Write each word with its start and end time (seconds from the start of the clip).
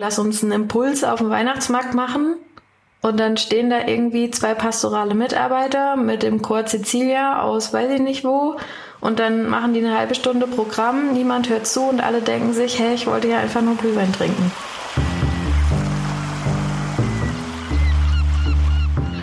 lass 0.00 0.18
uns 0.18 0.42
einen 0.42 0.52
Impuls 0.52 1.04
auf 1.04 1.18
dem 1.18 1.28
Weihnachtsmarkt 1.28 1.92
machen. 1.92 2.36
Und 3.02 3.20
dann 3.20 3.36
stehen 3.36 3.68
da 3.68 3.86
irgendwie 3.86 4.30
zwei 4.30 4.54
pastorale 4.54 5.14
Mitarbeiter 5.14 5.96
mit 5.96 6.22
dem 6.22 6.40
Chor 6.40 6.64
Cecilia 6.66 7.42
aus 7.42 7.72
weiß 7.72 7.90
ich 7.92 8.00
nicht 8.00 8.24
wo. 8.24 8.56
Und 9.00 9.18
dann 9.18 9.48
machen 9.48 9.74
die 9.74 9.80
eine 9.80 9.96
halbe 9.96 10.14
Stunde 10.14 10.46
Programm, 10.46 11.12
niemand 11.12 11.50
hört 11.50 11.66
zu 11.66 11.82
und 11.82 12.00
alle 12.00 12.22
denken 12.22 12.54
sich, 12.54 12.78
hey, 12.78 12.94
ich 12.94 13.06
wollte 13.06 13.28
ja 13.28 13.38
einfach 13.38 13.60
nur 13.60 13.76
Glühwein 13.76 14.12
trinken. 14.12 14.50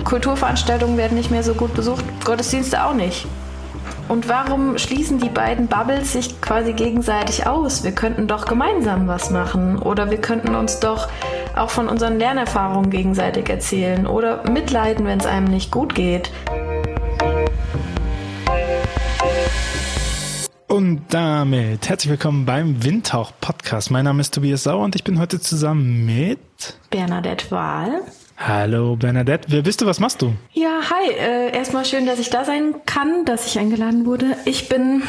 Kulturveranstaltungen 0.04 0.98
werden 0.98 1.18
nicht 1.18 1.32
mehr 1.32 1.44
so 1.44 1.54
gut 1.54 1.74
besucht, 1.74 2.06
Gottesdienste 2.24 2.84
auch 2.84 2.94
nicht. 2.94 3.28
Und 4.08 4.30
warum 4.30 4.78
schließen 4.78 5.20
die 5.20 5.28
beiden 5.28 5.68
Bubbles 5.68 6.14
sich 6.14 6.40
quasi 6.40 6.72
gegenseitig 6.72 7.46
aus? 7.46 7.84
Wir 7.84 7.92
könnten 7.92 8.26
doch 8.28 8.46
gemeinsam 8.46 9.06
was 9.08 9.32
machen. 9.32 9.78
Oder 9.80 10.10
wir 10.10 10.20
könnten 10.20 10.56
uns 10.56 10.80
doch 10.80 11.10
auch 11.58 11.70
von 11.70 11.90
unseren 11.90 12.18
Lernerfahrungen 12.18 12.90
gegenseitig 12.90 13.50
erzählen. 13.50 14.08
Oder 14.08 14.50
mitleiden, 14.50 15.06
wenn 15.06 15.20
es 15.20 15.26
einem 15.26 15.48
nicht 15.48 15.72
gut 15.72 15.94
geht. 15.94 16.32
Und 20.68 21.02
damit 21.10 21.90
herzlich 21.90 22.12
willkommen 22.12 22.46
beim 22.46 22.84
Windtauch 22.86 23.34
Podcast. 23.42 23.92
Mein 23.92 24.06
Name 24.06 24.22
ist 24.22 24.34
Tobias 24.34 24.64
Sauer 24.64 24.86
und 24.86 24.96
ich 24.96 25.04
bin 25.04 25.20
heute 25.20 25.42
zusammen 25.42 26.06
mit 26.06 26.40
Bernadette 26.92 27.52
Wahl. 27.52 28.04
Hallo 28.40 28.96
Bernadette, 28.96 29.48
wer 29.52 29.64
bist 29.64 29.82
du, 29.82 29.88
was 29.88 30.00
machst 30.00 30.22
du? 30.22 30.32
Ja, 30.54 30.80
hi, 30.92 31.12
äh, 31.12 31.58
erstmal 31.58 31.86
schön, 31.86 32.06
dass 32.06 32.20
ich 32.20 32.30
da 32.30 32.46
sein 32.46 32.76
kann, 32.86 33.26
dass 33.26 33.48
ich 33.48 33.58
eingeladen 33.58 34.06
wurde. 34.06 34.38
Ich 34.46 34.70
bin 34.70 35.02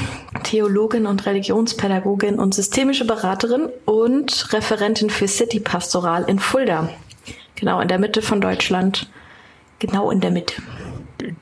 Theologin 0.44 1.04
und 1.04 1.26
Religionspädagogin 1.26 2.38
und 2.38 2.54
systemische 2.54 3.06
Beraterin 3.06 3.68
und 3.84 4.50
Referentin 4.54 5.10
für 5.10 5.28
City 5.28 5.60
Pastoral 5.60 6.24
in 6.24 6.38
Fulda. 6.38 6.88
Genau 7.54 7.80
in 7.80 7.88
der 7.88 7.98
Mitte 7.98 8.22
von 8.22 8.40
Deutschland. 8.40 9.10
Genau 9.78 10.10
in 10.10 10.20
der 10.20 10.30
Mitte. 10.30 10.54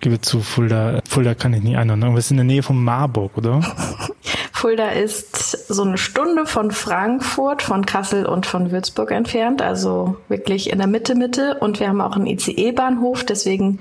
Gebe 0.01 0.21
zu, 0.21 0.41
Fulda, 0.41 1.01
Fulda 1.09 1.35
kann 1.35 1.55
ich 1.55 1.63
nicht 1.63 1.77
einordnen. 1.77 2.17
Wir 2.17 2.23
sind 2.23 2.39
in 2.41 2.49
der 2.49 2.55
Nähe 2.57 2.63
von 2.65 2.83
Marburg, 2.83 3.39
oder? 3.39 3.61
Fulda 4.57 4.89
ist 4.89 5.69
so 5.69 5.83
eine 5.83 5.99
Stunde 5.99 6.47
von 6.47 6.71
Frankfurt, 6.71 7.61
von 7.61 7.85
Kassel 7.85 8.25
und 8.25 8.47
von 8.47 8.71
Würzburg 8.71 9.11
entfernt, 9.11 9.61
also 9.61 10.17
wirklich 10.31 10.71
in 10.71 10.79
der 10.79 10.87
Mitte, 10.87 11.15
Mitte. 11.15 11.59
Und 11.61 11.79
wir 11.79 11.89
haben 11.89 12.01
auch 12.01 12.17
einen 12.17 12.27
ICE-Bahnhof, 12.27 13.23
deswegen 13.23 13.81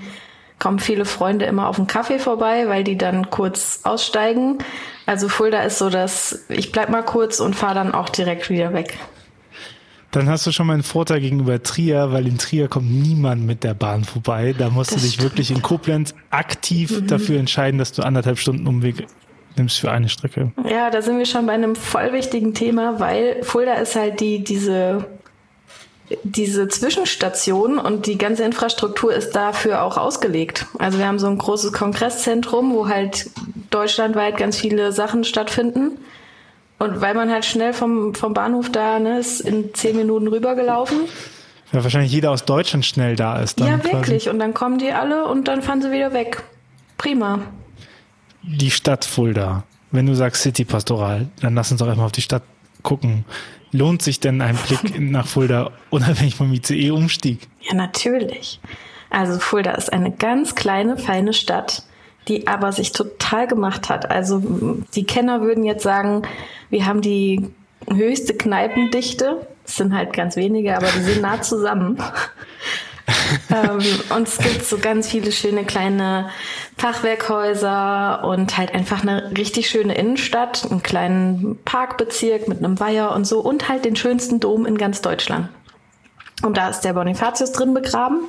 kommen 0.60 0.80
viele 0.80 1.06
Freunde 1.06 1.46
immer 1.46 1.70
auf 1.70 1.78
einen 1.78 1.88
Kaffee 1.88 2.20
vorbei, 2.20 2.68
weil 2.68 2.84
die 2.84 2.98
dann 2.98 3.30
kurz 3.30 3.80
aussteigen. 3.84 4.58
Also 5.06 5.30
Fulda 5.30 5.62
ist 5.62 5.78
so, 5.78 5.90
dass 5.90 6.44
ich 6.50 6.74
bleib 6.74 6.90
mal 6.90 7.04
kurz 7.04 7.40
und 7.40 7.56
fahre 7.56 7.76
dann 7.76 7.94
auch 7.94 8.10
direkt 8.10 8.50
wieder 8.50 8.74
weg. 8.74 8.98
Dann 10.12 10.28
hast 10.30 10.46
du 10.46 10.52
schon 10.52 10.68
mal 10.68 10.74
einen 10.74 10.84
Vorteil 10.84 11.22
gegenüber 11.22 11.64
Trier, 11.64 12.12
weil 12.12 12.28
in 12.28 12.38
Trier 12.38 12.68
kommt 12.68 12.92
niemand 12.92 13.46
mit 13.46 13.64
der 13.64 13.76
Bahn 13.76 14.04
vorbei. 14.04 14.54
Da 14.58 14.70
musst 14.70 14.92
das 14.92 14.98
du 14.98 15.04
dich 15.04 15.14
stimmt. 15.14 15.32
wirklich 15.32 15.52
in 15.52 15.62
Koblenz 15.62 16.14
aktiv 16.32 17.00
mhm. 17.00 17.08
dafür 17.08 17.40
entscheiden, 17.40 17.78
dass 17.78 17.94
du 17.94 18.02
anderthalb 18.02 18.40
Stunden 18.40 18.68
Umweg 18.68 19.08
nimmst 19.58 19.80
für 19.80 19.92
eine 19.92 20.10
Strecke. 20.10 20.52
Ja, 20.70 20.90
da 20.90 21.02
sind 21.02 21.18
wir 21.18 21.26
schon 21.26 21.46
bei 21.46 21.54
einem 21.54 21.76
voll 21.76 22.14
wichtigen 22.14 22.54
Thema, 22.54 23.00
weil 23.00 23.44
Fulda 23.44 23.74
ist 23.74 23.96
halt 23.96 24.20
die, 24.20 24.44
diese, 24.44 25.06
diese 26.24 26.68
Zwischenstation 26.68 27.78
und 27.78 28.06
die 28.06 28.18
ganze 28.18 28.44
Infrastruktur 28.44 29.14
ist 29.14 29.36
dafür 29.36 29.84
auch 29.84 29.98
ausgelegt. 29.98 30.66
Also 30.80 31.00
wir 31.00 31.08
haben 31.08 31.20
so 31.20 31.28
ein 31.28 31.38
großes 31.38 31.74
Kongresszentrum, 31.74 32.74
wo 32.74 32.88
halt 32.88 33.30
deutschlandweit 33.70 34.38
ganz 34.38 34.58
viele 34.58 34.92
Sachen 34.92 35.24
stattfinden. 35.24 35.98
Und 36.78 37.00
weil 37.00 37.14
man 37.14 37.32
halt 37.32 37.46
schnell 37.46 37.72
vom, 37.72 38.14
vom 38.16 38.34
Bahnhof 38.34 38.70
da 38.70 39.00
ne, 39.00 39.20
ist 39.20 39.40
in 39.40 39.74
zehn 39.74 39.96
Minuten 39.96 40.28
rübergelaufen. 40.28 41.00
Ja, 41.72 41.84
wahrscheinlich 41.84 42.12
jeder 42.12 42.32
aus 42.32 42.44
Deutschland 42.44 42.86
schnell 42.86 43.16
da 43.16 43.40
ist. 43.40 43.62
Dann 43.62 43.68
ja, 43.68 43.84
wirklich. 43.84 44.26
Quasi. 44.26 44.30
Und 44.30 44.40
dann 44.40 44.54
kommen 44.54 44.78
die 44.78 44.92
alle 44.92 45.26
und 45.26 45.48
dann 45.48 45.62
fahren 45.62 45.82
sie 45.82 45.92
wieder 45.92 46.14
weg. 46.14 46.44
Prima 46.98 47.40
die 48.48 48.72
Stadt 48.72 49.06
Fulda, 49.06 49.64
wenn 49.92 50.06
du 50.06 50.16
sagst 50.16 50.44
City 50.44 50.66
Pastoral, 50.66 51.28
dann 51.42 51.56
lass 51.56 51.72
uns 51.72 51.80
doch 51.80 51.88
erstmal 51.88 52.08
auf 52.08 52.12
die 52.12 52.22
Stadt 52.22 52.44
gucken. 52.84 53.26
Lohnt 53.72 54.02
sich 54.02 54.20
denn 54.20 54.42
ein 54.42 54.56
Blick 54.56 55.00
nach 55.00 55.28
Fulda 55.28 55.72
unabhängig 55.90 56.36
vom 56.36 56.54
ICE-Umstieg? 56.54 57.48
Ja, 57.62 57.74
natürlich. 57.74 58.60
Also 59.10 59.40
Fulda 59.40 59.72
ist 59.72 59.92
eine 59.92 60.12
ganz 60.12 60.56
kleine, 60.56 60.98
feine 60.98 61.34
Stadt, 61.34 61.84
die 62.28 62.48
aber 62.48 62.72
sich 62.72 62.92
total 62.92 63.48
gemacht 63.48 63.90
hat. 63.90 64.10
Also 64.10 64.42
die 64.96 65.06
Kenner 65.06 65.42
würden 65.42 65.64
jetzt 65.64 65.84
sagen, 65.84 66.24
wir 66.70 66.86
haben 66.86 67.02
die 67.02 67.50
höchste 67.90 68.34
Kneipendichte. 68.34 69.48
Es 69.66 69.78
sind 69.78 69.94
halt 69.94 70.14
ganz 70.14 70.36
wenige, 70.36 70.76
aber 70.76 70.88
die 70.88 71.02
sind 71.02 71.22
nah 71.22 71.42
zusammen. 71.42 71.98
ähm, 73.50 73.82
und 74.16 74.28
es 74.28 74.38
gibt 74.38 74.66
so 74.66 74.78
ganz 74.78 75.10
viele 75.10 75.32
schöne 75.32 75.64
kleine 75.64 76.30
Fachwerkhäuser 76.78 78.24
und 78.26 78.58
halt 78.58 78.74
einfach 78.74 79.02
eine 79.02 79.32
richtig 79.38 79.70
schöne 79.70 79.96
Innenstadt, 79.96 80.68
einen 80.70 80.84
kleinen 80.84 81.58
Parkbezirk 81.64 82.48
mit 82.48 82.60
einem 82.60 82.80
Weiher 82.80 83.14
und 83.14 83.26
so 83.26 83.40
und 83.40 83.68
halt 83.70 83.86
den 83.86 83.96
schönsten 83.96 84.40
Dom 84.40 84.66
in 84.66 84.78
ganz 84.78 85.02
Deutschland. 85.02 85.50
Und 86.44 86.58
da 86.58 86.70
ist 86.70 86.82
der 86.82 86.94
Bonifatius 86.94 87.54
drin 87.54 87.74
begraben, 87.74 88.20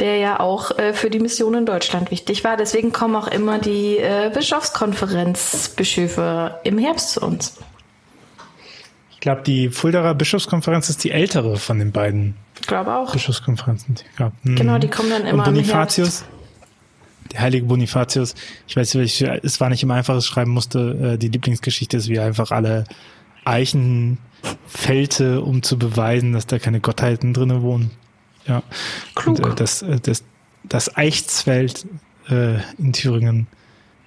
der 0.00 0.18
ja 0.18 0.40
auch 0.40 0.76
äh, 0.78 0.92
für 0.92 1.08
die 1.10 1.20
Mission 1.20 1.54
in 1.54 1.64
Deutschland 1.64 2.10
wichtig 2.10 2.42
war. 2.42 2.56
Deswegen 2.56 2.90
kommen 2.92 3.14
auch 3.14 3.28
immer 3.28 3.60
die 3.60 3.98
äh, 3.98 4.32
Bischofskonferenzbischöfe 4.34 6.58
im 6.64 6.78
Herbst 6.78 7.12
zu 7.12 7.20
uns. 7.20 7.58
Ich 9.12 9.20
glaube, 9.20 9.42
die 9.42 9.68
Fuldaer 9.70 10.14
Bischofskonferenz 10.14 10.88
ist 10.88 11.04
die 11.04 11.12
ältere 11.12 11.56
von 11.56 11.78
den 11.78 11.92
beiden. 11.92 12.34
Ich 12.60 12.66
glaube 12.66 12.96
auch. 12.96 13.12
Bischofskonferenzen. 13.12 13.94
Die 13.94 14.02
gab. 14.16 14.32
Mhm. 14.42 14.56
Genau, 14.56 14.78
die 14.78 14.88
kommen 14.88 15.10
dann 15.10 15.24
immer 15.26 15.46
Und 15.46 15.54
Bonifatius, 15.54 16.24
der 17.32 17.40
heilige 17.40 17.66
Bonifatius, 17.66 18.34
ich 18.66 18.76
weiß 18.76 18.94
nicht, 18.94 19.20
es 19.22 19.60
war 19.60 19.68
nicht 19.68 19.82
immer 19.82 19.94
einfaches 19.94 20.26
Schreiben 20.26 20.50
musste, 20.50 21.14
äh, 21.14 21.18
die 21.18 21.28
Lieblingsgeschichte 21.28 21.96
ist, 21.96 22.08
wie 22.08 22.16
er 22.16 22.24
einfach 22.24 22.50
alle 22.50 22.84
Eichen 23.44 24.18
fällte, 24.66 25.40
um 25.40 25.62
zu 25.62 25.78
beweisen, 25.78 26.32
dass 26.32 26.46
da 26.46 26.58
keine 26.58 26.80
Gottheiten 26.80 27.32
drinnen 27.32 27.62
wohnen. 27.62 27.90
Ja. 28.46 28.62
Klug. 29.14 29.38
Und, 29.38 29.52
äh, 29.52 29.54
das, 29.54 29.82
äh, 29.82 30.00
das, 30.00 30.24
das 30.64 30.96
Eichtsfeld 30.96 31.86
äh, 32.28 32.58
in 32.78 32.92
Thüringen 32.92 33.46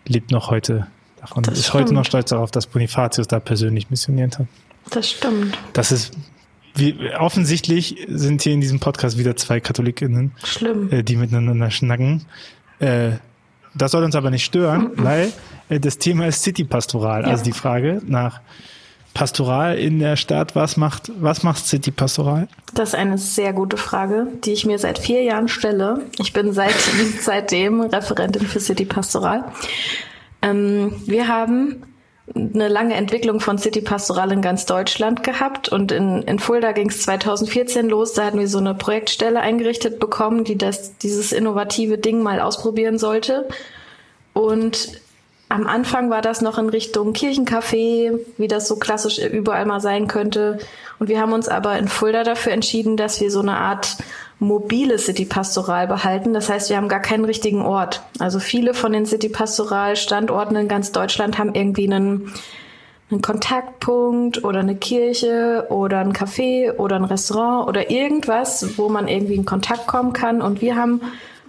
lebt 0.07 0.31
noch 0.31 0.49
heute 0.49 0.87
davon. 1.19 1.43
Das 1.43 1.59
ist 1.59 1.67
stimmt. 1.67 1.83
heute 1.83 1.93
noch 1.93 2.05
stolz 2.05 2.29
darauf, 2.29 2.51
dass 2.51 2.67
Bonifatius 2.67 3.27
da 3.27 3.39
persönlich 3.39 3.89
missioniert 3.89 4.39
hat. 4.39 4.47
Das 4.91 5.09
stimmt. 5.09 5.57
Das 5.73 5.91
ist 5.91 6.13
wie, 6.75 6.95
offensichtlich 7.17 7.97
sind 8.07 8.41
hier 8.41 8.53
in 8.53 8.61
diesem 8.61 8.79
Podcast 8.79 9.17
wieder 9.17 9.35
zwei 9.35 9.59
Katholikinnen, 9.59 10.31
Schlimm. 10.43 10.91
Äh, 10.91 11.03
die 11.03 11.15
miteinander 11.15 11.71
schnacken. 11.71 12.25
Äh, 12.79 13.11
das 13.75 13.91
soll 13.91 14.03
uns 14.03 14.15
aber 14.15 14.29
nicht 14.29 14.45
stören, 14.45 14.91
weil 14.95 15.31
äh, 15.69 15.79
das 15.79 15.97
Thema 15.97 16.27
ist 16.27 16.43
City-Pastoral. 16.43 17.23
Ja. 17.23 17.27
Also 17.29 17.43
die 17.43 17.51
Frage 17.51 18.01
nach 18.05 18.41
Pastoral 19.13 19.77
in 19.77 19.99
der 19.99 20.15
Stadt, 20.15 20.55
was 20.55 20.77
macht, 20.77 21.11
was 21.19 21.43
macht 21.43 21.65
City 21.65 21.91
Pastoral? 21.91 22.47
Das 22.73 22.89
ist 22.89 22.95
eine 22.95 23.17
sehr 23.17 23.53
gute 23.53 23.75
Frage, 23.75 24.27
die 24.45 24.53
ich 24.53 24.65
mir 24.65 24.77
seit 24.77 24.99
vier 24.99 25.23
Jahren 25.23 25.47
stelle. 25.47 26.03
Ich 26.19 26.31
bin 26.31 26.53
seit, 26.53 26.75
seitdem 27.21 27.81
Referentin 27.81 28.45
für 28.45 28.59
City 28.59 28.85
Pastoral. 28.85 29.45
Ähm, 30.41 30.93
wir 31.05 31.27
haben 31.27 31.83
eine 32.35 32.67
lange 32.67 32.95
Entwicklung 32.95 33.39
von 33.39 33.57
City 33.57 33.81
Pastoral 33.81 34.31
in 34.31 34.41
ganz 34.41 34.65
Deutschland 34.65 35.23
gehabt 35.23 35.69
und 35.69 35.91
in, 35.91 36.23
in 36.23 36.39
Fulda 36.39 36.71
ging 36.71 36.89
es 36.89 37.01
2014 37.03 37.89
los. 37.89 38.13
Da 38.13 38.25
hatten 38.25 38.39
wir 38.39 38.47
so 38.47 38.59
eine 38.59 38.75
Projektstelle 38.75 39.39
eingerichtet 39.39 39.99
bekommen, 39.99 40.43
die 40.43 40.57
das, 40.57 40.97
dieses 40.97 41.31
innovative 41.31 41.97
Ding 41.97 42.21
mal 42.21 42.39
ausprobieren 42.39 42.97
sollte. 42.97 43.47
Und 44.33 45.01
am 45.49 45.65
Anfang 45.65 46.11
war 46.11 46.21
das 46.21 46.41
noch 46.41 46.59
in 46.59 46.69
Richtung 46.69 47.13
Kirchencafé, 47.13 48.19
wie 48.37 48.47
das 48.47 48.67
so 48.67 48.75
klassisch 48.75 49.17
überall 49.17 49.65
mal 49.65 49.81
sein 49.81 50.07
könnte. 50.07 50.59
Und 50.99 51.09
wir 51.09 51.19
haben 51.19 51.33
uns 51.33 51.47
aber 51.47 51.79
in 51.79 51.87
Fulda 51.87 52.23
dafür 52.23 52.51
entschieden, 52.51 52.97
dass 52.97 53.19
wir 53.19 53.31
so 53.31 53.41
eine 53.41 53.57
Art 53.57 53.97
mobile 54.39 54.97
City 54.97 55.25
Pastoral 55.25 55.85
behalten. 55.87 56.33
Das 56.33 56.49
heißt, 56.49 56.69
wir 56.69 56.77
haben 56.77 56.87
gar 56.87 57.01
keinen 57.01 57.25
richtigen 57.25 57.61
Ort. 57.61 58.01
Also 58.19 58.39
viele 58.39 58.73
von 58.73 58.93
den 58.93 59.05
City 59.05 59.29
Pastoral 59.29 59.97
Standorten 59.97 60.55
in 60.55 60.67
ganz 60.67 60.91
Deutschland 60.91 61.37
haben 61.37 61.53
irgendwie 61.53 61.91
einen, 61.91 62.33
einen 63.11 63.21
Kontaktpunkt 63.21 64.43
oder 64.45 64.59
eine 64.59 64.75
Kirche 64.75 65.67
oder 65.69 65.99
ein 65.99 66.13
Café 66.13 66.77
oder 66.77 66.95
ein 66.95 67.03
Restaurant 67.03 67.67
oder 67.67 67.91
irgendwas, 67.91 68.77
wo 68.77 68.87
man 68.87 69.09
irgendwie 69.09 69.35
in 69.35 69.45
Kontakt 69.45 69.87
kommen 69.87 70.13
kann. 70.13 70.41
Und 70.41 70.61
wir 70.61 70.77
haben 70.77 71.01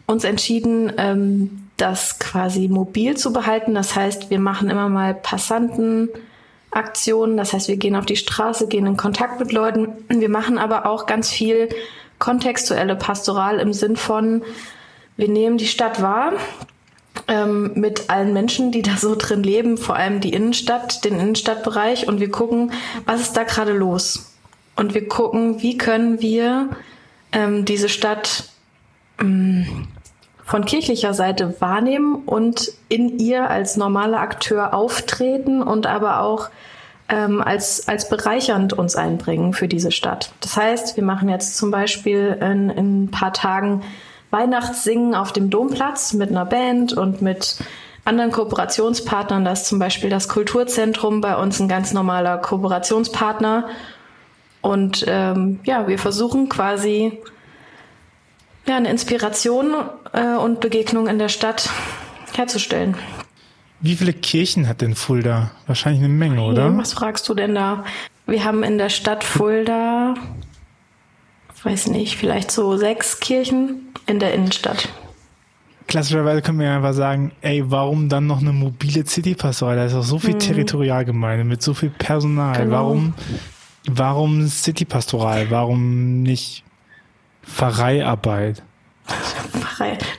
uns 0.07 0.25
entschieden, 0.25 0.93
ähm, 0.99 1.69
das 1.77 2.19
quasi 2.19 2.67
mobil 2.69 3.17
zu 3.17 3.33
behalten. 3.33 3.75
Das 3.75 3.95
heißt, 3.95 4.31
wir 4.31 4.41
machen 4.41 4.69
immer 4.69 4.89
mal 4.89 5.15
Passantenaktionen. 5.15 7.37
Das 7.37 7.53
heißt, 7.53 7.69
wir 7.69 7.77
gehen 7.77 7.95
auf 7.95 8.07
die 8.07 8.17
Straße, 8.17 8.67
gehen 8.67 8.87
in 8.87 8.97
Kontakt 8.97 9.39
mit 9.39 9.53
Leuten. 9.53 9.91
Wir 10.09 10.29
machen 10.29 10.59
aber 10.59 10.87
auch 10.87 11.07
ganz 11.07 11.31
viel 11.31 11.69
kontextuelle 12.21 12.95
Pastoral 12.95 13.59
im 13.59 13.73
Sinn 13.73 13.97
von, 13.97 14.45
wir 15.17 15.29
nehmen 15.29 15.59
die 15.59 15.67
Stadt 15.67 16.01
wahr 16.01 16.35
ähm, 17.27 17.73
mit 17.75 18.09
allen 18.09 18.33
Menschen, 18.33 18.71
die 18.71 18.83
da 18.83 18.97
so 18.97 19.17
drin 19.17 19.43
leben, 19.43 19.77
vor 19.77 19.97
allem 19.97 20.21
die 20.21 20.33
Innenstadt, 20.33 21.05
den 21.05 21.19
Innenstadtbereich 21.19 22.07
und 22.07 22.21
wir 22.21 22.31
gucken, 22.31 22.73
was 23.05 23.21
ist 23.21 23.37
da 23.37 23.43
gerade 23.43 23.73
los. 23.73 24.31
und 24.77 24.95
wir 24.95 25.09
gucken, 25.09 25.61
wie 25.61 25.77
können 25.77 26.23
wir 26.23 26.71
ähm, 27.33 27.67
diese 27.67 27.89
Stadt 27.89 28.45
ähm, 29.21 29.89
von 30.45 30.65
kirchlicher 30.65 31.13
Seite 31.13 31.61
wahrnehmen 31.61 32.15
und 32.25 32.73
in 32.89 33.19
ihr 33.19 33.51
als 33.51 33.77
normaler 33.77 34.21
Akteur 34.21 34.73
auftreten 34.73 35.63
und 35.63 35.87
aber 35.87 36.23
auch 36.23 36.49
ähm, 37.11 37.43
als, 37.43 37.89
als 37.89 38.09
bereichernd 38.09 38.73
uns 38.73 38.97
einbringen 38.97 39.53
für 39.53 39.69
diese 39.69 39.91
Stadt. 39.91 40.33
Das 40.41 40.57
heißt, 40.57 40.97
wir 40.97 41.05
machen 41.05 41.29
jetzt 41.29 41.57
zum 41.57 41.71
Beispiel 41.71 42.39
in, 42.41 42.71
in 42.71 43.05
ein 43.05 43.11
paar 43.11 43.33
Tagen 43.33 43.83
Weihnachtssingen 44.31 45.15
auf 45.15 45.33
dem 45.33 45.51
Domplatz 45.51 46.13
mit 46.13 46.31
einer 46.31 46.45
Band 46.47 46.93
und 46.93 47.21
mit 47.21 47.57
anderen 48.05 48.31
Kooperationspartnern. 48.31 49.45
Da 49.45 49.53
ist 49.53 49.67
zum 49.67 49.79
Beispiel 49.79 50.09
das 50.09 50.29
Kulturzentrum 50.29 51.21
bei 51.21 51.37
uns 51.37 51.61
ein 51.61 51.69
ganz 51.69 51.93
normaler 51.93 52.39
Kooperationspartner. 52.39 53.69
Und 54.63 55.05
ähm, 55.09 55.61
ja, 55.65 55.89
wir 55.89 55.99
versuchen 55.99 56.49
quasi 56.49 57.19
ja, 58.67 58.77
eine 58.77 58.91
Inspiration 58.91 59.75
äh, 60.13 60.37
und 60.37 60.61
Begegnung 60.61 61.09
in 61.09 61.19
der 61.19 61.29
Stadt 61.29 61.69
herzustellen. 62.35 62.97
Wie 63.81 63.97
viele 63.97 64.13
Kirchen 64.13 64.69
hat 64.69 64.83
denn 64.83 64.95
Fulda? 64.95 65.51
Wahrscheinlich 65.67 66.03
eine 66.03 66.13
Menge, 66.13 66.43
oder? 66.43 66.77
Was 66.77 66.93
fragst 66.93 67.29
du 67.29 67.35
denn 67.35 67.55
da? 67.55 67.85
Wir 68.27 68.45
haben 68.45 68.63
in 68.63 68.79
der 68.79 68.91
Stadt 68.91 69.25
Fulda, 69.25 70.15
weiß 71.63 71.89
nicht, 71.89 72.17
vielleicht 72.17 72.51
so 72.51 72.77
sechs 72.77 73.21
Kirchen 73.21 73.89
in 74.07 74.19
der 74.19 74.35
Innenstadt. 74.35 74.89
Klassischerweise 75.87 76.43
können 76.43 76.61
wir 76.61 76.67
ja 76.67 76.77
einfach 76.77 76.93
sagen, 76.93 77.33
ey, 77.41 77.69
warum 77.69 78.09
dann 78.09 78.27
noch 78.27 78.41
eine 78.41 78.53
mobile 78.53 79.05
City-Pastorale? 79.05 79.77
Da 79.79 79.85
ist 79.87 79.95
auch 79.95 80.05
so 80.05 80.19
viel 80.19 80.35
hm. 80.35 80.39
Territorialgemeinde 80.39 81.45
mit 81.45 81.63
so 81.63 81.75
viel 81.75 81.91
Personal. 81.91 82.57
Genau. 82.59 82.73
Warum, 82.73 83.15
warum 83.89 84.47
City-Pastoral? 84.47 85.51
Warum 85.51 86.23
nicht 86.23 86.63
Pfarreiarbeit? 87.43 88.63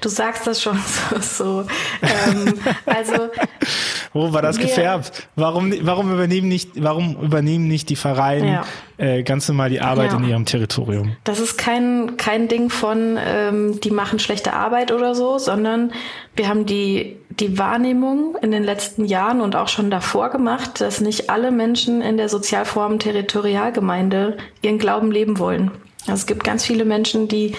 Du 0.01 0.09
sagst 0.09 0.47
das 0.47 0.61
schon 0.61 0.79
so. 1.19 1.19
so. 1.19 1.65
Ähm, 2.01 2.55
also 2.85 3.29
wo 4.13 4.33
war 4.33 4.41
das 4.41 4.57
wir, 4.57 4.65
gefärbt? 4.65 5.27
Warum, 5.35 5.73
warum 5.81 6.11
übernehmen 6.11 6.47
nicht, 6.47 6.71
warum 6.75 7.15
übernehmen 7.21 7.67
nicht 7.67 7.89
die 7.89 7.95
Pfarreien 7.95 8.47
ja. 8.47 8.65
äh, 8.97 9.21
ganz 9.21 9.47
normal 9.47 9.69
die 9.69 9.79
Arbeit 9.79 10.11
ja. 10.11 10.17
in 10.17 10.27
ihrem 10.27 10.45
Territorium? 10.45 11.15
Das 11.23 11.39
ist 11.39 11.57
kein 11.57 12.17
kein 12.17 12.47
Ding 12.47 12.69
von, 12.71 13.17
ähm, 13.23 13.79
die 13.79 13.91
machen 13.91 14.17
schlechte 14.17 14.53
Arbeit 14.53 14.91
oder 14.91 15.13
so, 15.13 15.37
sondern 15.37 15.93
wir 16.35 16.47
haben 16.47 16.65
die 16.65 17.17
die 17.29 17.57
Wahrnehmung 17.57 18.35
in 18.41 18.51
den 18.51 18.63
letzten 18.63 19.05
Jahren 19.05 19.39
und 19.39 19.55
auch 19.55 19.67
schon 19.67 19.91
davor 19.91 20.29
gemacht, 20.29 20.81
dass 20.81 20.99
nicht 20.99 21.29
alle 21.29 21.51
Menschen 21.51 22.01
in 22.01 22.17
der 22.17 22.27
Sozialform 22.27 22.99
Territorialgemeinde 22.99 24.37
ihren 24.61 24.79
Glauben 24.79 25.11
leben 25.11 25.37
wollen. 25.39 25.71
Also 26.07 26.13
es 26.13 26.25
gibt 26.25 26.43
ganz 26.43 26.65
viele 26.65 26.83
Menschen, 26.83 27.27
die 27.27 27.53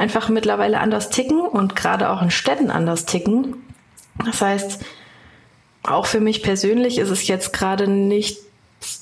einfach 0.00 0.30
mittlerweile 0.30 0.80
anders 0.80 1.10
ticken 1.10 1.40
und 1.40 1.76
gerade 1.76 2.08
auch 2.08 2.22
in 2.22 2.30
Städten 2.30 2.70
anders 2.70 3.04
ticken. 3.04 3.56
Das 4.24 4.40
heißt, 4.40 4.80
auch 5.82 6.06
für 6.06 6.20
mich 6.20 6.42
persönlich 6.42 6.98
ist 6.98 7.10
es 7.10 7.28
jetzt 7.28 7.52
gerade 7.52 7.86
nicht 7.86 8.38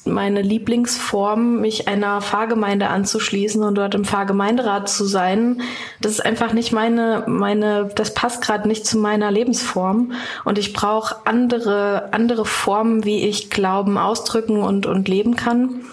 meine 0.05 0.43
Lieblingsform, 0.43 1.61
mich 1.61 1.87
einer 1.87 2.21
Pfarrgemeinde 2.21 2.89
anzuschließen 2.89 3.63
und 3.63 3.77
dort 3.77 3.95
im 3.95 4.05
Pfarrgemeinderat 4.05 4.89
zu 4.89 5.05
sein. 5.05 5.63
Das 6.01 6.13
ist 6.13 6.27
einfach 6.27 6.53
nicht 6.53 6.73
meine, 6.73 7.23
meine, 7.29 7.89
das 7.95 8.13
passt 8.13 8.43
gerade 8.43 8.67
nicht 8.67 8.85
zu 8.85 8.99
meiner 8.99 9.31
Lebensform. 9.31 10.15
Und 10.45 10.59
ich 10.59 10.73
brauche 10.73 11.25
andere, 11.27 12.09
andere 12.11 12.45
Formen, 12.45 13.05
wie 13.05 13.29
ich 13.29 13.51
Glauben 13.51 13.99
ausdrücken 13.99 14.65
und, 14.65 14.87
und 14.87 15.07
leben 15.07 15.37
kann. 15.37 15.85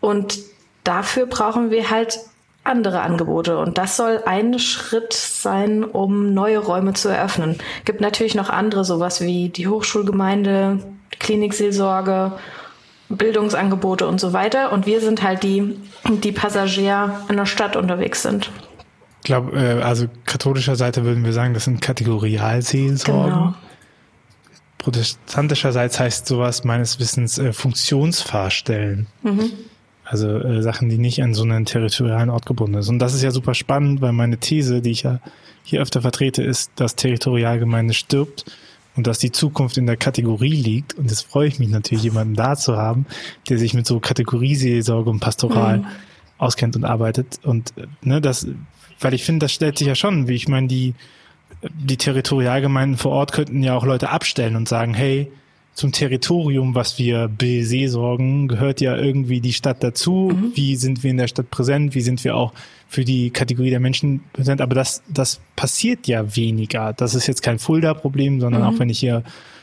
Und 0.00 0.40
dafür 0.82 1.26
brauchen 1.26 1.70
wir 1.70 1.90
halt 1.90 2.18
andere 2.64 3.00
Angebote. 3.00 3.58
Und 3.58 3.78
das 3.78 3.96
soll 3.96 4.22
ein 4.24 4.58
Schritt 4.58 5.12
sein, 5.12 5.84
um 5.84 6.32
neue 6.32 6.58
Räume 6.58 6.92
zu 6.94 7.08
eröffnen. 7.08 7.58
Gibt 7.84 8.00
natürlich 8.00 8.34
noch 8.34 8.50
andere, 8.50 8.84
sowas 8.84 9.20
wie 9.20 9.48
die 9.48 9.68
Hochschulgemeinde, 9.68 10.78
Klinikseelsorge, 11.18 12.32
Bildungsangebote 13.08 14.06
und 14.06 14.20
so 14.20 14.32
weiter. 14.32 14.72
Und 14.72 14.86
wir 14.86 15.00
sind 15.00 15.22
halt 15.22 15.42
die, 15.42 15.76
die 16.08 16.32
Passagier 16.32 17.20
in 17.28 17.36
der 17.36 17.46
Stadt 17.46 17.76
unterwegs 17.76 18.22
sind. 18.22 18.50
Ich 19.22 19.26
glaube, 19.26 19.56
äh, 19.56 19.82
also 19.82 20.06
katholischer 20.24 20.76
Seite 20.76 21.04
würden 21.04 21.24
wir 21.24 21.32
sagen, 21.32 21.54
das 21.54 21.64
sind 21.64 21.80
Kategorialseelsorgen. 21.80 23.32
Genau. 23.32 23.54
Protestantischerseits 24.78 26.00
heißt 26.00 26.26
sowas 26.26 26.64
meines 26.64 26.98
Wissens 26.98 27.38
äh, 27.38 27.52
Funktionsfahrstellen. 27.52 29.06
Mhm. 29.22 29.52
Also 30.12 30.28
äh, 30.28 30.60
Sachen, 30.60 30.90
die 30.90 30.98
nicht 30.98 31.22
an 31.22 31.32
so 31.32 31.42
einen 31.42 31.64
territorialen 31.64 32.28
Ort 32.28 32.44
gebunden 32.44 32.82
sind. 32.82 32.96
Und 32.96 32.98
das 32.98 33.14
ist 33.14 33.22
ja 33.22 33.30
super 33.30 33.54
spannend, 33.54 34.02
weil 34.02 34.12
meine 34.12 34.36
These, 34.36 34.82
die 34.82 34.90
ich 34.90 35.04
ja 35.04 35.20
hier 35.62 35.80
öfter 35.80 36.02
vertrete, 36.02 36.42
ist, 36.42 36.70
dass 36.76 36.96
Territorialgemeinde 36.96 37.94
stirbt 37.94 38.44
und 38.94 39.06
dass 39.06 39.20
die 39.20 39.32
Zukunft 39.32 39.78
in 39.78 39.86
der 39.86 39.96
Kategorie 39.96 40.54
liegt. 40.54 40.98
Und 40.98 41.08
jetzt 41.08 41.22
freue 41.22 41.48
ich 41.48 41.58
mich 41.58 41.70
natürlich, 41.70 42.04
jemanden 42.04 42.34
da 42.34 42.56
zu 42.56 42.76
haben, 42.76 43.06
der 43.48 43.56
sich 43.56 43.72
mit 43.72 43.86
so 43.86 44.00
Kategorieseelsorge 44.00 45.08
und 45.08 45.20
Pastoral 45.20 45.78
mhm. 45.78 45.86
auskennt 46.36 46.76
und 46.76 46.84
arbeitet. 46.84 47.40
Und 47.42 47.72
ne, 48.02 48.20
das, 48.20 48.46
weil 49.00 49.14
ich 49.14 49.24
finde, 49.24 49.46
das 49.46 49.52
stellt 49.52 49.78
sich 49.78 49.86
ja 49.86 49.94
schon, 49.94 50.28
wie 50.28 50.34
ich 50.34 50.46
meine, 50.46 50.68
die, 50.68 50.92
die 51.72 51.96
Territorialgemeinden 51.96 52.98
vor 52.98 53.12
Ort 53.12 53.32
könnten 53.32 53.62
ja 53.62 53.74
auch 53.74 53.86
Leute 53.86 54.10
abstellen 54.10 54.56
und 54.56 54.68
sagen, 54.68 54.92
hey, 54.92 55.32
zum 55.74 55.92
Territorium, 55.92 56.74
was 56.74 56.98
wir 56.98 57.28
beseelsorgen, 57.28 58.46
gehört 58.46 58.80
ja 58.80 58.96
irgendwie 58.96 59.40
die 59.40 59.54
Stadt 59.54 59.82
dazu. 59.82 60.30
Mhm. 60.32 60.52
Wie 60.54 60.76
sind 60.76 61.02
wir 61.02 61.10
in 61.10 61.16
der 61.16 61.28
Stadt 61.28 61.50
präsent? 61.50 61.94
Wie 61.94 62.02
sind 62.02 62.22
wir 62.24 62.36
auch 62.36 62.52
für 62.88 63.04
die 63.04 63.30
Kategorie 63.30 63.70
der 63.70 63.80
Menschen 63.80 64.20
präsent? 64.34 64.60
Aber 64.60 64.74
das, 64.74 65.02
das 65.08 65.40
passiert 65.56 66.06
ja 66.06 66.36
weniger. 66.36 66.92
Das 66.92 67.14
ist 67.14 67.26
jetzt 67.26 67.42
kein 67.42 67.58
Fulda-Problem, 67.58 68.40
sondern 68.40 68.62
mhm. 68.62 68.68
auch 68.68 68.78
wenn 68.78 68.90
ich 68.90 68.98
hier 68.98 69.22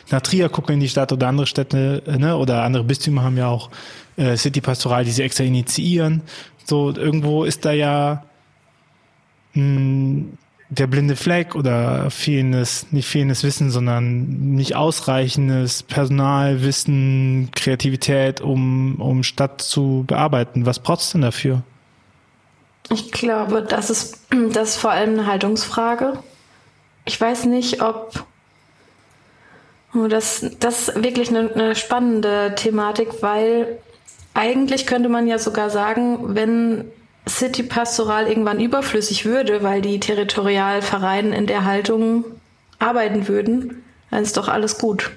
nach 0.10 0.22
Trier 0.22 0.50
gucke 0.50 0.74
in 0.74 0.80
die 0.80 0.90
Stadt 0.90 1.12
oder 1.14 1.28
andere 1.28 1.46
Städte, 1.46 2.02
ne, 2.18 2.36
oder 2.36 2.64
andere 2.64 2.84
Bistümer 2.84 3.22
haben 3.24 3.38
ja 3.38 3.48
auch 3.48 3.70
äh, 4.18 4.36
City 4.36 4.62
Pastoral, 4.62 5.06
die 5.06 5.12
sie 5.12 5.22
extra 5.22 5.44
initiieren. 5.44 6.24
So, 6.66 6.92
irgendwo 6.96 7.44
ist 7.44 7.66
da 7.66 7.72
ja 7.72 8.24
mh, 9.54 9.64
hm, 9.64 10.38
der 10.70 10.86
blinde 10.86 11.16
Fleck 11.16 11.56
oder 11.56 12.12
fehlendes, 12.12 12.88
nicht 12.92 13.08
fehlendes 13.08 13.44
Wissen, 13.44 13.72
sondern 13.72 14.54
nicht 14.54 14.76
ausreichendes 14.76 15.82
Personal, 15.82 16.62
Wissen, 16.62 17.50
Kreativität, 17.56 18.40
um, 18.40 19.02
um 19.02 19.24
Stadt 19.24 19.62
zu 19.62 20.04
bearbeiten. 20.06 20.68
Was 20.68 20.80
braucht's 20.80 21.12
denn 21.12 21.22
dafür? 21.22 21.64
Ich 22.92 23.12
glaube, 23.12 23.64
das 23.64 23.90
ist, 23.90 24.20
das 24.54 24.70
ist 24.70 24.78
vor 24.78 24.92
allem 24.92 25.14
eine 25.14 25.26
Haltungsfrage. 25.26 26.20
Ich 27.06 27.20
weiß 27.20 27.46
nicht, 27.46 27.82
ob 27.82 28.26
oh, 29.96 30.08
das, 30.08 30.46
das 30.60 30.90
ist 30.90 31.04
wirklich 31.04 31.30
eine, 31.30 31.52
eine 31.52 31.76
spannende 31.76 32.54
Thematik, 32.56 33.22
weil 33.22 33.80
eigentlich 34.36 34.86
könnte 34.86 35.10
man 35.10 35.26
ja 35.26 35.40
sogar 35.40 35.72
sagen, 35.72 36.36
wenn 36.36 36.86
City 37.30 37.64
Pastoral 37.64 38.28
irgendwann 38.28 38.60
überflüssig 38.60 39.26
würde, 39.26 39.64
weil 39.64 39.82
die 39.82 40.00
Territorialvereine 40.00 41.36
in 41.36 41.46
der 41.46 41.66
Haltung 41.66 42.26
arbeiten 42.80 43.28
würden, 43.28 43.84
dann 44.12 44.24
ist 44.24 44.38
doch 44.38 44.48
alles 44.48 44.78
gut. 44.78 45.12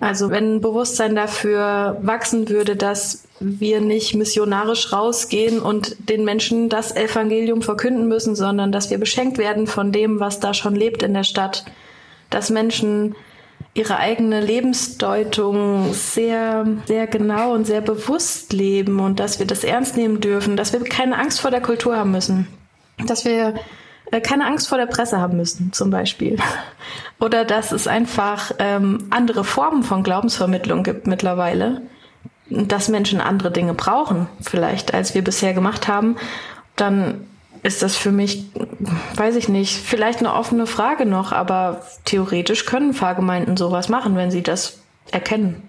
Also 0.00 0.30
wenn 0.30 0.56
ein 0.56 0.60
Bewusstsein 0.60 1.16
dafür 1.16 1.98
wachsen 2.02 2.48
würde, 2.48 2.76
dass 2.76 3.24
wir 3.40 3.80
nicht 3.80 4.14
missionarisch 4.14 4.92
rausgehen 4.92 5.60
und 5.60 5.96
den 6.08 6.24
Menschen 6.24 6.68
das 6.68 6.94
Evangelium 6.94 7.62
verkünden 7.62 8.06
müssen, 8.06 8.36
sondern 8.36 8.70
dass 8.70 8.90
wir 8.90 8.98
beschenkt 8.98 9.38
werden 9.38 9.66
von 9.66 9.90
dem, 9.90 10.20
was 10.20 10.38
da 10.38 10.54
schon 10.54 10.76
lebt 10.76 11.02
in 11.02 11.14
der 11.14 11.24
Stadt, 11.24 11.64
dass 12.30 12.50
Menschen 12.50 13.16
ihre 13.78 13.96
eigene 13.98 14.40
Lebensdeutung 14.40 15.92
sehr, 15.94 16.66
sehr 16.86 17.06
genau 17.06 17.54
und 17.54 17.64
sehr 17.64 17.80
bewusst 17.80 18.52
leben 18.52 18.98
und 19.00 19.20
dass 19.20 19.38
wir 19.38 19.46
das 19.46 19.62
ernst 19.64 19.96
nehmen 19.96 20.20
dürfen, 20.20 20.56
dass 20.56 20.72
wir 20.72 20.80
keine 20.80 21.18
Angst 21.18 21.40
vor 21.40 21.50
der 21.50 21.60
Kultur 21.60 21.96
haben 21.96 22.10
müssen, 22.10 22.48
dass 23.06 23.24
wir 23.24 23.54
äh, 24.10 24.20
keine 24.20 24.46
Angst 24.46 24.68
vor 24.68 24.78
der 24.78 24.86
Presse 24.86 25.20
haben 25.20 25.36
müssen, 25.36 25.72
zum 25.72 25.90
Beispiel. 25.90 26.38
Oder 27.20 27.44
dass 27.44 27.72
es 27.72 27.86
einfach 27.86 28.52
ähm, 28.58 29.06
andere 29.10 29.44
Formen 29.44 29.82
von 29.82 30.02
Glaubensvermittlung 30.02 30.82
gibt 30.82 31.06
mittlerweile, 31.06 31.82
dass 32.50 32.88
Menschen 32.88 33.20
andere 33.20 33.50
Dinge 33.50 33.74
brauchen, 33.74 34.28
vielleicht, 34.40 34.94
als 34.94 35.14
wir 35.14 35.22
bisher 35.22 35.52
gemacht 35.54 35.86
haben, 35.86 36.16
dann 36.76 37.26
ist 37.62 37.82
das 37.82 37.96
für 37.96 38.12
mich, 38.12 38.44
weiß 39.14 39.36
ich 39.36 39.48
nicht, 39.48 39.76
vielleicht 39.76 40.20
eine 40.20 40.34
offene 40.34 40.66
Frage 40.66 41.06
noch, 41.06 41.32
aber 41.32 41.82
theoretisch 42.04 42.66
können 42.66 42.94
Fahrgemeinden 42.94 43.56
sowas 43.56 43.88
machen, 43.88 44.16
wenn 44.16 44.30
sie 44.30 44.42
das 44.42 44.80
erkennen. 45.10 45.62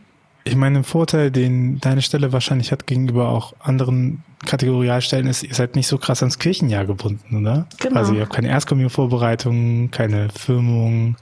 Ich 0.44 0.56
meine, 0.56 0.80
ein 0.80 0.84
Vorteil, 0.84 1.32
den 1.32 1.80
deine 1.80 2.02
Stelle 2.02 2.32
wahrscheinlich 2.34 2.72
hat 2.72 2.88
gegenüber 2.88 3.30
auch 3.30 3.54
anderen 3.60 4.24
Kategorialstellen, 4.46 5.28
ist, 5.28 5.44
ihr 5.44 5.54
seid 5.54 5.76
nicht 5.76 5.88
so 5.88 5.98
krass 5.98 6.24
ans 6.24 6.40
Kirchenjahr 6.40 6.86
gebunden, 6.86 7.42
oder? 7.42 7.68
Genau. 7.80 7.98
Also 7.98 8.14
ihr 8.14 8.22
habt 8.22 8.34
keine 8.34 8.48
Erstkommunionvorbereitung, 8.48 9.92
keine 9.92 10.30
Firmung, 10.30 11.18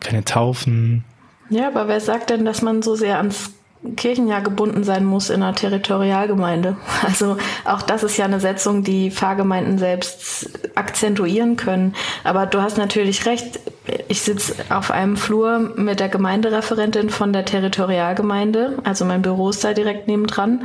keine 0.00 0.24
Taufen. 0.24 1.04
Ja, 1.50 1.68
aber 1.68 1.88
wer 1.88 2.00
sagt 2.00 2.30
denn, 2.30 2.44
dass 2.44 2.62
man 2.62 2.82
so 2.82 2.94
sehr 2.94 3.16
ans 3.16 3.52
Kirchenjahr 3.96 4.40
gebunden 4.40 4.82
sein 4.82 5.04
muss 5.04 5.30
in 5.30 5.42
einer 5.42 5.54
Territorialgemeinde. 5.54 6.76
Also 7.04 7.36
auch 7.64 7.82
das 7.82 8.02
ist 8.02 8.16
ja 8.16 8.24
eine 8.24 8.40
Setzung, 8.40 8.82
die 8.82 9.10
Pfarrgemeinden 9.10 9.78
selbst 9.78 10.48
akzentuieren 10.74 11.56
können. 11.56 11.94
Aber 12.24 12.46
du 12.46 12.62
hast 12.62 12.78
natürlich 12.78 13.26
recht. 13.26 13.60
Ich 14.08 14.22
sitze 14.22 14.54
auf 14.70 14.90
einem 14.90 15.18
Flur 15.18 15.58
mit 15.76 16.00
der 16.00 16.08
Gemeindereferentin 16.08 17.10
von 17.10 17.32
der 17.32 17.44
Territorialgemeinde. 17.44 18.78
Also 18.84 19.04
mein 19.04 19.22
Büro 19.22 19.50
ist 19.50 19.62
da 19.62 19.74
direkt 19.74 20.08
nebendran. 20.08 20.64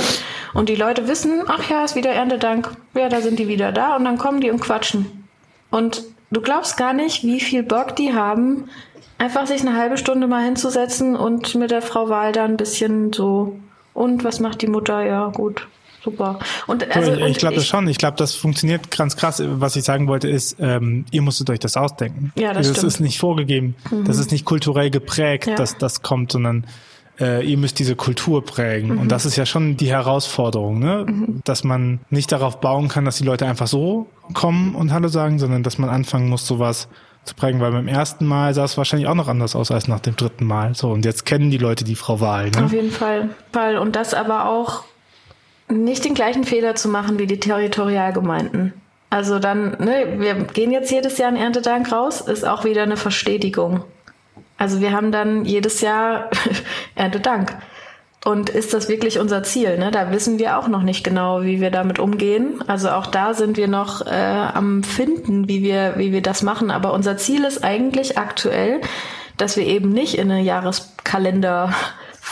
Und 0.54 0.68
die 0.68 0.76
Leute 0.76 1.08
wissen, 1.08 1.42
ach 1.46 1.68
ja, 1.68 1.84
ist 1.84 1.96
wieder 1.96 2.10
Erntedank. 2.10 2.70
Ja, 2.94 3.08
da 3.08 3.20
sind 3.20 3.38
die 3.38 3.48
wieder 3.48 3.72
da 3.72 3.96
und 3.96 4.04
dann 4.04 4.18
kommen 4.18 4.40
die 4.40 4.50
und 4.50 4.60
quatschen. 4.60 5.28
Und 5.70 6.02
du 6.30 6.40
glaubst 6.40 6.76
gar 6.76 6.92
nicht, 6.92 7.24
wie 7.24 7.40
viel 7.40 7.62
Bock 7.62 7.96
die 7.96 8.14
haben, 8.14 8.68
einfach 9.18 9.46
sich 9.46 9.60
eine 9.60 9.76
halbe 9.76 9.98
Stunde 9.98 10.26
mal 10.26 10.44
hinzusetzen 10.44 11.16
und 11.16 11.54
mit 11.54 11.70
der 11.70 11.82
Frau 11.82 12.08
Wahl 12.08 12.32
da 12.32 12.44
ein 12.44 12.56
bisschen 12.56 13.12
so, 13.12 13.56
und 13.94 14.24
was 14.24 14.40
macht 14.40 14.62
die 14.62 14.68
Mutter? 14.68 15.04
Ja, 15.04 15.28
gut 15.28 15.66
super. 16.02 16.38
Und 16.66 16.94
also 16.94 17.12
ich 17.12 17.38
glaube 17.38 17.56
das 17.56 17.66
schon. 17.66 17.88
Ich 17.88 17.98
glaube, 17.98 18.16
das 18.16 18.34
funktioniert 18.34 18.90
ganz 18.90 19.16
krass. 19.16 19.42
Was 19.44 19.76
ich 19.76 19.84
sagen 19.84 20.08
wollte 20.08 20.28
ist, 20.28 20.56
ähm, 20.60 21.04
ihr 21.10 21.22
musstet 21.22 21.50
euch 21.50 21.58
das 21.58 21.76
ausdenken. 21.76 22.32
Ja, 22.36 22.52
das, 22.52 22.68
das 22.68 22.78
stimmt. 22.78 22.92
ist 22.92 23.00
nicht 23.00 23.18
vorgegeben. 23.18 23.74
Mhm. 23.90 24.04
Das 24.04 24.18
ist 24.18 24.32
nicht 24.32 24.44
kulturell 24.44 24.90
geprägt, 24.90 25.46
ja. 25.46 25.54
dass 25.54 25.78
das 25.78 26.02
kommt, 26.02 26.32
sondern 26.32 26.66
äh, 27.20 27.46
ihr 27.46 27.58
müsst 27.58 27.78
diese 27.78 27.96
Kultur 27.96 28.44
prägen. 28.44 28.94
Mhm. 28.94 29.00
Und 29.00 29.08
das 29.12 29.26
ist 29.26 29.36
ja 29.36 29.46
schon 29.46 29.76
die 29.76 29.88
Herausforderung, 29.88 30.78
ne? 30.78 31.06
Mhm. 31.08 31.40
dass 31.44 31.64
man 31.64 32.00
nicht 32.10 32.32
darauf 32.32 32.60
bauen 32.60 32.88
kann, 32.88 33.04
dass 33.04 33.18
die 33.18 33.24
Leute 33.24 33.46
einfach 33.46 33.66
so 33.66 34.06
kommen 34.34 34.74
und 34.74 34.92
Hallo 34.92 35.08
sagen, 35.08 35.38
sondern 35.38 35.62
dass 35.62 35.78
man 35.78 35.90
anfangen 35.90 36.28
muss, 36.28 36.46
sowas 36.46 36.88
zu 37.24 37.34
prägen, 37.34 37.60
weil 37.60 37.70
beim 37.70 37.86
ersten 37.86 38.26
Mal 38.26 38.52
sah 38.52 38.64
es 38.64 38.76
wahrscheinlich 38.76 39.08
auch 39.08 39.14
noch 39.14 39.28
anders 39.28 39.54
aus 39.54 39.70
als 39.70 39.86
nach 39.86 40.00
dem 40.00 40.16
dritten 40.16 40.44
Mal. 40.44 40.74
So, 40.74 40.90
und 40.90 41.04
jetzt 41.04 41.24
kennen 41.24 41.50
die 41.50 41.58
Leute 41.58 41.84
die 41.84 41.94
Frau 41.94 42.20
Wahl. 42.20 42.50
Ne? 42.50 42.64
Auf 42.64 42.72
jeden 42.72 42.90
Fall. 42.90 43.28
Und 43.80 43.94
das 43.94 44.12
aber 44.14 44.48
auch 44.48 44.82
nicht 45.72 46.04
den 46.04 46.14
gleichen 46.14 46.44
Fehler 46.44 46.74
zu 46.74 46.88
machen 46.88 47.18
wie 47.18 47.26
die 47.26 47.40
Territorialgemeinden. 47.40 48.72
Also 49.10 49.38
dann, 49.38 49.76
ne, 49.78 50.14
wir 50.18 50.34
gehen 50.34 50.70
jetzt 50.70 50.90
jedes 50.90 51.18
Jahr 51.18 51.30
in 51.30 51.36
Erntedank 51.36 51.92
raus, 51.92 52.22
ist 52.22 52.46
auch 52.46 52.64
wieder 52.64 52.82
eine 52.82 52.96
Verstetigung. 52.96 53.84
Also 54.56 54.80
wir 54.80 54.92
haben 54.92 55.12
dann 55.12 55.44
jedes 55.44 55.80
Jahr 55.80 56.30
Erntedank. 56.94 57.56
Und 58.24 58.50
ist 58.50 58.72
das 58.72 58.88
wirklich 58.88 59.18
unser 59.18 59.42
Ziel? 59.42 59.78
Ne? 59.78 59.90
Da 59.90 60.12
wissen 60.12 60.38
wir 60.38 60.56
auch 60.56 60.68
noch 60.68 60.82
nicht 60.82 61.02
genau, 61.02 61.42
wie 61.42 61.60
wir 61.60 61.72
damit 61.72 61.98
umgehen. 61.98 62.62
Also 62.68 62.90
auch 62.90 63.06
da 63.06 63.34
sind 63.34 63.56
wir 63.56 63.66
noch 63.66 64.06
äh, 64.06 64.10
am 64.10 64.84
Finden, 64.84 65.48
wie 65.48 65.62
wir, 65.64 65.94
wie 65.96 66.12
wir 66.12 66.22
das 66.22 66.42
machen. 66.42 66.70
Aber 66.70 66.92
unser 66.92 67.16
Ziel 67.16 67.44
ist 67.44 67.64
eigentlich 67.64 68.18
aktuell, 68.18 68.80
dass 69.36 69.56
wir 69.56 69.66
eben 69.66 69.90
nicht 69.90 70.14
in 70.14 70.30
eine 70.30 70.42
Jahreskalender 70.42 71.74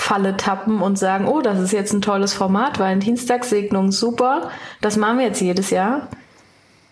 Falle 0.00 0.36
tappen 0.38 0.80
und 0.80 0.98
sagen, 0.98 1.28
oh, 1.28 1.42
das 1.42 1.60
ist 1.60 1.72
jetzt 1.72 1.92
ein 1.92 2.00
tolles 2.00 2.32
Format, 2.32 2.78
Valentinstagssegnung, 2.78 3.92
super, 3.92 4.50
das 4.80 4.96
machen 4.96 5.18
wir 5.18 5.26
jetzt 5.26 5.42
jedes 5.42 5.68
Jahr. 5.68 6.08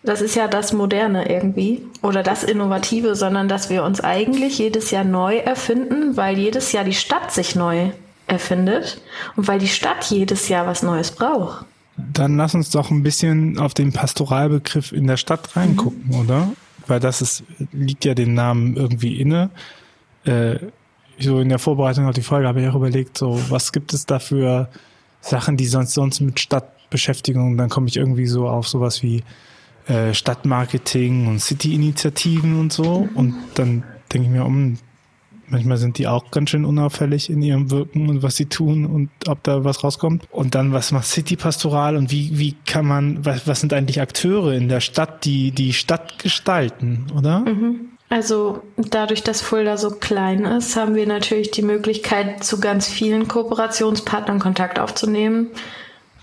Das 0.03 0.21
ist 0.21 0.37
ja 0.37 0.47
das 0.47 0.75
Moderne 0.75 1.29
irgendwie 1.29 1.83
oder 2.03 2.23
das 2.23 2.45
Innovative, 2.45 3.17
sondern 3.17 3.49
dass 3.49 3.71
wir 3.71 3.83
uns 3.83 4.01
eigentlich 4.01 4.59
jedes 4.59 4.91
Jahr 4.91 5.05
neu 5.05 5.39
erfinden, 5.39 6.17
weil 6.19 6.39
jedes 6.39 6.71
Jahr 6.73 6.85
die 6.85 6.93
Stadt 6.93 7.33
sich 7.33 7.57
neu 7.57 7.91
erfindet 8.27 9.01
und 9.37 9.49
weil 9.49 9.59
die 9.59 9.69
Stadt 9.69 10.05
jedes 10.05 10.49
Jahr 10.49 10.67
was 10.67 10.83
Neues 10.83 11.11
braucht. 11.11 11.65
Dann 11.97 12.37
lass 12.37 12.55
uns 12.55 12.71
doch 12.71 12.91
ein 12.91 13.03
bisschen 13.03 13.59
auf 13.59 13.75
den 13.75 13.93
Pastoralbegriff 13.93 14.93
in 14.93 15.07
der 15.07 15.17
Stadt 15.17 15.57
reingucken, 15.57 16.05
mhm. 16.09 16.21
oder? 16.21 16.53
Weil 16.87 17.01
das 17.01 17.23
ist, 17.23 17.43
liegt 17.73 18.05
ja 18.05 18.15
dem 18.15 18.35
Namen 18.35 18.77
irgendwie 18.77 19.19
inne. 19.19 19.51
Äh, 20.25 20.59
so 21.21 21.41
in 21.41 21.49
der 21.49 21.59
Vorbereitung 21.59 22.07
auf 22.07 22.15
die 22.15 22.23
Folge 22.23 22.49
habe 22.49 22.63
ich 22.63 22.69
auch 22.69 22.75
überlegt, 22.75 23.19
so 23.19 23.41
was 23.49 23.73
gibt 23.73 23.93
es 23.93 24.07
da 24.07 24.19
für 24.19 24.69
Sachen, 25.21 25.57
die 25.57 25.67
sonst 25.67 25.95
sonst 25.95 26.21
mit 26.21 26.41
Stadtbeschäftigung, 26.41 27.57
dann 27.57 27.69
komme 27.69 27.89
ich 27.89 27.97
irgendwie 27.97 28.27
so 28.27 28.49
auf 28.49 28.69
sowas 28.69 29.03
wie 29.03 29.23
äh, 29.89 30.15
Stadtmarketing 30.15 31.27
und 31.27 31.41
City-Initiativen 31.41 32.61
und 32.61 32.73
so. 32.73 33.09
Und 33.15 33.35
dann 33.55 33.85
denke 34.13 34.29
ich 34.29 34.33
mir, 34.33 34.45
um, 34.45 34.79
manchmal 35.49 35.79
sind 35.79 35.99
die 35.99 36.07
auch 36.07 36.31
ganz 36.31 36.51
schön 36.51 36.65
unauffällig 36.65 37.31
in 37.31 37.43
ihrem 37.43 37.71
Wirken 37.71 38.09
und 38.09 38.23
was 38.23 38.37
sie 38.37 38.47
tun 38.47 38.87
und 38.87 39.11
ob 39.27 39.43
da 39.43 39.65
was 39.65 39.83
rauskommt. 39.83 40.29
Und 40.31 40.55
dann, 40.55 40.73
was 40.73 40.93
macht 40.93 41.07
City 41.07 41.37
Pastoral 41.37 41.97
und 41.97 42.11
wie, 42.11 42.39
wie 42.39 42.55
kann 42.67 42.87
man, 42.87 43.25
was, 43.25 43.47
was 43.47 43.61
sind 43.61 43.73
eigentlich 43.73 44.01
Akteure 44.01 44.53
in 44.53 44.69
der 44.69 44.81
Stadt, 44.81 45.25
die 45.25 45.51
die 45.51 45.73
Stadt 45.73 46.19
gestalten, 46.19 47.07
oder? 47.17 47.41
Mhm. 47.41 47.98
Also 48.11 48.63
dadurch, 48.77 49.23
dass 49.23 49.43
Fulda 49.43 49.77
so 49.77 49.91
klein 49.91 50.45
ist, 50.45 50.77
haben 50.77 50.95
wir 50.95 51.07
natürlich 51.07 51.51
die 51.51 51.63
Möglichkeit, 51.63 52.43
zu 52.43 52.59
ganz 52.59 52.89
vielen 52.89 53.29
Kooperationspartnern 53.29 54.39
Kontakt 54.39 54.79
aufzunehmen. 54.79 55.49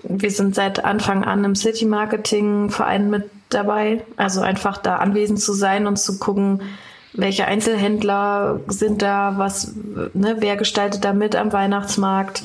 Wir 0.01 0.32
sind 0.32 0.56
seit 0.56 0.84
Anfang 0.84 1.24
an 1.24 1.44
im 1.44 1.56
City 1.56 1.86
Marketing 1.86 2.70
Verein 2.70 3.10
mit 3.10 3.30
dabei, 3.50 4.04
also 4.18 4.42
einfach 4.42 4.77
da 4.77 4.98
anwesend 4.98 5.39
zu 5.39 5.54
sein 5.54 5.86
und 5.86 5.98
zu 5.98 6.18
gucken, 6.18 6.62
welche 7.13 7.46
Einzelhändler 7.46 8.60
sind 8.68 9.01
da, 9.01 9.36
was, 9.38 9.74
ne, 10.13 10.38
wer 10.39 10.58
gestaltet 10.58 11.06
da 11.06 11.13
mit 11.13 11.36
am 11.36 11.54
Weihnachtsmarkt, 11.54 12.44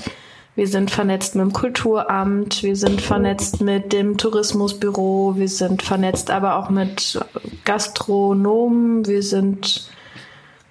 wir 0.57 0.67
sind 0.67 0.91
vernetzt 0.91 1.37
mit 1.37 1.45
dem 1.45 1.53
Kulturamt, 1.53 2.63
wir 2.63 2.77
sind 2.77 3.01
vernetzt 3.01 3.61
mit 3.61 3.93
dem 3.93 4.19
Tourismusbüro, 4.19 5.35
wir 5.37 5.49
sind 5.49 5.83
vernetzt 5.83 6.31
aber 6.31 6.57
auch 6.57 6.71
mit 6.71 7.21
Gastronomen, 7.65 9.07
wir 9.07 9.23
sind 9.23 9.89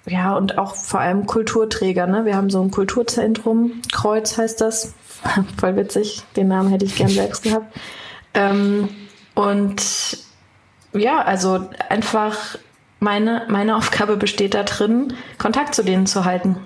ja 0.06 0.36
und 0.36 0.58
auch 0.58 0.74
vor 0.74 1.00
allem 1.00 1.26
Kulturträger. 1.26 2.06
Ne? 2.06 2.24
Wir 2.24 2.36
haben 2.36 2.50
so 2.50 2.62
ein 2.62 2.70
Kulturzentrum, 2.70 3.80
Kreuz 3.92 4.36
heißt 4.36 4.60
das. 4.60 4.94
Voll 5.58 5.76
witzig, 5.76 6.22
den 6.36 6.48
Namen 6.48 6.70
hätte 6.70 6.84
ich 6.84 6.96
gern 6.96 7.08
selbst 7.08 7.42
gehabt. 7.42 7.74
Ähm, 8.34 8.88
und 9.34 10.18
ja, 10.92 11.22
also 11.22 11.68
einfach 11.88 12.58
meine, 12.98 13.46
meine 13.48 13.76
Aufgabe 13.76 14.16
besteht 14.16 14.54
da 14.54 14.62
drin, 14.62 15.14
Kontakt 15.38 15.74
zu 15.74 15.82
denen 15.82 16.06
zu 16.06 16.24
halten 16.24 16.56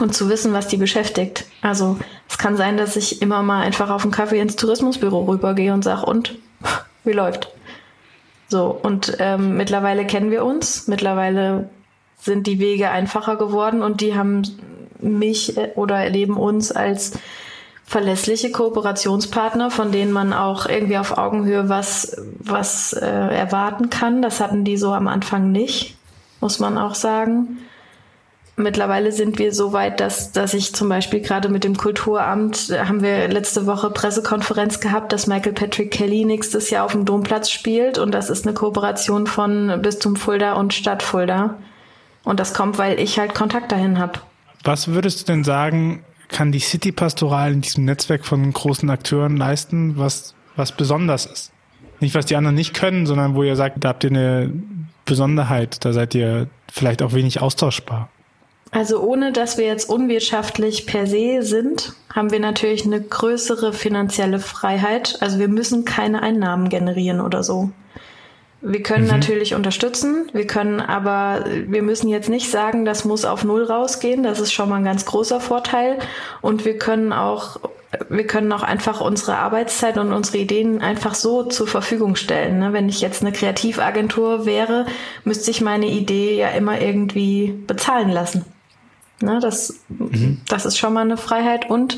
und 0.00 0.14
zu 0.14 0.28
wissen, 0.28 0.52
was 0.52 0.68
die 0.68 0.76
beschäftigt. 0.76 1.46
Also 1.62 1.98
es 2.28 2.38
kann 2.38 2.56
sein, 2.56 2.76
dass 2.76 2.96
ich 2.96 3.22
immer 3.22 3.42
mal 3.42 3.62
einfach 3.62 3.90
auf 3.90 4.02
einen 4.02 4.12
Kaffee 4.12 4.40
ins 4.40 4.56
Tourismusbüro 4.56 5.24
rübergehe 5.24 5.72
und 5.72 5.82
sage, 5.82 6.06
und 6.06 6.36
wie 7.04 7.12
läuft? 7.12 7.50
So, 8.48 8.66
und 8.82 9.16
ähm, 9.20 9.56
mittlerweile 9.56 10.06
kennen 10.06 10.30
wir 10.30 10.44
uns, 10.44 10.88
mittlerweile 10.88 11.70
sind 12.18 12.46
die 12.46 12.58
Wege 12.58 12.90
einfacher 12.90 13.36
geworden 13.36 13.82
und 13.82 14.00
die 14.00 14.14
haben 14.14 14.42
mich 14.98 15.56
äh, 15.56 15.70
oder 15.76 15.96
erleben 15.96 16.36
uns 16.36 16.72
als 16.72 17.12
verlässliche 17.84 18.52
Kooperationspartner, 18.52 19.70
von 19.70 19.90
denen 19.90 20.12
man 20.12 20.32
auch 20.32 20.66
irgendwie 20.66 20.98
auf 20.98 21.18
Augenhöhe 21.18 21.68
was, 21.68 22.16
was 22.38 22.92
äh, 22.92 23.06
erwarten 23.06 23.90
kann. 23.90 24.22
Das 24.22 24.40
hatten 24.40 24.64
die 24.64 24.76
so 24.76 24.92
am 24.92 25.08
Anfang 25.08 25.50
nicht, 25.50 25.96
muss 26.40 26.60
man 26.60 26.78
auch 26.78 26.94
sagen. 26.94 27.58
Mittlerweile 28.60 29.10
sind 29.10 29.38
wir 29.38 29.54
so 29.54 29.72
weit, 29.72 30.00
dass, 30.00 30.32
dass 30.32 30.52
ich 30.52 30.74
zum 30.74 30.88
Beispiel 30.88 31.20
gerade 31.20 31.48
mit 31.48 31.64
dem 31.64 31.76
Kulturamt, 31.76 32.70
äh, 32.70 32.80
haben 32.80 33.02
wir 33.02 33.28
letzte 33.28 33.66
Woche 33.66 33.90
Pressekonferenz 33.90 34.80
gehabt, 34.80 35.12
dass 35.12 35.26
Michael 35.26 35.54
Patrick 35.54 35.90
Kelly 35.90 36.24
nächstes 36.24 36.68
Jahr 36.68 36.84
auf 36.84 36.92
dem 36.92 37.06
Domplatz 37.06 37.50
spielt 37.50 37.98
und 37.98 38.12
das 38.12 38.28
ist 38.28 38.46
eine 38.46 38.54
Kooperation 38.54 39.26
von 39.26 39.80
Bistum 39.80 40.14
Fulda 40.14 40.52
und 40.54 40.74
Stadt 40.74 41.02
Fulda. 41.02 41.56
Und 42.22 42.38
das 42.38 42.52
kommt, 42.52 42.76
weil 42.76 43.00
ich 43.00 43.18
halt 43.18 43.34
Kontakt 43.34 43.72
dahin 43.72 43.98
habe. 43.98 44.20
Was 44.62 44.88
würdest 44.88 45.20
du 45.20 45.32
denn 45.32 45.42
sagen, 45.42 46.04
kann 46.28 46.52
die 46.52 46.58
City 46.58 46.92
Pastoral 46.92 47.52
in 47.52 47.62
diesem 47.62 47.86
Netzwerk 47.86 48.26
von 48.26 48.52
großen 48.52 48.90
Akteuren 48.90 49.38
leisten, 49.38 49.96
was, 49.96 50.34
was 50.54 50.72
besonders 50.72 51.24
ist? 51.24 51.52
Nicht, 52.00 52.14
was 52.14 52.26
die 52.26 52.36
anderen 52.36 52.56
nicht 52.56 52.74
können, 52.74 53.06
sondern 53.06 53.34
wo 53.34 53.42
ihr 53.42 53.56
sagt, 53.56 53.82
da 53.82 53.88
habt 53.88 54.04
ihr 54.04 54.10
eine 54.10 54.52
Besonderheit, 55.06 55.84
da 55.84 55.92
seid 55.92 56.14
ihr 56.14 56.48
vielleicht 56.70 57.02
auch 57.02 57.14
wenig 57.14 57.40
austauschbar. 57.40 58.10
Also 58.72 59.00
ohne 59.00 59.32
dass 59.32 59.58
wir 59.58 59.66
jetzt 59.66 59.88
unwirtschaftlich 59.88 60.86
per 60.86 61.06
se 61.06 61.42
sind, 61.42 61.94
haben 62.14 62.30
wir 62.30 62.38
natürlich 62.38 62.84
eine 62.84 63.00
größere 63.00 63.72
finanzielle 63.72 64.38
Freiheit. 64.38 65.16
Also 65.20 65.38
wir 65.40 65.48
müssen 65.48 65.84
keine 65.84 66.22
Einnahmen 66.22 66.68
generieren 66.68 67.20
oder 67.20 67.42
so. 67.42 67.70
Wir 68.62 68.82
können 68.82 69.04
mhm. 69.04 69.10
natürlich 69.10 69.54
unterstützen, 69.54 70.28
wir 70.34 70.46
können 70.46 70.80
aber, 70.80 71.46
wir 71.66 71.82
müssen 71.82 72.08
jetzt 72.08 72.28
nicht 72.28 72.50
sagen, 72.50 72.84
das 72.84 73.06
muss 73.06 73.24
auf 73.24 73.42
Null 73.42 73.64
rausgehen, 73.64 74.22
das 74.22 74.38
ist 74.38 74.52
schon 74.52 74.68
mal 74.68 74.76
ein 74.76 74.84
ganz 74.84 75.06
großer 75.06 75.40
Vorteil. 75.40 75.98
Und 76.42 76.66
wir 76.66 76.76
können 76.76 77.14
auch, 77.14 77.58
wir 78.10 78.26
können 78.26 78.52
auch 78.52 78.62
einfach 78.62 79.00
unsere 79.00 79.38
Arbeitszeit 79.38 79.96
und 79.96 80.12
unsere 80.12 80.38
Ideen 80.38 80.82
einfach 80.82 81.14
so 81.14 81.44
zur 81.44 81.66
Verfügung 81.66 82.16
stellen. 82.16 82.58
Ne? 82.58 82.74
Wenn 82.74 82.90
ich 82.90 83.00
jetzt 83.00 83.22
eine 83.22 83.32
Kreativagentur 83.32 84.44
wäre, 84.44 84.84
müsste 85.24 85.50
ich 85.50 85.62
meine 85.62 85.86
Idee 85.86 86.36
ja 86.36 86.50
immer 86.50 86.82
irgendwie 86.82 87.54
bezahlen 87.66 88.10
lassen. 88.10 88.44
Ne? 89.22 89.38
Das, 89.40 89.80
mhm. 89.88 90.40
das 90.48 90.66
ist 90.66 90.78
schon 90.78 90.92
mal 90.92 91.02
eine 91.02 91.16
Freiheit 91.16 91.68
und 91.70 91.96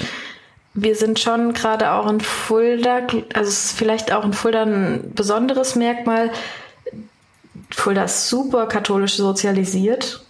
wir 0.75 0.97
sind 0.97 1.21
schon 1.21 1.53
gerade 1.53 1.93
auch 1.93 2.09
in 2.09 2.21
Fulda, 2.21 3.07
also 3.35 3.49
ist 3.49 3.73
vielleicht 3.73 4.13
auch 4.13 4.25
in 4.25 4.33
Fulda 4.33 4.63
ein 4.63 5.13
besonderes 5.15 5.77
Merkmal. 5.77 6.31
Fulda 7.71 8.05
ist 8.05 8.29
super 8.29 8.67
katholisch 8.67 9.17
sozialisiert 9.17 10.25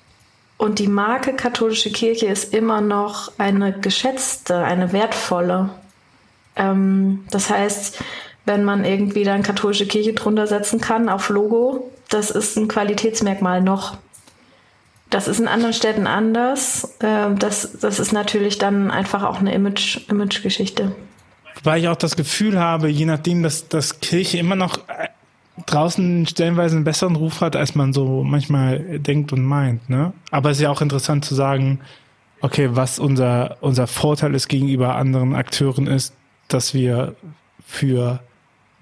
und 0.58 0.78
die 0.78 0.88
Marke 0.88 1.34
katholische 1.34 1.90
Kirche 1.90 2.26
ist 2.26 2.52
immer 2.52 2.80
noch 2.80 3.32
eine 3.38 3.72
geschätzte, 3.72 4.58
eine 4.58 4.92
wertvolle. 4.92 5.70
Ähm, 6.56 7.24
das 7.30 7.50
heißt, 7.50 7.98
wenn 8.44 8.64
man 8.64 8.84
irgendwie 8.84 9.24
dann 9.24 9.42
katholische 9.42 9.86
Kirche 9.86 10.12
drunter 10.12 10.46
setzen 10.46 10.80
kann 10.80 11.08
auf 11.08 11.28
Logo, 11.28 11.90
das 12.08 12.30
ist 12.30 12.56
ein 12.56 12.68
Qualitätsmerkmal 12.68 13.62
noch. 13.62 13.96
Das 15.12 15.28
ist 15.28 15.40
in 15.40 15.46
anderen 15.46 15.74
Städten 15.74 16.06
anders. 16.06 16.96
Ähm, 17.00 17.38
das, 17.38 17.78
das 17.78 18.00
ist 18.00 18.12
natürlich 18.12 18.56
dann 18.56 18.90
einfach 18.90 19.22
auch 19.22 19.40
eine 19.40 19.52
Image, 19.52 20.08
Image-Geschichte. 20.08 20.96
Weil 21.62 21.82
ich 21.82 21.88
auch 21.88 21.96
das 21.96 22.16
Gefühl 22.16 22.58
habe, 22.58 22.88
je 22.88 23.04
nachdem, 23.04 23.42
dass, 23.42 23.68
dass 23.68 24.00
Kirche 24.00 24.38
immer 24.38 24.56
noch 24.56 24.78
äh, 24.88 25.08
draußen 25.66 26.26
stellenweise 26.26 26.76
einen 26.76 26.84
besseren 26.84 27.16
Ruf 27.16 27.42
hat, 27.42 27.56
als 27.56 27.74
man 27.74 27.92
so 27.92 28.24
manchmal 28.24 28.98
denkt 29.00 29.34
und 29.34 29.44
meint. 29.44 29.90
Ne? 29.90 30.14
Aber 30.30 30.50
es 30.50 30.56
ist 30.56 30.62
ja 30.62 30.70
auch 30.70 30.80
interessant 30.80 31.26
zu 31.26 31.34
sagen, 31.34 31.80
okay, 32.40 32.70
was 32.72 32.98
unser, 32.98 33.58
unser 33.60 33.86
Vorteil 33.86 34.34
ist 34.34 34.48
gegenüber 34.48 34.96
anderen 34.96 35.34
Akteuren 35.34 35.86
ist, 35.86 36.14
dass 36.48 36.72
wir 36.72 37.14
für 37.64 38.20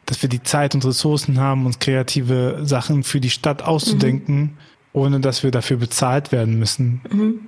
dass 0.07 0.23
wir 0.23 0.29
die 0.29 0.43
Zeit 0.43 0.75
und 0.75 0.85
Ressourcen 0.85 1.39
haben, 1.39 1.67
uns 1.67 1.79
kreative 1.79 2.63
Sachen 2.63 3.05
für 3.05 3.21
die 3.21 3.31
Stadt 3.31 3.63
auszudenken. 3.63 4.41
Mhm 4.41 4.57
ohne 4.93 5.21
dass 5.21 5.43
wir 5.43 5.51
dafür 5.51 5.77
bezahlt 5.77 6.33
werden 6.33 6.59
müssen. 6.59 7.01
Mhm. 7.11 7.41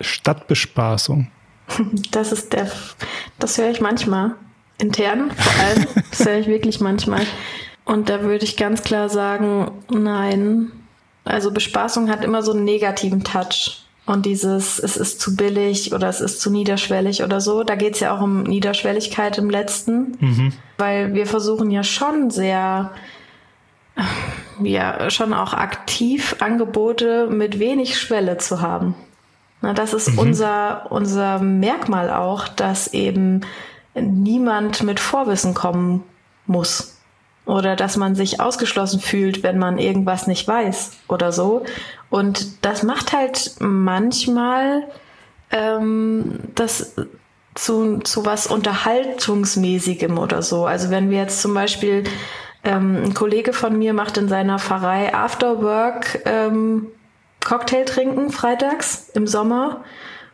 Stadtbespaßung. 0.00 1.28
Das 2.10 2.32
ist 2.32 2.52
der, 2.52 2.70
das 3.38 3.56
höre 3.56 3.70
ich 3.70 3.80
manchmal. 3.80 4.34
Intern 4.78 5.30
vor 5.30 5.64
allem. 5.64 5.86
Das 6.10 6.26
höre 6.26 6.38
ich 6.38 6.46
wirklich 6.46 6.80
manchmal. 6.80 7.24
Und 7.84 8.08
da 8.08 8.22
würde 8.22 8.44
ich 8.44 8.56
ganz 8.56 8.82
klar 8.82 9.08
sagen, 9.08 9.70
nein. 9.90 10.72
Also 11.24 11.50
Bespaßung 11.50 12.10
hat 12.10 12.24
immer 12.24 12.42
so 12.42 12.52
einen 12.52 12.64
negativen 12.64 13.24
Touch. 13.24 13.84
Und 14.04 14.26
dieses, 14.26 14.80
es 14.80 14.96
ist 14.96 15.20
zu 15.20 15.36
billig 15.36 15.94
oder 15.94 16.08
es 16.08 16.20
ist 16.20 16.40
zu 16.40 16.50
niederschwellig 16.50 17.22
oder 17.22 17.40
so, 17.40 17.62
da 17.62 17.76
geht 17.76 17.94
es 17.94 18.00
ja 18.00 18.14
auch 18.14 18.20
um 18.20 18.42
Niederschwelligkeit 18.42 19.38
im 19.38 19.48
letzten. 19.48 20.16
Mhm. 20.18 20.52
Weil 20.76 21.14
wir 21.14 21.26
versuchen 21.26 21.70
ja 21.70 21.84
schon 21.84 22.30
sehr 22.30 22.90
ja 24.62 25.10
schon 25.10 25.34
auch 25.34 25.54
aktiv 25.54 26.36
Angebote 26.40 27.28
mit 27.28 27.58
wenig 27.58 27.98
Schwelle 27.98 28.38
zu 28.38 28.60
haben. 28.60 28.94
Na, 29.60 29.72
das 29.72 29.94
ist 29.94 30.12
mhm. 30.12 30.18
unser, 30.18 30.86
unser 30.90 31.38
Merkmal 31.38 32.10
auch, 32.10 32.48
dass 32.48 32.92
eben 32.92 33.42
niemand 33.94 34.82
mit 34.82 35.00
Vorwissen 35.00 35.54
kommen 35.54 36.02
muss. 36.46 36.98
Oder 37.44 37.74
dass 37.74 37.96
man 37.96 38.14
sich 38.14 38.40
ausgeschlossen 38.40 39.00
fühlt, 39.00 39.42
wenn 39.42 39.58
man 39.58 39.78
irgendwas 39.78 40.26
nicht 40.26 40.46
weiß 40.46 40.92
oder 41.08 41.32
so. 41.32 41.64
Und 42.08 42.64
das 42.64 42.82
macht 42.82 43.12
halt 43.12 43.56
manchmal 43.58 44.84
ähm, 45.50 46.38
das 46.54 46.94
zu, 47.54 47.98
zu 47.98 48.24
was 48.24 48.46
Unterhaltungsmäßigem 48.46 50.18
oder 50.18 50.42
so. 50.42 50.66
Also 50.66 50.90
wenn 50.90 51.10
wir 51.10 51.18
jetzt 51.18 51.42
zum 51.42 51.52
Beispiel 51.52 52.04
ähm, 52.64 53.02
ein 53.04 53.14
Kollege 53.14 53.52
von 53.52 53.76
mir 53.78 53.92
macht 53.92 54.16
in 54.18 54.28
seiner 54.28 54.58
Pfarrei 54.58 55.14
Afterwork 55.14 56.20
ähm, 56.26 56.86
Cocktail 57.44 57.84
trinken 57.84 58.30
freitags 58.30 59.10
im 59.14 59.26
Sommer. 59.26 59.84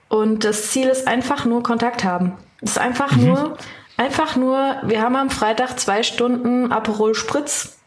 Und 0.08 0.44
das 0.44 0.70
Ziel 0.70 0.88
ist 0.88 1.06
einfach 1.06 1.44
nur 1.44 1.62
Kontakt 1.62 2.04
haben. 2.04 2.32
Es 2.60 2.72
ist 2.72 2.78
einfach 2.78 3.16
mhm. 3.16 3.26
nur, 3.26 3.58
einfach 3.96 4.36
nur, 4.36 4.76
wir 4.82 5.02
haben 5.02 5.16
am 5.16 5.30
Freitag 5.30 5.78
zwei 5.78 6.02
Stunden 6.02 6.72
Aperol 6.72 7.14
Spritz 7.14 7.77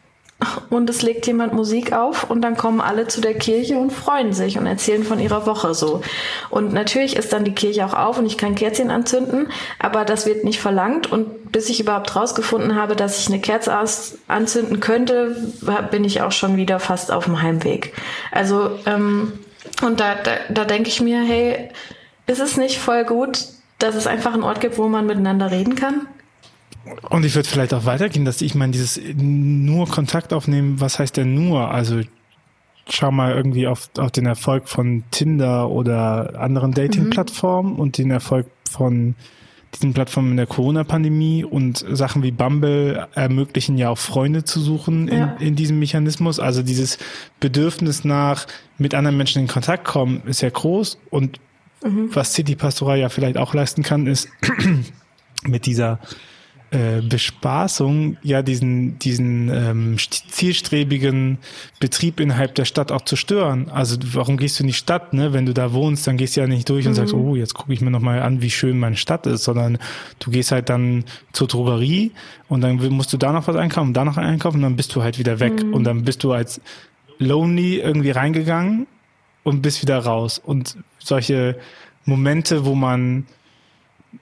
und 0.70 0.88
es 0.90 1.02
legt 1.02 1.26
jemand 1.26 1.52
Musik 1.52 1.92
auf 1.92 2.30
und 2.30 2.42
dann 2.42 2.56
kommen 2.56 2.80
alle 2.80 3.08
zu 3.08 3.20
der 3.20 3.34
Kirche 3.34 3.78
und 3.78 3.92
freuen 3.92 4.32
sich 4.32 4.58
und 4.58 4.66
erzählen 4.66 5.04
von 5.04 5.18
ihrer 5.18 5.46
Woche 5.46 5.74
so. 5.74 6.02
Und 6.50 6.72
natürlich 6.72 7.16
ist 7.16 7.32
dann 7.32 7.44
die 7.44 7.54
Kirche 7.54 7.84
auch 7.86 7.94
auf 7.94 8.18
und 8.18 8.26
ich 8.26 8.38
kann 8.38 8.54
Kerzchen 8.54 8.90
anzünden, 8.90 9.48
aber 9.78 10.04
das 10.04 10.26
wird 10.26 10.44
nicht 10.44 10.60
verlangt 10.60 11.10
und 11.10 11.52
bis 11.52 11.68
ich 11.68 11.80
überhaupt 11.80 12.16
rausgefunden 12.16 12.76
habe, 12.76 12.96
dass 12.96 13.18
ich 13.18 13.28
eine 13.28 13.40
Kerze 13.40 13.76
anzünden 14.28 14.80
könnte, 14.80 15.36
bin 15.90 16.04
ich 16.04 16.22
auch 16.22 16.32
schon 16.32 16.56
wieder 16.56 16.80
fast 16.80 17.12
auf 17.12 17.24
dem 17.24 17.42
Heimweg. 17.42 17.92
Also 18.30 18.78
ähm, 18.86 19.32
und 19.82 20.00
da, 20.00 20.14
da, 20.14 20.32
da 20.48 20.64
denke 20.64 20.88
ich 20.88 21.00
mir, 21.00 21.22
hey, 21.22 21.70
ist 22.26 22.40
es 22.40 22.56
nicht 22.56 22.78
voll 22.78 23.04
gut, 23.04 23.46
dass 23.78 23.94
es 23.94 24.06
einfach 24.06 24.34
einen 24.34 24.44
Ort 24.44 24.60
gibt, 24.60 24.78
wo 24.78 24.88
man 24.88 25.06
miteinander 25.06 25.50
reden 25.50 25.74
kann? 25.74 26.06
Und 27.10 27.24
ich 27.24 27.34
würde 27.34 27.48
vielleicht 27.48 27.74
auch 27.74 27.84
weitergehen, 27.84 28.24
dass 28.24 28.42
ich 28.42 28.54
meine, 28.54 28.72
dieses 28.72 29.00
nur 29.14 29.88
Kontakt 29.88 30.32
aufnehmen, 30.32 30.80
was 30.80 30.98
heißt 30.98 31.16
denn 31.16 31.34
nur? 31.34 31.70
Also 31.70 32.00
schau 32.88 33.10
mal 33.10 33.32
irgendwie 33.32 33.66
auf, 33.66 33.90
auf 33.98 34.10
den 34.10 34.26
Erfolg 34.26 34.68
von 34.68 35.04
Tinder 35.10 35.70
oder 35.70 36.40
anderen 36.40 36.72
Dating-Plattformen 36.72 37.74
mhm. 37.74 37.78
und 37.78 37.98
den 37.98 38.10
Erfolg 38.10 38.46
von 38.68 39.14
diesen 39.74 39.94
Plattformen 39.94 40.32
in 40.32 40.36
der 40.36 40.46
Corona-Pandemie 40.46 41.44
und 41.44 41.84
Sachen 41.92 42.22
wie 42.22 42.30
Bumble 42.30 43.08
ermöglichen 43.14 43.78
ja 43.78 43.88
auch 43.88 43.98
Freunde 43.98 44.44
zu 44.44 44.60
suchen 44.60 45.08
in, 45.08 45.18
ja. 45.18 45.36
in 45.38 45.56
diesem 45.56 45.78
Mechanismus. 45.78 46.40
Also 46.40 46.62
dieses 46.62 46.98
Bedürfnis 47.40 48.04
nach 48.04 48.46
mit 48.76 48.94
anderen 48.94 49.16
Menschen 49.16 49.40
in 49.40 49.48
Kontakt 49.48 49.84
kommen 49.84 50.22
ist 50.26 50.42
ja 50.42 50.50
groß 50.50 50.98
und 51.10 51.40
mhm. 51.82 52.10
was 52.12 52.34
City 52.34 52.54
Pastoral 52.54 52.98
ja 52.98 53.08
vielleicht 53.08 53.38
auch 53.38 53.54
leisten 53.54 53.82
kann, 53.82 54.06
ist 54.06 54.28
mit 55.44 55.64
dieser 55.64 56.00
äh, 56.72 57.02
Bespaßung 57.02 58.16
ja 58.22 58.40
diesen, 58.40 58.98
diesen 58.98 59.50
ähm, 59.50 59.96
zielstrebigen 59.98 61.36
Betrieb 61.80 62.18
innerhalb 62.18 62.54
der 62.54 62.64
Stadt 62.64 62.90
auch 62.90 63.02
zu 63.02 63.14
stören. 63.14 63.68
Also 63.68 63.98
warum 64.14 64.38
gehst 64.38 64.58
du 64.58 64.62
in 64.62 64.68
die 64.68 64.72
Stadt, 64.72 65.12
ne? 65.12 65.34
Wenn 65.34 65.44
du 65.44 65.52
da 65.52 65.74
wohnst, 65.74 66.06
dann 66.06 66.16
gehst 66.16 66.34
du 66.34 66.40
ja 66.40 66.46
nicht 66.46 66.68
durch 66.70 66.86
und 66.86 66.92
mhm. 66.92 66.96
sagst, 66.96 67.12
oh, 67.12 67.36
jetzt 67.36 67.52
gucke 67.52 67.74
ich 67.74 67.82
mir 67.82 67.90
nochmal 67.90 68.22
an, 68.22 68.40
wie 68.40 68.50
schön 68.50 68.78
meine 68.78 68.96
Stadt 68.96 69.26
ist, 69.26 69.44
sondern 69.44 69.76
du 70.18 70.30
gehst 70.30 70.50
halt 70.50 70.70
dann 70.70 71.04
zur 71.32 71.46
Drogerie 71.46 72.12
und 72.48 72.62
dann 72.62 72.76
musst 72.76 73.12
du 73.12 73.18
da 73.18 73.32
noch 73.32 73.46
was 73.46 73.56
einkaufen, 73.56 73.92
da 73.92 74.06
noch 74.06 74.16
einkaufen 74.16 74.56
und 74.56 74.62
dann 74.62 74.76
bist 74.76 74.94
du 74.94 75.02
halt 75.02 75.18
wieder 75.18 75.40
weg. 75.40 75.62
Mhm. 75.62 75.74
Und 75.74 75.84
dann 75.84 76.04
bist 76.04 76.24
du 76.24 76.32
als 76.32 76.58
Lonely 77.18 77.80
irgendwie 77.80 78.12
reingegangen 78.12 78.86
und 79.42 79.60
bist 79.60 79.82
wieder 79.82 79.98
raus. 79.98 80.40
Und 80.42 80.78
solche 80.98 81.58
Momente, 82.06 82.64
wo 82.64 82.74
man 82.74 83.26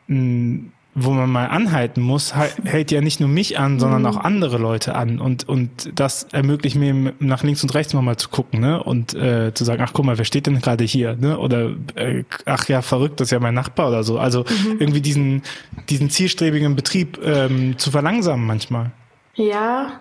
mh, 0.08 0.70
wo 0.94 1.10
man 1.10 1.30
mal 1.30 1.46
anhalten 1.46 2.00
muss, 2.00 2.34
hält 2.64 2.90
ja 2.90 3.00
nicht 3.00 3.20
nur 3.20 3.28
mich 3.28 3.58
an, 3.58 3.78
sondern 3.78 4.02
mhm. 4.02 4.08
auch 4.08 4.16
andere 4.16 4.58
Leute 4.58 4.94
an. 4.94 5.20
Und, 5.20 5.48
und 5.48 5.92
das 5.94 6.24
ermöglicht 6.32 6.76
mir 6.76 7.12
nach 7.18 7.42
links 7.42 7.62
und 7.62 7.74
rechts 7.74 7.94
nochmal 7.94 8.16
zu 8.16 8.28
gucken, 8.28 8.60
ne? 8.60 8.82
Und 8.82 9.14
äh, 9.14 9.52
zu 9.54 9.64
sagen, 9.64 9.82
ach 9.84 9.92
guck 9.92 10.04
mal, 10.04 10.18
wer 10.18 10.24
steht 10.24 10.46
denn 10.46 10.60
gerade 10.60 10.84
hier? 10.84 11.16
Ne? 11.16 11.38
Oder 11.38 11.70
äh, 11.94 12.24
ach 12.44 12.68
ja, 12.68 12.82
verrückt, 12.82 13.20
das 13.20 13.28
ist 13.28 13.32
ja 13.32 13.40
mein 13.40 13.54
Nachbar 13.54 13.88
oder 13.88 14.02
so. 14.02 14.18
Also 14.18 14.40
mhm. 14.40 14.76
irgendwie 14.80 15.00
diesen, 15.00 15.42
diesen 15.88 16.10
zielstrebigen 16.10 16.74
Betrieb 16.74 17.20
ähm, 17.24 17.78
zu 17.78 17.90
verlangsamen 17.90 18.46
manchmal. 18.46 18.90
Ja, 19.34 20.00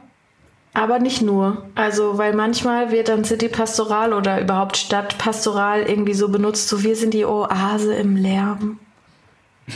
aber 0.73 0.99
nicht 0.99 1.21
nur. 1.21 1.65
Also, 1.75 2.17
weil 2.17 2.33
manchmal 2.33 2.91
wird 2.91 3.09
dann 3.09 3.23
City 3.25 3.49
Pastoral 3.49 4.13
oder 4.13 4.41
überhaupt 4.41 4.77
Stadt 4.77 5.17
Pastoral 5.17 5.83
irgendwie 5.83 6.13
so 6.13 6.29
benutzt, 6.29 6.67
so 6.67 6.83
wir 6.83 6.95
sind 6.95 7.13
die 7.13 7.25
Oase 7.25 7.93
im 7.95 8.15
Lärm. 8.15 8.79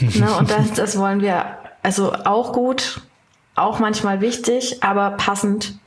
ne, 0.00 0.34
und 0.38 0.50
das, 0.50 0.72
das 0.72 0.98
wollen 0.98 1.20
wir 1.20 1.44
also 1.82 2.12
auch 2.12 2.52
gut, 2.52 3.02
auch 3.54 3.78
manchmal 3.78 4.20
wichtig, 4.20 4.82
aber 4.82 5.10
passend. 5.12 5.78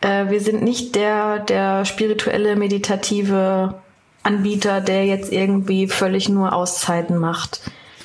Äh, 0.00 0.30
wir 0.30 0.40
sind 0.40 0.62
nicht 0.62 0.94
der, 0.94 1.40
der 1.40 1.84
spirituelle, 1.84 2.56
meditative 2.56 3.74
Anbieter, 4.22 4.80
der 4.80 5.04
jetzt 5.04 5.32
irgendwie 5.32 5.88
völlig 5.88 6.28
nur 6.28 6.52
Auszeiten 6.52 7.18
macht. 7.18 7.60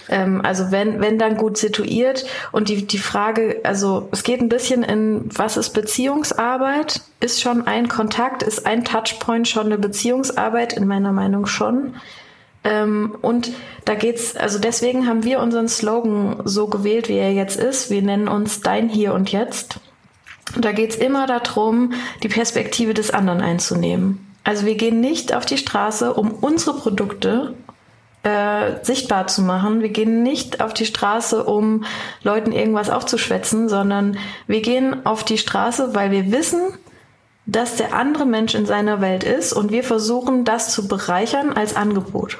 Ähm, 0.10 0.42
also 0.44 0.72
wenn, 0.72 1.00
wenn 1.00 1.20
dann 1.20 1.38
gut 1.38 1.58
situiert 1.58 2.26
und 2.52 2.70
die, 2.70 2.86
die 2.86 2.98
Frage, 2.98 3.62
also 3.64 4.10
es 4.12 4.24
geht 4.24 4.42
ein 4.42 4.50
bisschen 4.50 4.84
in, 4.84 5.30
was 5.34 5.56
ist 5.56 5.70
Beziehungsarbeit? 5.70 7.02
Ist 7.20 7.42
schon 7.42 7.68
ein 7.68 7.88
Kontakt, 7.88 8.44
ist 8.44 8.66
ein 8.66 8.84
Touchpoint 8.84 9.48
schon 9.48 9.68
eine 9.68 9.78
Beziehungsarbeit? 9.78 10.74
In 10.74 10.88
meiner 10.88 11.12
Meinung 11.12 11.46
schon. 11.46 11.96
Ähm, 12.70 13.16
und 13.22 13.52
da 13.86 13.96
geht's, 13.96 14.36
also 14.36 14.60
deswegen 14.60 15.08
haben 15.08 15.24
wir 15.24 15.40
unseren 15.40 15.68
Slogan 15.68 16.42
so 16.46 16.68
gewählt, 16.68 17.10
wie 17.10 17.18
er 17.18 17.34
jetzt 17.34 17.60
ist. 17.60 17.90
Wir 17.90 18.04
nennen 18.04 18.28
uns 18.28 18.62
Dein 18.62 18.90
Hier 18.90 19.14
und 19.14 19.32
Jetzt. 19.32 19.80
Und 20.56 20.64
da 20.64 20.72
geht's 20.72 20.96
immer 20.96 21.26
darum, 21.26 21.94
die 22.22 22.28
Perspektive 22.28 22.94
des 22.94 23.12
anderen 23.12 23.42
einzunehmen. 23.42 24.26
Also 24.44 24.66
wir 24.66 24.76
gehen 24.76 25.02
nicht 25.02 25.34
auf 25.34 25.46
die 25.46 25.58
Straße, 25.58 26.14
um 26.14 26.32
unsere 26.32 26.78
Produkte 26.78 27.56
äh, 28.24 28.84
sichtbar 28.84 29.28
zu 29.28 29.42
machen. 29.42 29.82
Wir 29.82 29.90
gehen 29.90 30.22
nicht 30.22 30.62
auf 30.62 30.74
die 30.74 30.86
Straße, 30.86 31.44
um 31.44 31.86
Leuten 32.22 32.52
irgendwas 32.52 32.90
aufzuschwätzen, 32.90 33.68
sondern 33.70 34.18
wir 34.48 34.62
gehen 34.62 35.06
auf 35.06 35.24
die 35.24 35.38
Straße, 35.38 35.96
weil 35.96 36.12
wir 36.12 36.32
wissen, 36.32 36.62
dass 37.48 37.78
der 37.78 37.94
andere 37.94 38.26
Mensch 38.26 38.54
in 38.54 38.68
seiner 38.68 39.02
Welt 39.02 39.24
ist 39.24 39.54
und 39.54 39.72
wir 39.72 39.84
versuchen, 39.84 40.46
das 40.46 40.72
zu 40.72 40.88
bereichern 40.88 41.54
als 41.54 41.76
Angebot. 41.76 42.38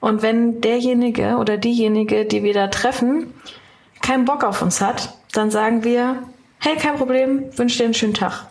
Und 0.00 0.22
wenn 0.22 0.60
derjenige 0.60 1.36
oder 1.36 1.58
diejenige, 1.58 2.24
die 2.24 2.42
wir 2.42 2.54
da 2.54 2.68
treffen, 2.68 3.34
keinen 4.00 4.24
Bock 4.24 4.44
auf 4.44 4.62
uns 4.62 4.80
hat, 4.80 5.14
dann 5.32 5.50
sagen 5.50 5.84
wir, 5.84 6.22
hey, 6.58 6.76
kein 6.76 6.96
Problem, 6.96 7.44
wünsche 7.56 7.78
dir 7.78 7.84
einen 7.84 7.94
schönen 7.94 8.14
Tag. 8.14 8.46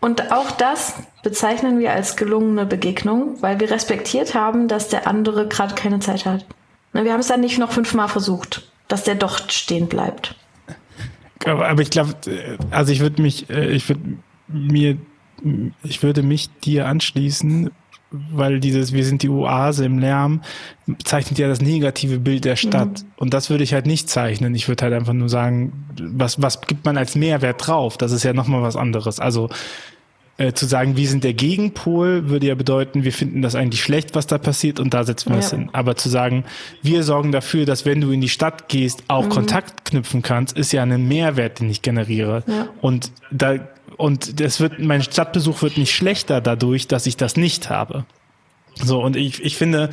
Und 0.00 0.32
auch 0.32 0.50
das 0.50 0.94
bezeichnen 1.22 1.78
wir 1.78 1.92
als 1.92 2.16
gelungene 2.16 2.66
Begegnung, 2.66 3.40
weil 3.40 3.58
wir 3.58 3.70
respektiert 3.70 4.34
haben, 4.34 4.68
dass 4.68 4.88
der 4.88 5.06
andere 5.06 5.48
gerade 5.48 5.74
keine 5.74 5.98
Zeit 6.00 6.26
hat. 6.26 6.44
Wir 6.92 7.10
haben 7.12 7.20
es 7.20 7.28
dann 7.28 7.40
nicht 7.40 7.58
noch 7.58 7.72
fünfmal 7.72 8.08
versucht, 8.08 8.70
dass 8.86 9.04
der 9.04 9.14
doch 9.14 9.50
stehen 9.50 9.88
bleibt. 9.88 10.36
Aber, 11.46 11.80
ich 11.80 11.90
glaube, 11.90 12.14
also 12.70 12.92
ich 12.92 13.00
würde 13.00 13.20
mich, 13.20 13.50
äh, 13.50 13.70
ich 13.70 13.88
würde 13.88 14.18
mir, 14.48 14.98
ich 15.82 16.02
würde 16.02 16.22
mich 16.22 16.50
dir 16.60 16.86
anschließen, 16.86 17.70
weil 18.32 18.60
dieses 18.60 18.92
Wir 18.92 19.04
sind 19.04 19.22
die 19.22 19.28
Oase 19.28 19.84
im 19.84 19.98
Lärm 19.98 20.40
zeichnet 21.04 21.38
ja 21.38 21.48
das 21.48 21.60
negative 21.62 22.18
Bild 22.18 22.44
der 22.44 22.56
Stadt. 22.56 23.02
Mhm. 23.02 23.08
Und 23.16 23.34
das 23.34 23.50
würde 23.50 23.64
ich 23.64 23.72
halt 23.72 23.86
nicht 23.86 24.10
zeichnen. 24.10 24.54
Ich 24.54 24.68
würde 24.68 24.84
halt 24.84 24.94
einfach 24.94 25.14
nur 25.14 25.28
sagen, 25.28 25.72
was, 25.98 26.42
was 26.42 26.60
gibt 26.60 26.84
man 26.84 26.98
als 26.98 27.14
Mehrwert 27.14 27.66
drauf? 27.66 27.96
Das 27.96 28.12
ist 28.12 28.22
ja 28.22 28.34
nochmal 28.34 28.62
was 28.62 28.76
anderes. 28.76 29.18
Also 29.18 29.48
äh, 30.36 30.52
zu 30.52 30.66
sagen, 30.66 30.96
wir 30.96 31.08
sind 31.08 31.22
der 31.22 31.32
Gegenpol, 31.32 32.28
würde 32.28 32.48
ja 32.48 32.54
bedeuten, 32.54 33.04
wir 33.04 33.12
finden 33.12 33.40
das 33.40 33.54
eigentlich 33.54 33.82
schlecht, 33.82 34.14
was 34.14 34.26
da 34.26 34.36
passiert 34.36 34.80
und 34.80 34.92
da 34.92 35.04
setzen 35.04 35.32
wir 35.32 35.38
es 35.38 35.50
hin. 35.50 35.70
Aber 35.72 35.96
zu 35.96 36.08
sagen, 36.08 36.44
wir 36.82 37.04
sorgen 37.04 37.30
dafür, 37.30 37.66
dass 37.66 37.86
wenn 37.86 38.00
du 38.00 38.10
in 38.10 38.20
die 38.20 38.28
Stadt 38.28 38.68
gehst, 38.68 39.04
auch 39.08 39.26
mhm. 39.26 39.30
Kontakt 39.30 39.84
knüpfen 39.84 40.22
kannst, 40.22 40.56
ist 40.58 40.72
ja 40.72 40.82
ein 40.82 41.06
Mehrwert, 41.06 41.60
den 41.60 41.70
ich 41.70 41.82
generiere. 41.82 42.42
Ja. 42.46 42.68
Und 42.80 43.12
da 43.30 43.60
und 43.96 44.40
das 44.40 44.60
wird, 44.60 44.78
mein 44.78 45.02
Stadtbesuch 45.02 45.62
wird 45.62 45.78
nicht 45.78 45.94
schlechter 45.94 46.40
dadurch, 46.40 46.88
dass 46.88 47.06
ich 47.06 47.16
das 47.16 47.36
nicht 47.36 47.70
habe. 47.70 48.04
So, 48.82 49.00
und 49.00 49.14
ich, 49.14 49.42
ich 49.42 49.56
finde, 49.56 49.90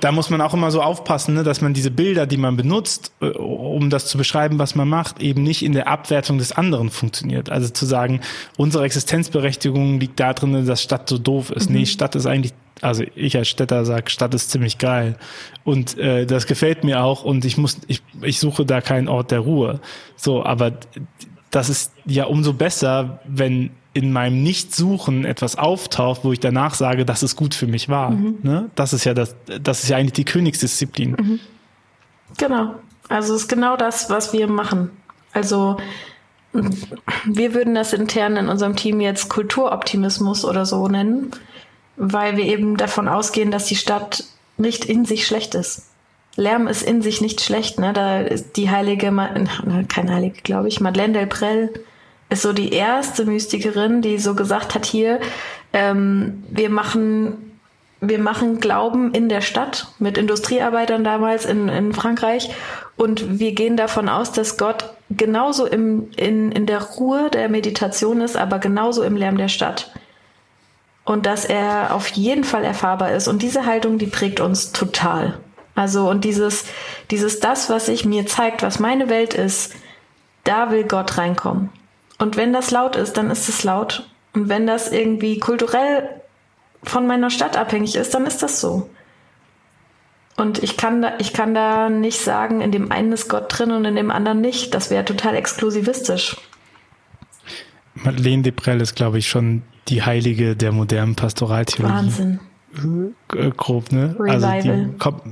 da 0.00 0.10
muss 0.10 0.30
man 0.30 0.40
auch 0.40 0.54
immer 0.54 0.70
so 0.70 0.80
aufpassen, 0.80 1.34
ne, 1.34 1.42
dass 1.42 1.60
man 1.60 1.74
diese 1.74 1.90
Bilder, 1.90 2.26
die 2.26 2.36
man 2.36 2.56
benutzt, 2.56 3.12
äh, 3.20 3.26
um 3.26 3.90
das 3.90 4.06
zu 4.06 4.16
beschreiben, 4.16 4.58
was 4.58 4.74
man 4.74 4.88
macht, 4.88 5.20
eben 5.20 5.42
nicht 5.42 5.62
in 5.62 5.72
der 5.72 5.88
Abwertung 5.88 6.38
des 6.38 6.52
anderen 6.52 6.90
funktioniert. 6.90 7.50
Also 7.50 7.68
zu 7.68 7.84
sagen, 7.84 8.20
unsere 8.56 8.84
Existenzberechtigung 8.84 10.00
liegt 10.00 10.18
da 10.20 10.32
drin, 10.32 10.66
dass 10.66 10.82
Stadt 10.82 11.08
so 11.08 11.18
doof 11.18 11.50
ist. 11.50 11.68
Mhm. 11.68 11.76
Nee, 11.76 11.86
Stadt 11.86 12.14
ist 12.14 12.26
eigentlich, 12.26 12.54
also 12.80 13.04
ich 13.14 13.36
als 13.36 13.48
Städter 13.48 13.84
sag, 13.84 14.10
Stadt 14.10 14.32
ist 14.32 14.50
ziemlich 14.50 14.78
geil. 14.78 15.16
Und 15.62 15.98
äh, 15.98 16.24
das 16.24 16.46
gefällt 16.46 16.82
mir 16.82 17.02
auch 17.02 17.24
und 17.24 17.44
ich 17.44 17.58
muss, 17.58 17.78
ich, 17.88 18.02
ich 18.22 18.40
suche 18.40 18.64
da 18.64 18.80
keinen 18.80 19.08
Ort 19.08 19.32
der 19.32 19.40
Ruhe. 19.40 19.80
So, 20.16 20.44
aber 20.44 20.72
das 21.54 21.68
ist 21.68 21.92
ja 22.04 22.24
umso 22.24 22.52
besser, 22.52 23.20
wenn 23.26 23.70
in 23.92 24.12
meinem 24.12 24.42
Nichtsuchen 24.42 25.24
etwas 25.24 25.56
auftaucht, 25.56 26.24
wo 26.24 26.32
ich 26.32 26.40
danach 26.40 26.74
sage, 26.74 27.04
dass 27.04 27.22
es 27.22 27.36
gut 27.36 27.54
für 27.54 27.68
mich 27.68 27.88
war. 27.88 28.10
Mhm. 28.10 28.38
Ne? 28.42 28.70
Das 28.74 28.92
ist 28.92 29.04
ja 29.04 29.14
das, 29.14 29.36
das 29.62 29.84
ist 29.84 29.88
ja 29.88 29.96
eigentlich 29.96 30.14
die 30.14 30.24
Königsdisziplin. 30.24 31.12
Mhm. 31.12 31.40
Genau. 32.38 32.74
Also 33.08 33.34
es 33.34 33.42
ist 33.42 33.48
genau 33.48 33.76
das, 33.76 34.10
was 34.10 34.32
wir 34.32 34.48
machen. 34.48 34.90
Also 35.32 35.76
wir 37.24 37.54
würden 37.54 37.74
das 37.74 37.92
intern 37.92 38.36
in 38.36 38.48
unserem 38.48 38.74
Team 38.74 39.00
jetzt 39.00 39.28
Kulturoptimismus 39.28 40.44
oder 40.44 40.66
so 40.66 40.88
nennen, 40.88 41.30
weil 41.96 42.36
wir 42.36 42.44
eben 42.44 42.76
davon 42.76 43.06
ausgehen, 43.06 43.52
dass 43.52 43.66
die 43.66 43.76
Stadt 43.76 44.24
nicht 44.56 44.84
in 44.84 45.04
sich 45.04 45.26
schlecht 45.26 45.54
ist. 45.54 45.88
Lärm 46.36 46.66
ist 46.66 46.82
in 46.82 47.02
sich 47.02 47.20
nicht 47.20 47.40
schlecht, 47.40 47.78
ne? 47.78 47.92
Da 47.92 48.20
ist 48.20 48.56
die 48.56 48.70
heilige, 48.70 49.06
keine 49.88 50.14
heilige, 50.14 50.40
glaube 50.42 50.68
ich, 50.68 50.80
Madeleine 50.80 51.12
Delprel 51.12 51.72
ist 52.30 52.42
so 52.42 52.52
die 52.52 52.72
erste 52.72 53.26
Mystikerin, 53.26 54.02
die 54.02 54.18
so 54.18 54.34
gesagt 54.34 54.74
hat, 54.74 54.86
hier, 54.86 55.20
ähm, 55.72 56.42
wir 56.48 56.70
machen 56.70 57.54
wir 58.08 58.18
machen 58.18 58.60
Glauben 58.60 59.12
in 59.12 59.28
der 59.28 59.40
Stadt 59.40 59.88
mit 59.98 60.18
Industriearbeitern 60.18 61.04
damals 61.04 61.46
in, 61.46 61.68
in 61.68 61.92
Frankreich 61.92 62.50
und 62.96 63.38
wir 63.38 63.52
gehen 63.52 63.76
davon 63.76 64.08
aus, 64.08 64.32
dass 64.32 64.56
Gott 64.56 64.94
genauso 65.10 65.66
im, 65.66 66.10
in, 66.16 66.52
in 66.52 66.66
der 66.66 66.82
Ruhe 66.82 67.30
der 67.30 67.48
Meditation 67.48 68.20
ist, 68.20 68.36
aber 68.36 68.58
genauso 68.58 69.02
im 69.02 69.16
Lärm 69.16 69.36
der 69.36 69.48
Stadt. 69.48 69.92
Und 71.04 71.26
dass 71.26 71.44
er 71.44 71.94
auf 71.94 72.08
jeden 72.08 72.44
Fall 72.44 72.64
erfahrbar 72.64 73.12
ist. 73.12 73.28
Und 73.28 73.42
diese 73.42 73.66
Haltung, 73.66 73.98
die 73.98 74.06
prägt 74.06 74.40
uns 74.40 74.72
total. 74.72 75.38
Also, 75.74 76.08
und 76.08 76.24
dieses, 76.24 76.64
dieses, 77.10 77.40
das, 77.40 77.68
was 77.68 77.86
sich 77.86 78.04
mir 78.04 78.26
zeigt, 78.26 78.62
was 78.62 78.78
meine 78.78 79.08
Welt 79.08 79.34
ist, 79.34 79.74
da 80.44 80.70
will 80.70 80.84
Gott 80.84 81.18
reinkommen. 81.18 81.70
Und 82.18 82.36
wenn 82.36 82.52
das 82.52 82.70
laut 82.70 82.96
ist, 82.96 83.16
dann 83.16 83.30
ist 83.30 83.48
es 83.48 83.64
laut. 83.64 84.08
Und 84.34 84.48
wenn 84.48 84.66
das 84.66 84.92
irgendwie 84.92 85.38
kulturell 85.38 86.08
von 86.82 87.06
meiner 87.06 87.30
Stadt 87.30 87.56
abhängig 87.56 87.96
ist, 87.96 88.14
dann 88.14 88.26
ist 88.26 88.42
das 88.42 88.60
so. 88.60 88.88
Und 90.36 90.62
ich 90.62 90.76
kann 90.76 91.02
da, 91.02 91.12
ich 91.18 91.32
kann 91.32 91.54
da 91.54 91.88
nicht 91.88 92.20
sagen, 92.20 92.60
in 92.60 92.72
dem 92.72 92.90
einen 92.90 93.12
ist 93.12 93.28
Gott 93.28 93.46
drin 93.48 93.70
und 93.70 93.84
in 93.84 93.94
dem 93.94 94.10
anderen 94.10 94.40
nicht. 94.40 94.74
Das 94.74 94.90
wäre 94.90 95.04
total 95.04 95.36
exklusivistisch. 95.36 96.36
Madeleine 97.94 98.42
Deprel 98.42 98.80
ist, 98.80 98.96
glaube 98.96 99.18
ich, 99.18 99.28
schon 99.28 99.62
die 99.88 100.02
Heilige 100.02 100.56
der 100.56 100.72
modernen 100.72 101.14
Pastoraltheologie. 101.14 101.94
Wahnsinn. 101.94 102.40
Äh, 103.32 103.50
grob, 103.56 103.92
ne? 103.92 104.16
Revival. 104.18 104.34
Also 104.42 104.72
die 104.72 104.98
kommt, 104.98 105.22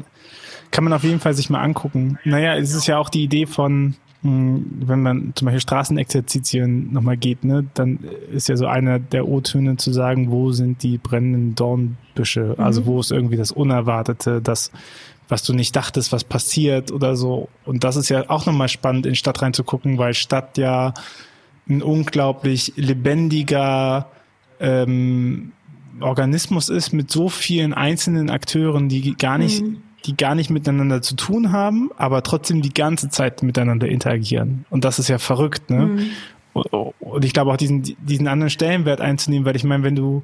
kann 0.73 0.85
man 0.85 0.93
auf 0.93 1.05
jeden 1.05 1.21
Fall 1.21 1.35
sich 1.35 1.51
mal 1.51 1.63
angucken. 1.63 2.19
Naja, 2.25 2.57
es 2.57 2.75
ist 2.75 2.89
ja 2.89 2.99
auch 2.99 3.11
die 3.11 3.23
Idee 3.23 3.47
von, 3.47 3.95
hm, 4.23 4.65
wenn 4.87 5.03
man 5.03 5.33
zum 5.35 5.47
Beispiel 5.47 5.61
Straßenexerzitien 5.61 6.93
nochmal 6.93 7.17
geht, 7.17 7.45
ne, 7.45 7.67
dann 7.75 7.99
ist 8.33 8.49
ja 8.49 8.57
so 8.57 8.67
einer 8.67 8.99
der 8.99 9.29
O-Töne 9.29 9.77
zu 9.77 9.93
sagen, 9.93 10.31
wo 10.31 10.51
sind 10.53 10.83
die 10.83 10.99
brennenden 10.99 11.55
Dornbüsche? 11.55 12.55
Mhm. 12.57 12.65
Also 12.65 12.87
wo 12.87 12.99
ist 12.99 13.13
irgendwie 13.13 13.37
das 13.37 13.53
Unerwartete, 13.53 14.41
das, 14.41 14.73
was 15.29 15.45
du 15.45 15.53
nicht 15.53 15.77
dachtest, 15.77 16.11
was 16.11 16.25
passiert 16.25 16.91
oder 16.91 17.17
so. 17.17 17.49
Und 17.65 17.85
das 17.85 17.97
ist 17.97 18.09
ja 18.09 18.29
auch 18.31 18.47
nochmal 18.47 18.69
spannend, 18.69 19.07
in 19.07 19.15
Stadt 19.15 19.43
reinzugucken, 19.43 19.99
weil 19.99 20.15
Stadt 20.15 20.57
ja 20.57 20.95
ein 21.69 21.83
unglaublich 21.83 22.73
lebendiger 22.77 24.09
ähm, 24.59 25.53
Organismus 26.01 26.71
ist 26.71 26.93
mit 26.93 27.11
so 27.11 27.29
vielen 27.29 27.75
einzelnen 27.75 28.31
Akteuren, 28.31 28.89
die 28.89 29.15
gar 29.17 29.37
nicht 29.37 29.63
mhm 29.63 29.83
die 30.05 30.17
gar 30.17 30.35
nicht 30.35 30.51
miteinander 30.51 31.03
zu 31.03 31.17
tun 31.17 31.53
haben, 31.53 31.91
aber 31.97 32.23
trotzdem 32.23 32.63
die 32.63 32.75
ganze 32.75 33.09
Zeit 33.09 33.43
miteinander 33.43 33.89
interagieren. 33.89 34.65
Und 34.71 34.85
das 34.85 34.99
ist 34.99 35.09
ja 35.09 35.19
verrückt, 35.19 35.71
ne? 35.71 35.87
Mhm. 35.87 36.11
Und 37.01 37.25
ich 37.25 37.33
glaube 37.33 37.51
auch 37.51 37.57
diesen, 37.57 37.97
diesen 37.99 38.29
anderen 38.29 38.51
Stellenwert 38.51 39.01
einzunehmen, 39.01 39.47
weil 39.47 39.57
ich 39.57 39.65
meine, 39.65 39.85
wenn 39.85 39.97
du, 39.97 40.23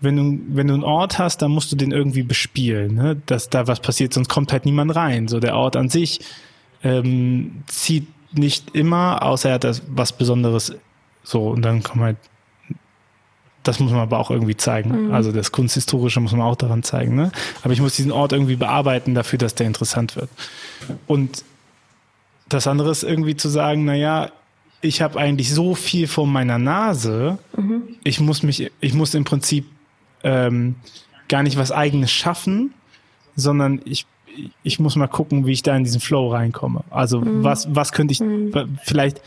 wenn 0.00 0.16
du, 0.16 0.38
wenn 0.48 0.68
du 0.68 0.74
einen 0.74 0.84
Ort 0.84 1.18
hast, 1.18 1.42
dann 1.42 1.50
musst 1.50 1.70
du 1.70 1.76
den 1.76 1.92
irgendwie 1.92 2.22
bespielen, 2.22 2.94
ne? 2.94 3.20
dass 3.26 3.50
da 3.50 3.66
was 3.66 3.80
passiert, 3.80 4.14
sonst 4.14 4.28
kommt 4.28 4.52
halt 4.52 4.64
niemand 4.64 4.96
rein. 4.96 5.28
So 5.28 5.38
der 5.38 5.54
Ort 5.54 5.76
an 5.76 5.90
sich 5.90 6.20
ähm, 6.82 7.62
zieht 7.66 8.06
nicht 8.32 8.74
immer, 8.74 9.22
außer 9.22 9.50
er 9.50 9.54
hat 9.56 9.64
das 9.64 9.82
was 9.88 10.12
Besonderes. 10.12 10.74
So 11.22 11.48
und 11.48 11.62
dann 11.62 11.82
kommt 11.82 12.02
halt 12.02 12.16
das 13.66 13.80
muss 13.80 13.90
man 13.90 14.00
aber 14.00 14.18
auch 14.18 14.30
irgendwie 14.30 14.56
zeigen. 14.56 15.06
Mhm. 15.06 15.14
Also 15.14 15.32
das 15.32 15.52
Kunsthistorische 15.52 16.20
muss 16.20 16.32
man 16.32 16.42
auch 16.42 16.56
daran 16.56 16.82
zeigen. 16.82 17.16
Ne? 17.16 17.32
Aber 17.62 17.72
ich 17.72 17.80
muss 17.80 17.96
diesen 17.96 18.12
Ort 18.12 18.32
irgendwie 18.32 18.56
bearbeiten 18.56 19.14
dafür, 19.14 19.38
dass 19.38 19.54
der 19.54 19.66
interessant 19.66 20.16
wird. 20.16 20.30
Und 21.06 21.44
das 22.48 22.66
andere 22.66 22.90
ist 22.90 23.02
irgendwie 23.02 23.36
zu 23.36 23.48
sagen, 23.48 23.84
na 23.84 23.94
ja, 23.94 24.30
ich 24.80 25.02
habe 25.02 25.18
eigentlich 25.18 25.52
so 25.52 25.74
viel 25.74 26.06
vor 26.06 26.26
meiner 26.26 26.58
Nase. 26.58 27.38
Mhm. 27.56 27.82
Ich 28.04 28.20
muss 28.20 28.42
mich, 28.42 28.70
ich 28.80 28.94
muss 28.94 29.14
im 29.14 29.24
Prinzip 29.24 29.66
ähm, 30.22 30.76
gar 31.28 31.42
nicht 31.42 31.56
was 31.56 31.72
Eigenes 31.72 32.12
schaffen, 32.12 32.72
sondern 33.34 33.80
ich 33.84 34.06
ich 34.62 34.78
muss 34.80 34.96
mal 34.96 35.06
gucken, 35.06 35.46
wie 35.46 35.52
ich 35.52 35.62
da 35.62 35.76
in 35.76 35.84
diesen 35.84 36.00
Flow 36.00 36.28
reinkomme. 36.28 36.84
Also 36.90 37.20
mhm. 37.20 37.44
was 37.44 37.68
was 37.74 37.92
könnte 37.92 38.12
ich 38.12 38.20
mhm. 38.20 38.52
vielleicht 38.82 39.20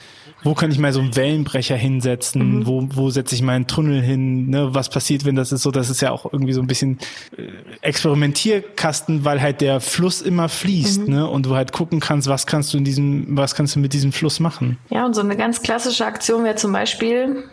wo 0.44 0.54
kann 0.54 0.72
ich 0.72 0.80
mal 0.80 0.94
so 0.94 1.02
einen 1.02 1.16
Wellenbrecher 1.16 1.76
hinsetzen? 1.76 2.60
Mhm. 2.60 2.68
Wo, 2.68 2.88
wo 2.92 3.10
setze 3.10 3.36
ich 3.36 3.42
meinen 3.42 3.68
Tunnel 3.68 4.02
hin? 4.02 4.50
Ne? 4.50 4.74
Was 4.74 4.90
passiert, 4.90 5.26
wenn 5.26 5.36
das 5.36 5.52
ist 5.52 5.64
so? 5.64 5.72
Das 5.72 5.90
ist 5.90 6.02
ja 6.02 6.12
auch 6.12 6.32
irgendwie 6.32 6.54
so 6.54 6.62
ein 6.62 6.68
bisschen 6.68 6.98
äh, 7.38 7.48
Experimentierkasten, 7.82 9.26
weil 9.26 9.42
halt 9.42 9.62
der 9.62 9.82
Fluss 9.82 10.22
immer 10.22 10.48
fließt, 10.48 11.08
mhm. 11.08 11.14
ne? 11.14 11.30
Und 11.30 11.46
du 11.46 11.56
halt 11.56 11.74
gucken 11.74 12.00
kannst, 12.00 12.28
was 12.30 12.48
kannst 12.48 12.74
du 12.74 12.78
in 12.78 12.86
diesem, 12.86 13.26
was 13.36 13.54
kannst 13.54 13.76
du 13.76 13.80
mit 13.80 13.94
diesem 13.94 14.12
Fluss 14.14 14.40
machen? 14.40 14.78
Ja, 14.90 15.06
und 15.06 15.14
so 15.14 15.22
eine 15.22 15.36
ganz 15.36 15.62
klassische 15.62 16.06
Aktion 16.06 16.44
wäre 16.44 16.56
zum 16.56 16.72
Beispiel, 16.72 17.44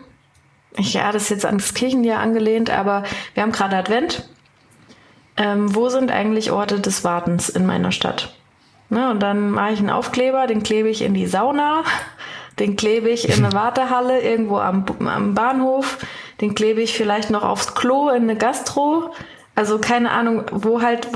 ich, 0.77 0.93
ja, 0.93 1.11
das 1.11 1.23
ist 1.23 1.29
jetzt 1.29 1.45
ans 1.45 1.73
Kirchenjahr 1.73 2.19
angelehnt, 2.19 2.69
aber 2.69 3.03
wir 3.33 3.43
haben 3.43 3.51
gerade 3.51 3.75
Advent. 3.75 4.29
Ähm, 5.37 5.73
wo 5.73 5.89
sind 5.89 6.11
eigentlich 6.11 6.51
Orte 6.51 6.79
des 6.79 7.03
Wartens 7.03 7.49
in 7.49 7.65
meiner 7.65 7.91
Stadt? 7.91 8.33
Ne, 8.89 9.11
und 9.11 9.21
dann 9.21 9.51
mache 9.51 9.73
ich 9.73 9.79
einen 9.79 9.89
Aufkleber, 9.89 10.47
den 10.47 10.63
klebe 10.63 10.89
ich 10.89 11.01
in 11.01 11.13
die 11.13 11.27
Sauna 11.27 11.83
den 12.59 12.75
klebe 12.75 13.09
ich 13.09 13.29
in 13.29 13.45
eine 13.45 13.53
Wartehalle 13.55 14.21
irgendwo 14.21 14.57
am, 14.57 14.85
am 15.05 15.33
Bahnhof. 15.33 15.99
Den 16.41 16.55
klebe 16.55 16.81
ich 16.81 16.93
vielleicht 16.93 17.29
noch 17.29 17.43
aufs 17.43 17.75
Klo 17.75 18.09
in 18.09 18.23
eine 18.23 18.35
Gastro. 18.35 19.13
Also 19.55 19.79
keine 19.79 20.11
Ahnung, 20.11 20.43
wo 20.51 20.81
halt 20.81 21.07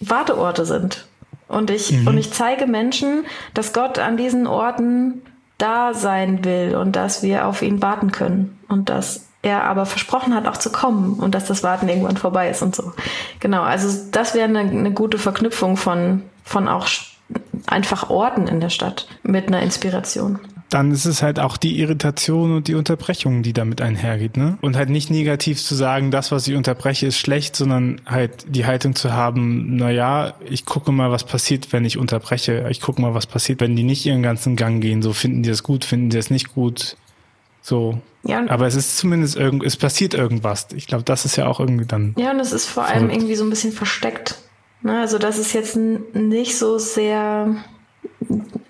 Warteorte 0.00 0.66
sind. 0.66 1.06
Und 1.48 1.70
ich, 1.70 1.92
mhm. 1.92 2.08
und 2.08 2.18
ich 2.18 2.32
zeige 2.32 2.66
Menschen, 2.66 3.24
dass 3.54 3.72
Gott 3.72 3.98
an 3.98 4.16
diesen 4.16 4.46
Orten 4.46 5.22
da 5.58 5.94
sein 5.94 6.44
will 6.44 6.76
und 6.76 6.96
dass 6.96 7.22
wir 7.22 7.46
auf 7.46 7.62
ihn 7.62 7.80
warten 7.80 8.12
können 8.12 8.58
und 8.68 8.90
dass 8.90 9.25
er 9.46 9.62
aber 9.64 9.86
versprochen 9.86 10.34
hat, 10.34 10.46
auch 10.48 10.56
zu 10.56 10.70
kommen 10.70 11.14
und 11.14 11.34
dass 11.34 11.46
das 11.46 11.62
Warten 11.62 11.88
irgendwann 11.88 12.16
vorbei 12.16 12.50
ist 12.50 12.62
und 12.62 12.74
so. 12.74 12.92
Genau, 13.38 13.62
also 13.62 13.88
das 14.10 14.34
wäre 14.34 14.48
eine, 14.48 14.60
eine 14.60 14.92
gute 14.92 15.18
Verknüpfung 15.18 15.76
von, 15.76 16.22
von 16.44 16.68
auch 16.68 16.88
einfach 17.66 18.10
Orten 18.10 18.48
in 18.48 18.60
der 18.60 18.70
Stadt 18.70 19.06
mit 19.22 19.46
einer 19.46 19.62
Inspiration 19.62 20.40
dann 20.68 20.90
ist 20.90 21.04
es 21.04 21.22
halt 21.22 21.38
auch 21.38 21.56
die 21.56 21.78
Irritation 21.78 22.56
und 22.56 22.68
die 22.68 22.74
Unterbrechung, 22.74 23.42
die 23.42 23.52
damit 23.52 23.80
einhergeht, 23.80 24.36
ne? 24.36 24.58
Und 24.60 24.76
halt 24.76 24.90
nicht 24.90 25.10
negativ 25.10 25.62
zu 25.62 25.74
sagen, 25.74 26.10
das, 26.10 26.32
was 26.32 26.48
ich 26.48 26.56
unterbreche, 26.56 27.06
ist 27.06 27.18
schlecht, 27.18 27.54
sondern 27.54 28.00
halt 28.04 28.46
die 28.48 28.66
Haltung 28.66 28.94
zu 28.94 29.12
haben, 29.12 29.76
na 29.76 29.90
ja, 29.90 30.34
ich 30.48 30.64
gucke 30.64 30.90
mal, 30.90 31.10
was 31.10 31.24
passiert, 31.24 31.72
wenn 31.72 31.84
ich 31.84 31.98
unterbreche. 31.98 32.66
Ich 32.70 32.80
gucke 32.80 33.00
mal, 33.00 33.14
was 33.14 33.26
passiert, 33.26 33.60
wenn 33.60 33.76
die 33.76 33.84
nicht 33.84 34.04
ihren 34.06 34.22
ganzen 34.22 34.56
Gang 34.56 34.82
gehen. 34.82 35.02
So 35.02 35.12
finden 35.12 35.42
die 35.42 35.50
das 35.50 35.62
gut, 35.62 35.84
finden 35.84 36.10
die 36.10 36.16
das 36.16 36.30
nicht 36.30 36.52
gut. 36.54 36.96
So. 37.66 37.98
Ja, 38.22 38.48
aber 38.48 38.68
es 38.68 38.76
ist 38.76 38.96
zumindest 38.96 39.34
irgend, 39.34 39.64
es 39.64 39.76
passiert 39.76 40.14
irgendwas. 40.14 40.68
Ich 40.76 40.86
glaube, 40.86 41.02
das 41.02 41.24
ist 41.24 41.34
ja 41.34 41.48
auch 41.48 41.58
irgendwie 41.58 41.84
dann. 41.84 42.14
Ja, 42.16 42.30
und 42.30 42.38
es 42.38 42.52
ist 42.52 42.66
vor 42.66 42.84
allem 42.84 43.10
irgendwie 43.10 43.34
so 43.34 43.42
ein 43.42 43.50
bisschen 43.50 43.72
versteckt. 43.72 44.38
Ne? 44.82 45.00
Also 45.00 45.18
das 45.18 45.36
ist 45.36 45.52
jetzt 45.52 45.74
nicht 45.76 46.56
so 46.56 46.78
sehr, 46.78 47.56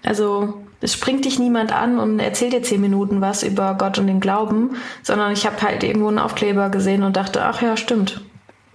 also 0.03 0.55
es 0.81 0.95
springt 0.95 1.27
dich 1.27 1.39
niemand 1.39 1.73
an 1.73 1.99
und 1.99 2.21
erzählt 2.21 2.55
dir 2.55 2.63
zehn 2.63 2.81
Minuten 2.81 3.21
was 3.21 3.43
über 3.43 3.75
Gott 3.75 3.99
und 3.99 4.07
den 4.07 4.21
Glauben, 4.21 4.77
sondern 5.03 5.31
ich 5.31 5.45
habe 5.45 5.61
halt 5.61 5.85
irgendwo 5.85 6.09
einen 6.09 6.19
Aufkleber 6.19 6.71
gesehen 6.71 7.03
und 7.03 7.19
dachte, 7.19 7.45
ach 7.45 7.61
ja, 7.61 7.77
stimmt. 7.77 8.23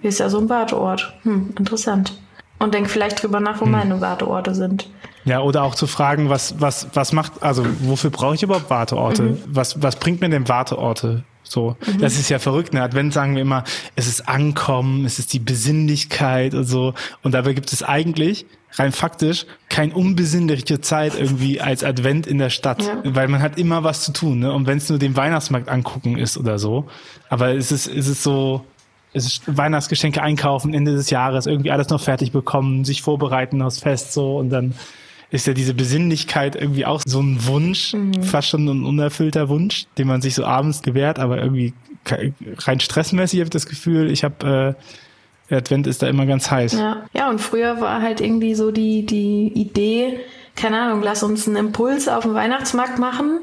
Hier 0.01 0.09
ist 0.09 0.19
ja 0.19 0.29
so 0.29 0.37
ein 0.37 0.49
Warteort. 0.49 1.15
Hm, 1.23 1.55
interessant. 1.57 2.21
Und 2.61 2.73
denk 2.73 2.89
vielleicht 2.89 3.21
drüber 3.23 3.39
nach, 3.39 3.59
wo 3.59 3.65
hm. 3.65 3.71
meine 3.71 4.01
Warteorte 4.01 4.53
sind. 4.53 4.87
Ja, 5.25 5.41
oder 5.41 5.63
auch 5.63 5.75
zu 5.75 5.87
fragen, 5.87 6.29
was, 6.29 6.59
was, 6.59 6.87
was 6.93 7.13
macht, 7.13 7.43
also 7.43 7.65
wofür 7.81 8.09
brauche 8.09 8.35
ich 8.35 8.43
überhaupt 8.43 8.69
Warteorte? 8.69 9.23
Mhm. 9.23 9.37
Was, 9.47 9.81
was 9.81 9.95
bringt 9.95 10.21
mir 10.21 10.29
denn 10.29 10.47
Warteorte? 10.47 11.23
So, 11.43 11.75
mhm. 11.85 11.99
das 11.99 12.17
ist 12.17 12.29
ja 12.29 12.39
verrückt. 12.39 12.73
Ne? 12.73 12.81
Advent 12.81 13.13
sagen 13.13 13.35
wir 13.35 13.41
immer, 13.41 13.63
es 13.95 14.07
ist 14.07 14.27
Ankommen, 14.27 15.05
es 15.05 15.19
ist 15.19 15.33
die 15.33 15.39
Besinnlichkeit 15.39 16.53
und 16.55 16.63
so. 16.63 16.93
Und 17.23 17.33
dabei 17.33 17.53
gibt 17.53 17.71
es 17.71 17.83
eigentlich 17.83 18.45
rein 18.73 18.93
faktisch 18.93 19.45
kein 19.69 19.91
unbesinnliche 19.91 20.79
Zeit 20.79 21.13
irgendwie 21.19 21.59
als 21.59 21.83
Advent 21.83 22.25
in 22.25 22.37
der 22.37 22.49
Stadt, 22.49 22.83
ja. 22.83 23.01
weil 23.03 23.27
man 23.27 23.41
hat 23.41 23.57
immer 23.57 23.83
was 23.83 24.01
zu 24.01 24.13
tun. 24.13 24.39
Ne? 24.39 24.51
Und 24.51 24.65
wenn 24.65 24.77
es 24.77 24.89
nur 24.89 24.97
den 24.97 25.15
Weihnachtsmarkt 25.17 25.67
angucken 25.67 26.17
ist 26.17 26.37
oder 26.37 26.57
so, 26.57 26.87
aber 27.29 27.53
es 27.53 27.71
ist, 27.71 27.87
es 27.87 28.07
ist 28.07 28.23
so, 28.23 28.65
Weihnachtsgeschenke 29.13 30.21
einkaufen 30.21 30.73
Ende 30.73 30.93
des 30.93 31.09
Jahres, 31.09 31.45
irgendwie 31.45 31.71
alles 31.71 31.89
noch 31.89 32.01
fertig 32.01 32.31
bekommen, 32.31 32.85
sich 32.85 33.01
vorbereiten 33.01 33.61
aufs 33.61 33.79
Fest 33.79 34.13
so 34.13 34.37
und 34.37 34.49
dann 34.49 34.73
ist 35.31 35.47
ja 35.47 35.53
diese 35.53 35.73
Besinnlichkeit 35.73 36.55
irgendwie 36.55 36.85
auch 36.85 37.01
so 37.05 37.21
ein 37.21 37.45
Wunsch, 37.47 37.93
mhm. 37.93 38.21
fast 38.23 38.49
schon 38.49 38.65
ein 38.67 38.83
unerfüllter 38.83 39.47
Wunsch, 39.47 39.85
den 39.97 40.07
man 40.07 40.21
sich 40.21 40.35
so 40.35 40.45
abends 40.45 40.81
gewährt, 40.81 41.19
aber 41.19 41.41
irgendwie 41.41 41.73
rein 42.57 42.79
stressmäßig 42.79 43.39
habe 43.39 43.45
ich 43.45 43.51
das 43.51 43.65
Gefühl, 43.65 44.11
ich 44.11 44.23
habe 44.23 44.75
äh, 45.49 45.55
Advent 45.55 45.87
ist 45.87 46.01
da 46.01 46.07
immer 46.07 46.25
ganz 46.25 46.49
heiß. 46.49 46.73
Ja. 46.73 47.03
ja, 47.13 47.29
und 47.29 47.39
früher 47.39 47.81
war 47.81 48.01
halt 48.01 48.21
irgendwie 48.21 48.55
so 48.55 48.71
die, 48.71 49.05
die 49.05 49.51
Idee, 49.53 50.19
keine 50.55 50.79
Ahnung, 50.79 51.01
lass 51.03 51.23
uns 51.23 51.47
einen 51.47 51.57
Impuls 51.57 52.07
auf 52.07 52.23
dem 52.23 52.33
Weihnachtsmarkt 52.33 52.99
machen. 52.99 53.41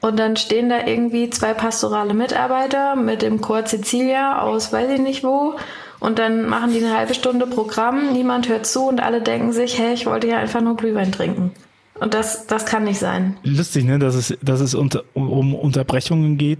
Und 0.00 0.18
dann 0.18 0.36
stehen 0.36 0.68
da 0.68 0.86
irgendwie 0.86 1.30
zwei 1.30 1.54
pastorale 1.54 2.14
Mitarbeiter 2.14 2.96
mit 2.96 3.22
dem 3.22 3.40
Chor 3.40 3.64
Cecilia 3.64 4.40
aus 4.40 4.72
weiß 4.72 4.90
ich 4.90 5.00
nicht 5.00 5.24
wo 5.24 5.56
und 5.98 6.18
dann 6.18 6.48
machen 6.48 6.72
die 6.72 6.78
eine 6.78 6.96
halbe 6.96 7.14
Stunde 7.14 7.46
Programm, 7.46 8.12
niemand 8.12 8.48
hört 8.48 8.66
zu 8.66 8.86
und 8.86 9.00
alle 9.00 9.22
denken 9.22 9.52
sich, 9.52 9.78
hey, 9.78 9.94
ich 9.94 10.06
wollte 10.06 10.28
ja 10.28 10.38
einfach 10.38 10.60
nur 10.60 10.76
Glühwein 10.76 11.12
trinken. 11.12 11.52
Und 11.98 12.12
das, 12.12 12.46
das 12.46 12.66
kann 12.66 12.84
nicht 12.84 12.98
sein. 12.98 13.38
Lustig, 13.42 13.84
ne, 13.84 13.98
dass 13.98 14.14
es, 14.14 14.36
dass 14.42 14.60
es 14.60 14.74
unter, 14.74 15.02
um 15.14 15.54
Unterbrechungen 15.54 16.36
geht, 16.36 16.58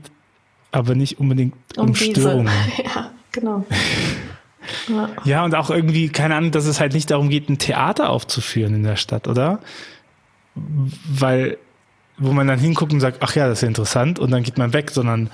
aber 0.72 0.94
nicht 0.94 1.20
unbedingt 1.20 1.54
um, 1.76 1.88
um 1.88 1.94
Störungen. 1.94 2.52
Ja, 2.84 3.10
genau. 3.32 3.64
ja. 4.88 5.08
ja, 5.24 5.44
und 5.44 5.54
auch 5.54 5.68
irgendwie, 5.68 6.08
keine 6.08 6.36
Ahnung, 6.36 6.52
dass 6.52 6.64
es 6.64 6.80
halt 6.80 6.94
nicht 6.94 7.10
darum 7.10 7.28
geht, 7.28 7.50
ein 7.50 7.58
Theater 7.58 8.08
aufzuführen 8.08 8.74
in 8.74 8.82
der 8.82 8.96
Stadt, 8.96 9.28
oder? 9.28 9.60
Weil, 10.54 11.58
wo 12.18 12.32
man 12.32 12.46
dann 12.46 12.58
hinguckt 12.58 12.92
und 12.92 13.00
sagt, 13.00 13.18
ach 13.20 13.34
ja, 13.34 13.48
das 13.48 13.62
ist 13.62 13.68
interessant, 13.68 14.18
und 14.18 14.30
dann 14.30 14.42
geht 14.42 14.58
man 14.58 14.72
weg, 14.72 14.90
sondern 14.90 15.30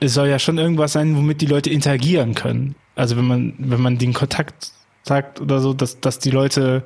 es 0.00 0.14
soll 0.14 0.28
ja 0.28 0.38
schon 0.38 0.58
irgendwas 0.58 0.92
sein, 0.92 1.16
womit 1.16 1.40
die 1.40 1.46
Leute 1.46 1.70
interagieren 1.70 2.34
können. 2.34 2.74
Also 2.94 3.16
wenn 3.16 3.26
man, 3.26 3.54
wenn 3.58 3.80
man 3.80 3.98
den 3.98 4.12
Kontakt 4.12 4.72
sagt 5.02 5.40
oder 5.40 5.60
so, 5.60 5.74
dass, 5.74 6.00
dass 6.00 6.18
die 6.18 6.30
Leute, 6.30 6.84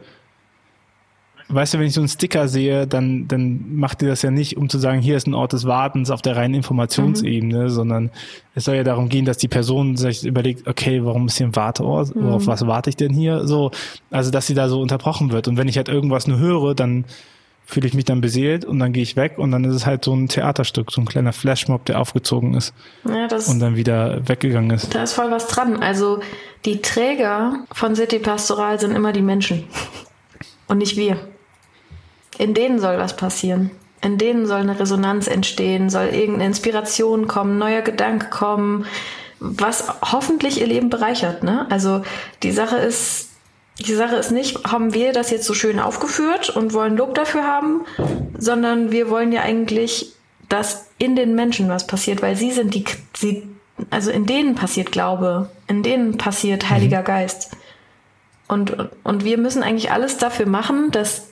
weißt 1.49 1.75
du, 1.75 1.79
wenn 1.79 1.87
ich 1.87 1.93
so 1.93 2.01
einen 2.01 2.09
Sticker 2.09 2.49
sehe, 2.49 2.87
dann, 2.87 3.29
dann 3.29 3.77
macht 3.77 4.03
ihr 4.03 4.09
das 4.09 4.23
ja 4.23 4.31
nicht, 4.31 4.57
um 4.57 4.69
zu 4.69 4.79
sagen, 4.79 5.01
hier 5.01 5.17
ist 5.17 5.29
ein 5.29 5.35
Ort 5.35 5.53
des 5.53 5.65
Wartens 5.65 6.11
auf 6.11 6.23
der 6.23 6.37
reinen 6.37 6.55
Informationsebene, 6.55 7.65
mhm. 7.65 7.69
sondern 7.69 8.11
es 8.55 8.65
soll 8.65 8.77
ja 8.77 8.85
darum 8.85 9.09
gehen, 9.09 9.25
dass 9.25 9.39
die 9.39 9.49
Person 9.49 9.97
sich 9.97 10.25
überlegt, 10.25 10.67
okay, 10.67 11.05
warum 11.05 11.27
ist 11.27 11.39
hier 11.39 11.47
ein 11.47 11.57
Warteort? 11.57 12.17
Mhm. 12.17 12.31
Auf 12.31 12.47
was 12.47 12.67
warte 12.67 12.91
ich 12.91 12.97
denn 12.97 13.13
hier? 13.13 13.47
So, 13.47 13.71
also 14.11 14.31
dass 14.31 14.47
sie 14.47 14.55
da 14.55 14.69
so 14.69 14.81
unterbrochen 14.81 15.31
wird. 15.31 15.47
Und 15.47 15.57
wenn 15.57 15.69
ich 15.69 15.77
halt 15.77 15.89
irgendwas 15.89 16.27
nur 16.27 16.39
höre, 16.39 16.75
dann 16.75 17.05
fühle 17.67 17.87
ich 17.87 17.95
mich 17.95 18.05
dann 18.05 18.21
beseelt 18.21 18.65
und 18.65 18.79
dann 18.79 18.93
gehe 18.93 19.03
ich 19.03 19.17
weg 19.17 19.39
und 19.39 19.51
dann 19.51 19.65
ist 19.65 19.75
es 19.75 19.87
halt 19.87 20.05
so 20.05 20.15
ein 20.15 20.29
Theaterstück, 20.29 20.93
so 20.93 21.01
ein 21.01 21.07
kleiner 21.07 21.33
Flashmob, 21.33 21.85
der 21.87 22.01
aufgezogen 22.01 22.55
ist 22.55 22.75
ja, 23.05 23.27
das, 23.27 23.49
und 23.49 23.59
dann 23.61 23.77
wieder 23.77 24.29
weggegangen 24.29 24.71
ist. 24.71 24.95
Da 24.95 25.03
ist 25.03 25.15
voll 25.15 25.31
was 25.31 25.49
dran. 25.49 25.83
Also 25.83 26.21
die 26.65 26.83
Träger 26.83 27.65
von 27.73 27.97
City 27.97 28.19
Pastoral 28.19 28.79
sind 28.79 28.93
immer 28.93 29.13
die 29.13 29.23
Menschen 29.23 29.65
und 30.69 30.79
nicht 30.79 30.97
wir. 30.97 31.17
In 32.39 32.53
denen 32.53 32.79
soll 32.79 32.99
was 32.99 33.17
passieren. 33.17 33.71
In 34.03 34.19
denen 34.19 34.47
soll 34.47 34.61
eine 34.61 34.79
Resonanz 34.79 35.27
entstehen, 35.29 35.89
soll 35.89 36.07
irgendeine 36.07 36.47
Inspiration 36.47 37.27
kommen, 37.27 37.57
neuer 37.57 37.81
Gedanke 37.81 38.29
kommen, 38.29 38.85
was 39.41 39.89
hoffentlich 40.03 40.61
ihr 40.61 40.67
Leben 40.67 40.91
bereichert. 40.91 41.43
Ne? 41.43 41.67
Also 41.71 42.03
die 42.43 42.51
Sache 42.51 42.77
ist, 42.77 43.31
die 43.79 43.95
Sache 43.95 44.17
ist 44.17 44.31
nicht, 44.31 44.65
haben 44.65 44.95
wir 44.95 45.13
das 45.13 45.31
jetzt 45.31 45.47
so 45.47 45.55
schön 45.55 45.81
aufgeführt 45.81 46.51
und 46.51 46.73
wollen 46.73 46.97
Lob 46.97 47.15
dafür 47.15 47.45
haben, 47.45 47.85
sondern 48.39 48.93
wir 48.93 49.11
wollen 49.11 49.33
ja 49.33 49.43
eigentlich, 49.43 50.13
dass 50.49 50.87
in 50.99 51.17
den 51.17 51.35
Menschen 51.35 51.69
was 51.69 51.87
passiert, 51.87 52.23
weil 52.23 52.37
sie 52.37 52.53
sind 52.53 52.75
die, 52.75 52.85
sie, 53.17 53.49
also 53.91 54.11
in 54.11 54.27
denen 54.27 54.55
passiert 54.55 54.93
Glaube, 54.93 55.51
in 55.67 55.83
denen 55.83 56.19
passiert 56.19 56.71
Heiliger 56.71 57.01
mhm. 57.01 57.05
Geist. 57.05 57.51
Und, 58.47 58.77
und 59.03 59.25
wir 59.25 59.39
müssen 59.39 59.63
eigentlich 59.63 59.91
alles 59.91 60.19
dafür 60.19 60.47
machen, 60.47 60.91
dass, 60.93 61.29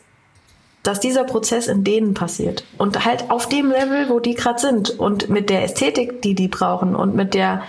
dass 0.83 0.98
dieser 0.98 1.24
Prozess 1.24 1.68
in 1.68 1.85
denen 1.85 2.14
passiert. 2.14 2.64
Und 2.78 3.05
halt 3.05 3.31
auf 3.31 3.48
dem 3.48 3.70
Level, 3.70 4.09
wo 4.09 4.18
die 4.18 4.35
gerade 4.35 4.59
sind 4.59 4.90
und 4.90 5.28
mit 5.28 5.48
der 5.48 5.62
Ästhetik, 5.62 6.22
die 6.22 6.35
die 6.35 6.48
brauchen 6.48 6.96
und 6.96 7.14
mit 7.14 7.35
der, 7.35 7.62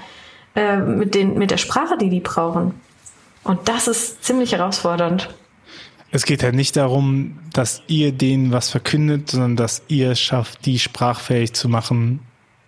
äh, 0.55 0.77
mit, 0.77 1.13
den, 1.13 1.37
mit 1.37 1.51
der 1.51 1.57
Sprache, 1.57 1.97
die 1.97 2.09
die 2.09 2.21
brauchen. 2.21 2.73
Und 3.43 3.67
das 3.67 3.87
ist 3.87 4.23
ziemlich 4.23 4.53
herausfordernd. 4.53 5.29
Es 6.11 6.25
geht 6.25 6.43
halt 6.43 6.53
nicht 6.53 6.75
darum, 6.75 7.39
dass 7.53 7.81
ihr 7.87 8.11
denen 8.11 8.51
was 8.51 8.69
verkündet, 8.69 9.31
sondern 9.31 9.55
dass 9.55 9.81
ihr 9.87 10.11
es 10.11 10.19
schafft, 10.19 10.65
die 10.65 10.77
sprachfähig 10.77 11.53
zu 11.53 11.67
machen, 11.67 12.19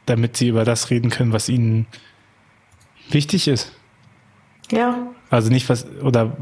damit 0.06 0.36
sie 0.38 0.48
über 0.48 0.66
das 0.66 0.90
reden 0.90 1.12
können, 1.12 1.32
was 1.32 1.48
ihnen 1.48 1.86
wichtig 3.10 3.48
ist. 3.48 3.72
Ja. 4.72 4.98
Also 5.30 5.52
nicht 5.52 5.70
was 5.70 5.86
oder 6.02 6.36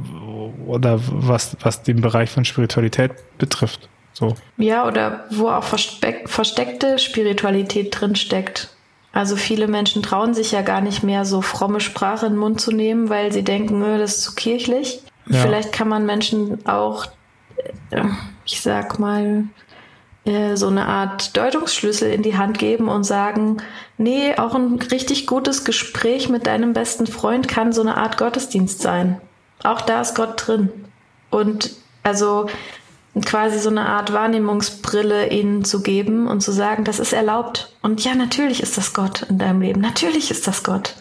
oder 0.65 0.99
was 1.03 1.57
was 1.59 1.83
den 1.83 1.99
Bereich 1.99 2.29
von 2.29 2.45
Spiritualität 2.45 3.11
betrifft. 3.37 3.89
So. 4.13 4.35
Ja, 4.57 4.87
oder 4.87 5.25
wo 5.31 5.49
auch 5.49 5.63
versteck, 5.63 6.29
versteckte 6.29 6.99
Spiritualität 6.99 7.99
drinsteckt. 7.99 8.69
Also 9.13 9.35
viele 9.35 9.67
Menschen 9.67 10.01
trauen 10.01 10.33
sich 10.33 10.51
ja 10.51 10.63
gar 10.63 10.81
nicht 10.81 11.03
mehr, 11.03 11.23
so 11.23 11.41
fromme 11.41 11.79
Sprache 11.79 12.25
in 12.25 12.33
den 12.33 12.39
Mund 12.39 12.59
zu 12.59 12.71
nehmen, 12.71 13.09
weil 13.09 13.31
sie 13.31 13.43
denken, 13.43 13.79
das 13.81 14.15
ist 14.15 14.23
zu 14.23 14.33
kirchlich. 14.33 15.01
Ja. 15.27 15.39
Vielleicht 15.39 15.71
kann 15.71 15.87
man 15.87 16.05
Menschen 16.05 16.65
auch, 16.65 17.05
äh, 17.91 18.03
ich 18.43 18.61
sag 18.61 18.97
mal, 18.97 19.45
äh, 20.25 20.55
so 20.55 20.67
eine 20.67 20.87
Art 20.87 21.37
Deutungsschlüssel 21.37 22.11
in 22.11 22.23
die 22.23 22.37
Hand 22.37 22.57
geben 22.57 22.89
und 22.89 23.03
sagen, 23.03 23.57
nee, 23.99 24.35
auch 24.35 24.55
ein 24.55 24.79
richtig 24.79 25.27
gutes 25.27 25.63
Gespräch 25.63 26.27
mit 26.27 26.47
deinem 26.47 26.73
besten 26.73 27.05
Freund 27.05 27.47
kann 27.47 27.71
so 27.71 27.81
eine 27.81 27.97
Art 27.97 28.17
Gottesdienst 28.17 28.81
sein. 28.81 29.21
Auch 29.63 29.81
da 29.81 30.01
ist 30.01 30.15
Gott 30.15 30.47
drin. 30.47 30.69
Und 31.29 31.71
also 32.01 32.47
quasi 33.25 33.59
so 33.59 33.69
eine 33.69 33.85
Art 33.85 34.11
Wahrnehmungsbrille 34.11 35.29
ihnen 35.29 35.63
zu 35.63 35.83
geben 35.83 36.27
und 36.27 36.41
zu 36.41 36.51
sagen, 36.51 36.83
das 36.83 36.99
ist 36.99 37.13
erlaubt. 37.13 37.73
Und 37.81 38.03
ja, 38.03 38.15
natürlich 38.15 38.63
ist 38.63 38.77
das 38.77 38.93
Gott 38.93 39.23
in 39.29 39.37
deinem 39.37 39.61
Leben. 39.61 39.81
Natürlich 39.81 40.31
ist 40.31 40.47
das 40.47 40.63
Gott. 40.63 40.95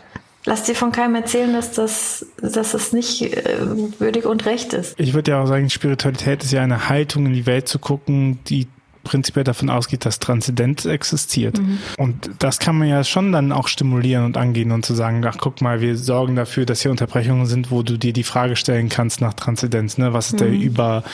Lass 0.44 0.64
dir 0.64 0.74
von 0.74 0.90
keinem 0.90 1.14
erzählen, 1.14 1.52
dass 1.52 1.72
das, 1.72 2.26
dass 2.40 2.72
das 2.72 2.92
nicht 2.92 3.22
äh, 3.22 3.58
würdig 3.98 4.26
und 4.26 4.44
recht 4.44 4.72
ist. 4.72 4.98
Ich 4.98 5.14
würde 5.14 5.30
ja 5.30 5.42
auch 5.42 5.46
sagen, 5.46 5.70
Spiritualität 5.70 6.42
ist 6.42 6.52
ja 6.52 6.62
eine 6.62 6.88
Haltung, 6.88 7.26
in 7.26 7.32
die 7.32 7.46
Welt 7.46 7.68
zu 7.68 7.78
gucken, 7.78 8.40
die 8.48 8.66
prinzipiell 9.04 9.44
davon 9.44 9.70
ausgeht, 9.70 10.04
dass 10.04 10.18
Transzendenz 10.18 10.84
existiert. 10.84 11.58
Mhm. 11.58 11.78
Und 11.96 12.30
das 12.38 12.58
kann 12.58 12.76
man 12.76 12.88
ja 12.88 13.04
schon 13.04 13.32
dann 13.32 13.52
auch 13.52 13.68
stimulieren 13.68 14.24
und 14.24 14.36
angehen 14.36 14.72
und 14.72 14.84
zu 14.84 14.94
sagen, 14.94 15.24
ach 15.24 15.36
guck 15.38 15.60
mal, 15.60 15.80
wir 15.80 15.96
sorgen 15.96 16.36
dafür, 16.36 16.66
dass 16.66 16.82
hier 16.82 16.90
Unterbrechungen 16.90 17.46
sind, 17.46 17.70
wo 17.70 17.82
du 17.82 17.96
dir 17.96 18.12
die 18.12 18.22
Frage 18.24 18.56
stellen 18.56 18.88
kannst 18.88 19.20
nach 19.20 19.34
Transzendenz, 19.34 19.98
ne? 19.98 20.12
Was 20.12 20.28
ist 20.28 20.32
mhm. 20.34 20.38
der 20.38 20.48
über 20.48 21.04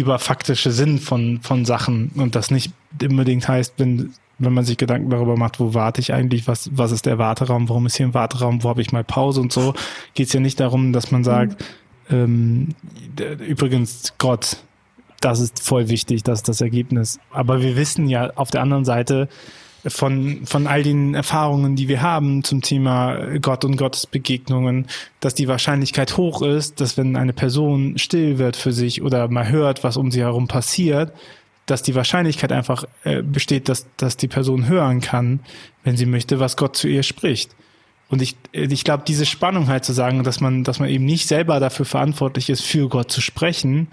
überfaktische 0.00 0.70
Sinn 0.70 0.98
von 0.98 1.40
von 1.42 1.64
Sachen 1.64 2.10
und 2.16 2.34
das 2.34 2.50
nicht 2.50 2.72
unbedingt 3.02 3.48
heißt, 3.48 3.74
wenn 3.78 4.14
wenn 4.38 4.52
man 4.52 4.64
sich 4.64 4.76
Gedanken 4.76 5.10
darüber 5.10 5.36
macht, 5.36 5.60
wo 5.60 5.74
warte 5.74 6.00
ich 6.00 6.12
eigentlich, 6.12 6.48
was, 6.48 6.70
was 6.74 6.92
ist 6.92 7.06
der 7.06 7.18
Warteraum, 7.18 7.68
warum 7.68 7.86
ist 7.86 7.96
hier 7.96 8.06
ein 8.06 8.14
Warteraum, 8.14 8.62
wo 8.64 8.68
habe 8.68 8.82
ich 8.82 8.92
mal 8.92 9.04
Pause 9.04 9.40
und 9.40 9.52
so, 9.52 9.74
geht 10.14 10.26
es 10.26 10.32
ja 10.32 10.40
nicht 10.40 10.58
darum, 10.58 10.92
dass 10.92 11.10
man 11.10 11.22
sagt, 11.22 11.64
mhm. 12.08 12.74
ähm, 13.18 13.38
übrigens 13.46 14.14
Gott, 14.18 14.56
das 15.20 15.40
ist 15.40 15.62
voll 15.62 15.88
wichtig, 15.88 16.22
das 16.22 16.40
ist 16.40 16.48
das 16.48 16.60
Ergebnis. 16.60 17.18
Aber 17.30 17.62
wir 17.62 17.76
wissen 17.76 18.08
ja 18.08 18.30
auf 18.34 18.50
der 18.50 18.60
anderen 18.60 18.84
Seite 18.84 19.28
von, 19.86 20.46
von 20.46 20.66
all 20.66 20.82
den 20.82 21.14
Erfahrungen, 21.14 21.76
die 21.76 21.88
wir 21.88 22.02
haben 22.02 22.42
zum 22.42 22.62
Thema 22.62 23.38
Gott 23.40 23.64
und 23.64 23.76
Gottesbegegnungen, 23.76 24.86
dass 25.20 25.34
die 25.34 25.48
Wahrscheinlichkeit 25.48 26.16
hoch 26.16 26.42
ist, 26.42 26.80
dass 26.80 26.96
wenn 26.96 27.16
eine 27.16 27.32
Person 27.32 27.98
still 27.98 28.38
wird 28.38 28.56
für 28.56 28.72
sich 28.72 29.02
oder 29.02 29.28
mal 29.28 29.48
hört, 29.48 29.84
was 29.84 29.96
um 29.96 30.10
sie 30.10 30.20
herum 30.20 30.48
passiert, 30.48 31.12
dass 31.66 31.82
die 31.82 31.94
Wahrscheinlichkeit 31.94 32.52
einfach 32.52 32.84
äh, 33.04 33.22
besteht, 33.22 33.68
dass, 33.68 33.86
dass 33.96 34.16
die 34.16 34.28
Person 34.28 34.68
hören 34.68 35.00
kann, 35.00 35.40
wenn 35.82 35.96
sie 35.96 36.06
möchte, 36.06 36.40
was 36.40 36.56
Gott 36.56 36.76
zu 36.76 36.88
ihr 36.88 37.02
spricht. 37.02 37.54
Und 38.08 38.20
ich, 38.20 38.36
ich 38.52 38.84
glaube, 38.84 39.04
diese 39.06 39.26
Spannung 39.26 39.68
halt 39.68 39.84
zu 39.84 39.92
sagen, 39.92 40.22
dass 40.24 40.40
man, 40.40 40.62
dass 40.62 40.78
man 40.78 40.88
eben 40.90 41.06
nicht 41.06 41.26
selber 41.26 41.58
dafür 41.58 41.86
verantwortlich 41.86 42.50
ist, 42.50 42.62
für 42.62 42.88
Gott 42.88 43.10
zu 43.10 43.20
sprechen, 43.20 43.88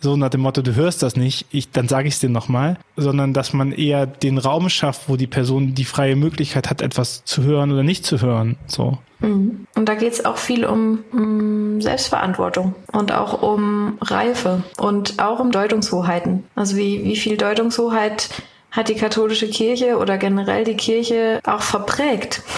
so 0.00 0.16
nach 0.16 0.28
dem 0.28 0.42
Motto, 0.42 0.62
du 0.62 0.74
hörst 0.74 1.02
das 1.02 1.16
nicht, 1.16 1.46
ich, 1.50 1.70
dann 1.70 1.88
sage 1.88 2.08
ich 2.08 2.14
es 2.14 2.20
dir 2.20 2.28
nochmal, 2.28 2.78
sondern 2.96 3.32
dass 3.32 3.52
man 3.52 3.72
eher 3.72 4.06
den 4.06 4.38
Raum 4.38 4.68
schafft, 4.68 5.08
wo 5.08 5.16
die 5.16 5.26
Person 5.26 5.74
die 5.74 5.84
freie 5.84 6.16
Möglichkeit 6.16 6.70
hat, 6.70 6.82
etwas 6.82 7.24
zu 7.24 7.42
hören 7.42 7.72
oder 7.72 7.82
nicht 7.82 8.04
zu 8.04 8.20
hören. 8.20 8.56
So. 8.66 8.98
Mhm. 9.20 9.66
Und 9.74 9.88
da 9.88 9.94
geht 9.94 10.12
es 10.12 10.24
auch 10.24 10.36
viel 10.36 10.64
um, 10.64 11.04
um 11.12 11.80
Selbstverantwortung 11.80 12.74
und 12.92 13.12
auch 13.12 13.42
um 13.42 13.98
Reife 14.00 14.62
und 14.78 15.18
auch 15.18 15.40
um 15.40 15.50
Deutungshoheiten. 15.50 16.44
Also 16.54 16.76
wie, 16.76 17.04
wie 17.04 17.16
viel 17.16 17.36
Deutungshoheit 17.36 18.30
hat 18.70 18.88
die 18.88 18.94
katholische 18.94 19.48
Kirche 19.48 19.96
oder 19.96 20.18
generell 20.18 20.64
die 20.64 20.76
Kirche 20.76 21.40
auch 21.44 21.62
verprägt. 21.62 22.42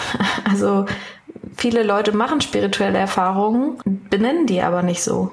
Also 0.50 0.86
viele 1.56 1.82
Leute 1.82 2.12
machen 2.12 2.40
spirituelle 2.40 2.98
Erfahrungen, 2.98 3.78
benennen 4.08 4.46
die 4.46 4.62
aber 4.62 4.82
nicht 4.82 5.02
so. 5.02 5.30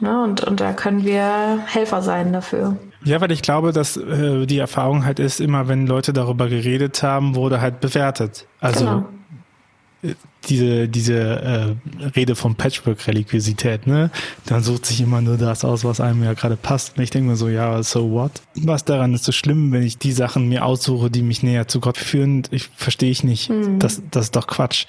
Ne? 0.00 0.22
Und, 0.22 0.44
und 0.44 0.60
da 0.60 0.72
können 0.72 1.04
wir 1.04 1.60
Helfer 1.66 2.02
sein 2.02 2.32
dafür. 2.32 2.76
Ja, 3.04 3.20
weil 3.20 3.30
ich 3.30 3.42
glaube, 3.42 3.72
dass 3.72 3.96
äh, 3.96 4.46
die 4.46 4.58
Erfahrung 4.58 5.04
halt 5.04 5.18
ist, 5.18 5.40
immer 5.40 5.68
wenn 5.68 5.86
Leute 5.86 6.12
darüber 6.12 6.48
geredet 6.48 7.02
haben, 7.02 7.34
wurde 7.34 7.60
halt 7.60 7.80
bewertet. 7.80 8.46
Also 8.60 8.84
genau. 8.84 9.08
Äh, 10.02 10.14
diese, 10.48 10.88
diese 10.88 11.14
äh, 11.14 11.74
Rede 12.16 12.36
von 12.36 12.54
Patchwork-Religiosität, 12.54 13.86
ne? 13.86 14.10
Dann 14.46 14.62
sucht 14.62 14.86
sich 14.86 15.00
immer 15.00 15.20
nur 15.20 15.36
das 15.36 15.64
aus, 15.64 15.84
was 15.84 16.00
einem 16.00 16.22
ja 16.22 16.32
gerade 16.34 16.56
passt. 16.56 16.96
Und 16.96 17.02
ich 17.02 17.10
denke 17.10 17.30
mir 17.30 17.36
so, 17.36 17.48
ja, 17.48 17.82
so 17.82 18.12
what? 18.12 18.30
Was 18.54 18.84
daran 18.84 19.12
ist 19.14 19.24
so 19.24 19.32
schlimm, 19.32 19.72
wenn 19.72 19.82
ich 19.82 19.98
die 19.98 20.12
Sachen 20.12 20.48
mir 20.48 20.64
aussuche, 20.64 21.10
die 21.10 21.22
mich 21.22 21.42
näher 21.42 21.66
zu 21.66 21.80
Gott 21.80 21.98
führen? 21.98 22.44
Ich 22.50 22.68
verstehe 22.68 23.10
ich 23.10 23.24
nicht. 23.24 23.50
Mhm. 23.50 23.78
Das, 23.80 24.00
das 24.10 24.26
ist 24.26 24.36
doch 24.36 24.46
Quatsch. 24.46 24.86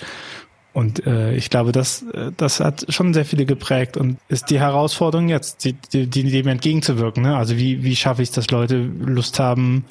Und 0.72 1.06
äh, 1.08 1.34
ich 1.34 1.50
glaube, 1.50 1.72
das, 1.72 2.04
äh, 2.14 2.32
das 2.38 2.60
hat 2.60 2.86
schon 2.90 3.14
sehr 3.14 3.26
viele 3.26 3.46
geprägt 3.46 3.98
und 3.98 4.18
ist 4.30 4.50
die 4.50 4.60
Herausforderung 4.60 5.28
jetzt, 5.28 5.66
die, 5.66 5.74
die, 5.74 6.08
dem 6.08 6.48
entgegenzuwirken. 6.48 7.24
Ne? 7.24 7.36
Also 7.36 7.58
wie, 7.58 7.84
wie 7.84 7.96
schaffe 7.96 8.22
ich 8.22 8.30
es, 8.30 8.36
dass 8.36 8.50
Leute 8.52 8.78
Lust 8.78 9.40
haben, 9.40 9.86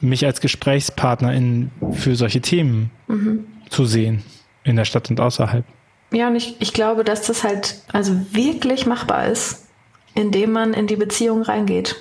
mich 0.00 0.26
als 0.26 0.40
Gesprächspartnerin 0.40 1.70
für 1.92 2.16
solche 2.16 2.40
Themen 2.40 2.90
mhm. 3.08 3.46
zu 3.70 3.86
sehen, 3.86 4.22
in 4.62 4.76
der 4.76 4.84
Stadt 4.84 5.08
und 5.08 5.20
außerhalb. 5.20 5.64
Ja, 6.12 6.28
und 6.28 6.36
ich, 6.36 6.56
ich 6.60 6.72
glaube, 6.72 7.02
dass 7.02 7.26
das 7.26 7.42
halt 7.42 7.76
also 7.92 8.14
wirklich 8.30 8.86
machbar 8.86 9.26
ist, 9.26 9.66
indem 10.14 10.52
man 10.52 10.74
in 10.74 10.86
die 10.86 10.96
Beziehung 10.96 11.42
reingeht. 11.42 11.96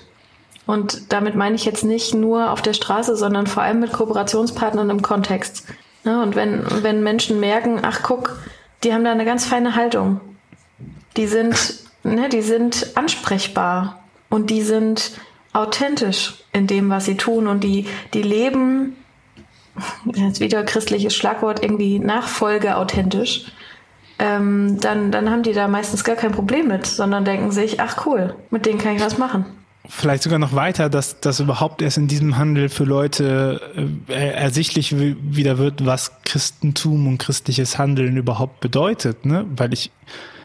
Und 0.66 1.12
damit 1.12 1.36
meine 1.36 1.56
ich 1.56 1.66
jetzt 1.66 1.84
nicht 1.84 2.14
nur 2.14 2.52
auf 2.52 2.62
der 2.62 2.74
Straße, 2.74 3.16
sondern 3.16 3.48
vor 3.48 3.64
allem 3.64 3.80
mit 3.80 3.92
Kooperationspartnern 3.92 4.90
im 4.90 5.02
Kontext. 5.02 5.66
Ja, 6.04 6.22
und 6.22 6.36
wenn, 6.36 6.66
wenn 6.84 7.04
Menschen 7.04 7.40
merken, 7.40 7.80
ach 7.82 8.02
guck, 8.04 8.38
die 8.84 8.94
haben 8.94 9.04
da 9.04 9.12
eine 9.12 9.26
ganz 9.26 9.46
feine 9.46 9.76
Haltung. 9.76 10.20
Die 11.16 11.28
sind, 11.28 11.56
ne, 12.04 12.28
die 12.30 12.42
sind 12.42 12.92
ansprechbar 12.96 14.04
und 14.30 14.50
die 14.50 14.62
sind 14.62 15.12
authentisch 15.54 16.44
in 16.52 16.68
dem, 16.68 16.90
was 16.90 17.06
sie 17.06 17.16
tun 17.16 17.48
und 17.48 17.64
die, 17.64 17.88
die 18.14 18.24
leben, 18.24 18.98
jetzt 20.14 20.40
wieder 20.40 20.64
christliches 20.64 21.16
Schlagwort, 21.16 21.64
irgendwie 21.64 22.00
Nachfolge 22.00 22.76
authentisch. 22.76 23.46
Ähm, 24.20 24.80
dann, 24.80 25.12
dann 25.12 25.30
haben 25.30 25.44
die 25.44 25.54
da 25.54 25.68
meistens 25.68 26.04
gar 26.04 26.16
kein 26.16 26.32
Problem 26.32 26.68
mit, 26.68 26.86
sondern 26.86 27.26
denken 27.26 27.52
sich, 27.52 27.80
ach 27.80 28.06
cool, 28.06 28.36
mit 28.52 28.66
denen 28.66 28.80
kann 28.80 28.96
ich 28.96 29.02
was 29.02 29.18
machen 29.18 29.46
vielleicht 29.88 30.24
sogar 30.24 30.40
noch 30.40 30.54
weiter, 30.54 30.90
dass 30.90 31.20
das 31.20 31.40
überhaupt 31.40 31.82
erst 31.82 31.98
in 31.98 32.08
diesem 32.08 32.38
Handel 32.38 32.70
für 32.70 32.86
Leute 32.86 33.60
äh, 34.08 34.32
ersichtlich 34.32 34.96
wieder 34.98 35.58
wird, 35.58 35.86
was 35.86 36.12
Christentum 36.24 37.08
und 37.08 37.18
christliches 37.18 37.78
Handeln 37.78 38.16
überhaupt 38.16 38.60
bedeutet, 38.62 39.26
ne? 39.26 39.46
Weil 39.56 39.74
ich, 39.74 39.92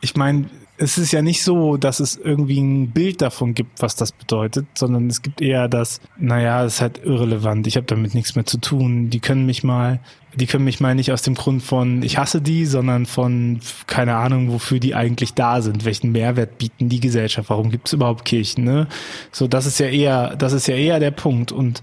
ich 0.01 0.17
meine, 0.17 0.47
es 0.81 0.97
ist 0.97 1.13
ja 1.13 1.23
nicht 1.23 1.43
so, 1.43 1.77
dass 1.77 1.99
es 1.99 2.17
irgendwie 2.17 2.61
ein 2.61 2.91
Bild 2.93 3.21
davon 3.21 3.55
gibt, 3.55 3.83
was 3.83 3.97
das 3.97 4.13
bedeutet, 4.13 4.67
sondern 4.75 5.09
es 5.09 5.23
gibt 5.23 5.41
eher 5.41 5.69
das, 5.69 6.01
naja, 6.17 6.65
es 6.65 6.75
ist 6.75 6.81
halt 6.81 7.05
irrelevant, 7.05 7.67
ich 7.67 7.77
habe 7.77 7.87
damit 7.87 8.15
nichts 8.15 8.37
mehr 8.37 8.47
zu 8.47 8.59
tun. 8.59 9.11
Die 9.11 9.19
können 9.19 9.45
mich 9.45 9.65
mal, 9.65 9.99
die 10.37 10.47
können 10.47 10.65
mich 10.65 10.79
mal 10.79 10.95
nicht 10.95 11.11
aus 11.11 11.23
dem 11.23 11.35
Grund 11.35 11.65
von, 11.65 12.05
ich 12.05 12.17
hasse 12.17 12.41
die, 12.41 12.65
sondern 12.65 13.07
von, 13.07 13.59
keine 13.89 14.15
Ahnung, 14.15 14.53
wofür 14.53 14.79
die 14.79 14.95
eigentlich 14.95 15.35
da 15.35 15.63
sind, 15.63 15.85
welchen 15.85 16.13
Mehrwert 16.13 16.59
bieten 16.59 16.89
die 16.89 17.01
Gesellschaft, 17.01 17.51
warum 17.51 17.71
gibt 17.71 17.89
es 17.89 17.93
überhaupt 17.93 18.25
Kirchen, 18.25 18.63
ne? 18.63 18.87
So, 19.33 19.49
das 19.49 19.67
ist 19.67 19.81
ja 19.81 19.89
eher, 19.89 20.37
das 20.37 20.53
ist 20.53 20.69
ja 20.69 20.77
eher 20.77 21.01
der 21.01 21.11
Punkt. 21.11 21.51
Und 21.51 21.83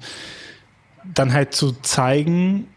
dann 1.13 1.33
halt 1.33 1.53
zu 1.53 1.73
zeigen, 1.81 2.67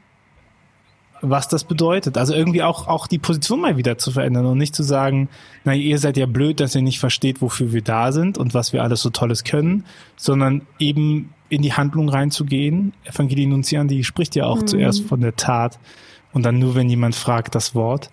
was 1.20 1.48
das 1.48 1.64
bedeutet. 1.64 2.16
Also 2.16 2.34
irgendwie 2.34 2.62
auch, 2.62 2.86
auch 2.86 3.06
die 3.06 3.18
Position 3.18 3.60
mal 3.60 3.76
wieder 3.76 3.98
zu 3.98 4.10
verändern 4.12 4.46
und 4.46 4.58
nicht 4.58 4.74
zu 4.74 4.82
sagen, 4.82 5.28
na, 5.64 5.74
ihr 5.74 5.98
seid 5.98 6.16
ja 6.16 6.26
blöd, 6.26 6.60
dass 6.60 6.74
ihr 6.74 6.82
nicht 6.82 7.00
versteht, 7.00 7.42
wofür 7.42 7.72
wir 7.72 7.82
da 7.82 8.12
sind 8.12 8.38
und 8.38 8.54
was 8.54 8.72
wir 8.72 8.82
alles 8.82 9.02
so 9.02 9.10
Tolles 9.10 9.44
können, 9.44 9.84
sondern 10.16 10.62
eben 10.78 11.34
in 11.48 11.62
die 11.62 11.72
Handlung 11.72 12.08
reinzugehen. 12.08 12.92
Evangelie 13.04 13.48
Nunzian, 13.48 13.88
spricht 14.02 14.36
ja 14.36 14.44
auch 14.44 14.62
mhm. 14.62 14.66
zuerst 14.66 15.02
von 15.04 15.20
der 15.20 15.36
Tat 15.36 15.78
und 16.32 16.44
dann 16.44 16.58
nur, 16.58 16.74
wenn 16.74 16.88
jemand 16.88 17.14
fragt, 17.14 17.54
das 17.54 17.74
Wort. 17.74 18.10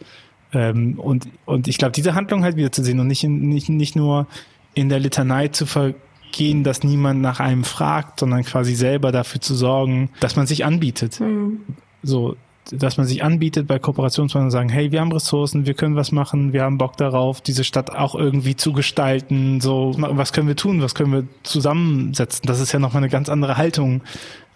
Ähm, 0.53 0.99
und, 0.99 1.27
und 1.45 1.67
ich 1.67 1.77
glaube, 1.77 1.91
diese 1.91 2.15
Handlung 2.15 2.43
halt 2.43 2.55
wieder 2.55 2.71
zu 2.71 2.83
sehen 2.83 2.99
und 2.99 3.07
nicht, 3.07 3.23
in, 3.23 3.49
nicht, 3.49 3.69
nicht 3.69 3.95
nur 3.95 4.27
in 4.73 4.89
der 4.89 4.99
Litanei 4.99 5.49
zu 5.49 5.65
vergehen, 5.65 6.63
dass 6.63 6.83
niemand 6.83 7.21
nach 7.21 7.39
einem 7.39 7.63
fragt, 7.63 8.21
sondern 8.21 8.43
quasi 8.43 8.75
selber 8.75 9.11
dafür 9.11 9.41
zu 9.41 9.53
sorgen, 9.53 10.09
dass 10.19 10.35
man 10.35 10.47
sich 10.47 10.65
anbietet. 10.65 11.19
Mhm. 11.19 11.61
So, 12.03 12.35
dass 12.72 12.97
man 12.97 13.05
sich 13.05 13.24
anbietet 13.24 13.68
bei 13.68 13.80
Kooperationspartnern 13.80 14.47
und 14.47 14.51
sagen, 14.51 14.70
hey, 14.70 14.91
wir 14.91 15.01
haben 15.01 15.11
Ressourcen, 15.11 15.66
wir 15.66 15.74
können 15.74 15.95
was 15.95 16.11
machen, 16.11 16.53
wir 16.53 16.63
haben 16.63 16.78
Bock 16.78 16.97
darauf, 16.97 17.41
diese 17.41 17.63
Stadt 17.63 17.95
auch 17.95 18.16
irgendwie 18.16 18.55
zu 18.55 18.74
gestalten, 18.74 19.61
so, 19.61 19.93
was 19.97 20.34
können 20.34 20.47
wir 20.47 20.55
tun, 20.55 20.82
was 20.82 20.95
können 20.95 21.13
wir 21.13 21.24
zusammensetzen? 21.43 22.43
Das 22.45 22.59
ist 22.59 22.72
ja 22.72 22.80
nochmal 22.80 23.03
eine 23.03 23.09
ganz 23.09 23.30
andere 23.30 23.57
Haltung, 23.57 24.01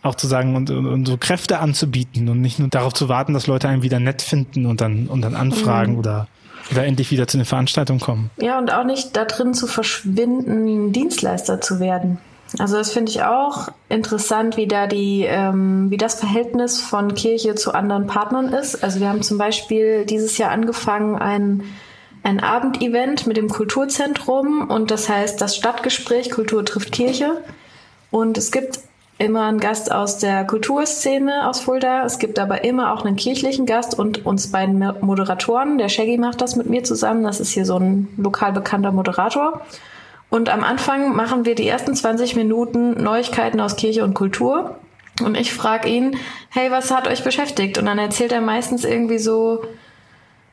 auch 0.02 0.16
zu 0.16 0.28
sagen 0.28 0.56
und, 0.56 0.70
und, 0.70 0.86
und 0.88 1.06
so 1.08 1.18
Kräfte 1.18 1.60
anzubieten 1.60 2.30
und 2.30 2.42
nicht 2.42 2.60
nur 2.60 2.70
darauf 2.70 2.94
zu 2.94 3.10
warten, 3.10 3.34
dass 3.34 3.48
Leute 3.48 3.68
einen 3.68 3.84
wieder 3.84 4.00
nett 4.00 4.22
finden 4.22 4.66
und 4.66 4.82
dann, 4.82 5.08
und 5.08 5.22
dann 5.22 5.36
anfragen 5.36 5.94
mhm. 5.94 6.00
oder 6.00 6.28
oder 6.72 6.86
endlich 6.86 7.10
wieder 7.10 7.28
zu 7.28 7.38
einer 7.38 7.46
Veranstaltung 7.46 8.00
kommen. 8.00 8.30
Ja, 8.38 8.60
und 8.60 8.72
auch 8.72 8.84
nicht 8.84 9.16
da 9.16 9.26
drin 9.26 9.54
zu 9.54 9.66
verschwinden, 9.66 10.92
Dienstleister 10.92 11.62
zu 11.62 11.80
werden. 11.80 12.20
Also 12.58 12.78
das 12.78 12.92
finde 12.92 13.12
ich 13.12 13.22
auch 13.22 13.70
interessant, 13.90 14.58
wie 14.58 14.68
da 14.68 14.88
die, 14.88 15.24
ähm, 15.24 15.92
wie 15.92 15.98
das 15.98 16.16
Verhältnis 16.16 16.82
von 16.82 17.14
Kirche 17.14 17.54
zu 17.56 17.74
anderen 17.74 18.08
Partnern 18.08 18.52
ist. 18.52 18.84
Also 18.84 19.00
wir 19.00 19.10
haben 19.10 19.22
zum 19.22 19.38
Beispiel 19.38 20.06
dieses 20.06 20.38
Jahr 20.40 20.50
angefangen, 20.50 21.16
ein, 21.16 21.64
ein 22.24 22.40
Abendevent 22.40 23.28
mit 23.28 23.38
dem 23.38 23.50
Kulturzentrum 23.50 24.68
und 24.68 24.90
das 24.90 25.08
heißt 25.10 25.40
das 25.40 25.56
Stadtgespräch 25.56 26.32
Kultur 26.32 26.66
trifft 26.66 26.92
Kirche. 26.92 27.44
Und 28.10 28.40
es 28.40 28.52
gibt 28.52 28.80
immer 29.20 29.44
einen 29.44 29.60
Gast 29.60 29.92
aus 29.92 30.18
der 30.18 30.46
Kulturszene 30.46 31.48
aus 31.48 31.60
Fulda. 31.60 32.06
Es 32.06 32.18
gibt 32.18 32.40
aber 32.40 32.64
immer 32.64 32.94
auch 32.94 33.06
einen 33.06 33.18
kirchlichen 33.18 33.68
Gast 33.68 33.98
und 33.98 34.26
uns 34.26 34.52
beiden 34.52 34.80
Moderatoren. 35.02 35.78
Der 35.78 35.90
Shaggy 35.90 36.18
macht 36.18 36.42
das 36.42 36.56
mit 36.56 36.68
mir 36.68 36.84
zusammen. 36.84 37.24
Das 37.24 37.40
ist 37.40 37.52
hier 37.52 37.66
so 37.66 37.78
ein 37.78 38.08
lokal 38.18 38.54
bekannter 38.54 38.92
Moderator. 38.92 39.62
Und 40.30 40.50
am 40.50 40.64
Anfang 40.64 41.16
machen 41.16 41.46
wir 41.46 41.56
die 41.56 41.68
ersten 41.68 41.96
20 41.96 42.36
Minuten 42.36 43.02
Neuigkeiten 43.02 43.60
aus 43.60 43.76
Kirche 43.76 44.04
und 44.04 44.14
Kultur. 44.14 44.76
Und 45.24 45.36
ich 45.36 45.54
frage 45.54 45.90
ihn, 45.90 46.18
hey, 46.50 46.72
was 46.72 46.92
hat 46.92 47.08
euch 47.08 47.24
beschäftigt? 47.24 47.78
Und 47.78 47.86
dann 47.86 48.00
erzählt 48.00 48.32
er 48.32 48.42
meistens 48.42 48.86
irgendwie 48.86 49.18
so, 49.18 49.64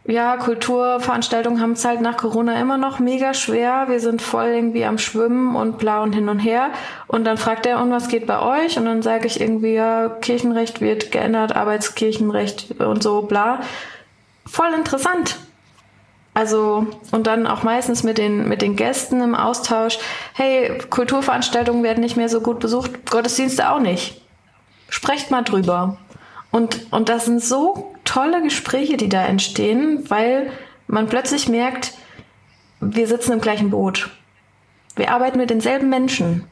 ja, 0.09 0.37
Kulturveranstaltungen 0.37 1.61
haben 1.61 1.73
es 1.73 1.85
halt 1.85 2.01
nach 2.01 2.17
Corona 2.17 2.61
immer 2.61 2.79
noch 2.79 3.01
mega 3.01 3.35
schwer. 3.35 3.87
Wir 3.89 4.01
sind 4.01 4.23
voll 4.23 4.47
irgendwie 4.47 4.85
am 4.85 4.99
Schwimmen 4.99 5.57
und 5.57 5.79
bla 5.79 6.03
und 6.03 6.15
hin 6.15 6.29
und 6.29 6.39
her. 6.39 6.71
Und 7.09 7.25
dann 7.25 7.37
fragt 7.37 7.67
er, 7.67 7.81
und 7.81 7.91
was 7.91 8.09
geht 8.09 8.27
bei 8.27 8.41
euch? 8.41 8.79
Und 8.79 8.85
dann 8.87 9.03
sage 9.03 9.27
ich 9.27 9.41
irgendwie, 9.41 9.75
ja, 9.75 10.09
Kirchenrecht 10.09 10.81
wird 10.81 11.11
geändert, 11.11 11.57
Arbeitskirchenrecht 11.57 12.81
und 12.81 13.03
so, 13.03 13.23
bla. 13.23 13.61
Voll 14.47 14.73
interessant. 14.75 15.39
Also, 16.37 16.87
und 17.13 17.27
dann 17.27 17.47
auch 17.47 17.63
meistens 17.63 18.03
mit 18.03 18.19
den, 18.19 18.47
mit 18.47 18.61
den 18.61 18.77
Gästen 18.77 19.23
im 19.23 19.35
Austausch. 19.35 19.99
Hey, 20.35 20.77
Kulturveranstaltungen 20.91 21.83
werden 21.83 22.03
nicht 22.03 22.19
mehr 22.19 22.29
so 22.29 22.43
gut 22.43 22.61
besucht, 22.61 23.11
Gottesdienste 23.11 23.71
auch 23.71 23.81
nicht. 23.81 24.21
Sprecht 24.91 25.31
mal 25.31 25.41
drüber. 25.41 25.97
Und, 26.51 26.93
und 26.93 27.09
das 27.09 27.25
sind 27.25 27.43
so 27.43 27.95
tolle 28.05 28.43
Gespräche, 28.43 28.99
die 28.99 29.09
da 29.09 29.25
entstehen, 29.25 30.05
weil 30.11 30.51
man 30.89 31.07
plötzlich 31.07 31.49
merkt, 31.49 31.95
wir 32.81 33.07
sitzen 33.07 33.33
im 33.33 33.41
gleichen 33.41 33.71
Boot. 33.71 34.11
Wir 34.95 35.13
arbeiten 35.13 35.39
mit 35.39 35.49
denselben 35.49 35.89
Menschen. 35.89 36.45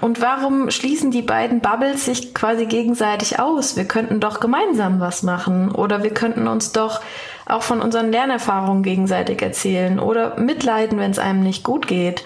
Und 0.00 0.20
warum 0.20 0.70
schließen 0.70 1.10
die 1.10 1.22
beiden 1.22 1.58
Bubbles 1.58 2.04
sich 2.04 2.34
quasi 2.34 2.66
gegenseitig 2.66 3.40
aus? 3.40 3.76
Wir 3.76 3.84
könnten 3.84 4.20
doch 4.20 4.38
gemeinsam 4.38 5.00
was 5.00 5.24
machen 5.24 5.72
oder 5.72 6.04
wir 6.04 6.14
könnten 6.14 6.46
uns 6.46 6.70
doch 6.70 7.00
auch 7.46 7.62
von 7.62 7.80
unseren 7.80 8.10
Lernerfahrungen 8.10 8.82
gegenseitig 8.82 9.42
erzählen 9.42 9.98
oder 9.98 10.38
mitleiden, 10.38 10.98
wenn 10.98 11.10
es 11.10 11.18
einem 11.18 11.42
nicht 11.42 11.64
gut 11.64 11.86
geht. 11.86 12.24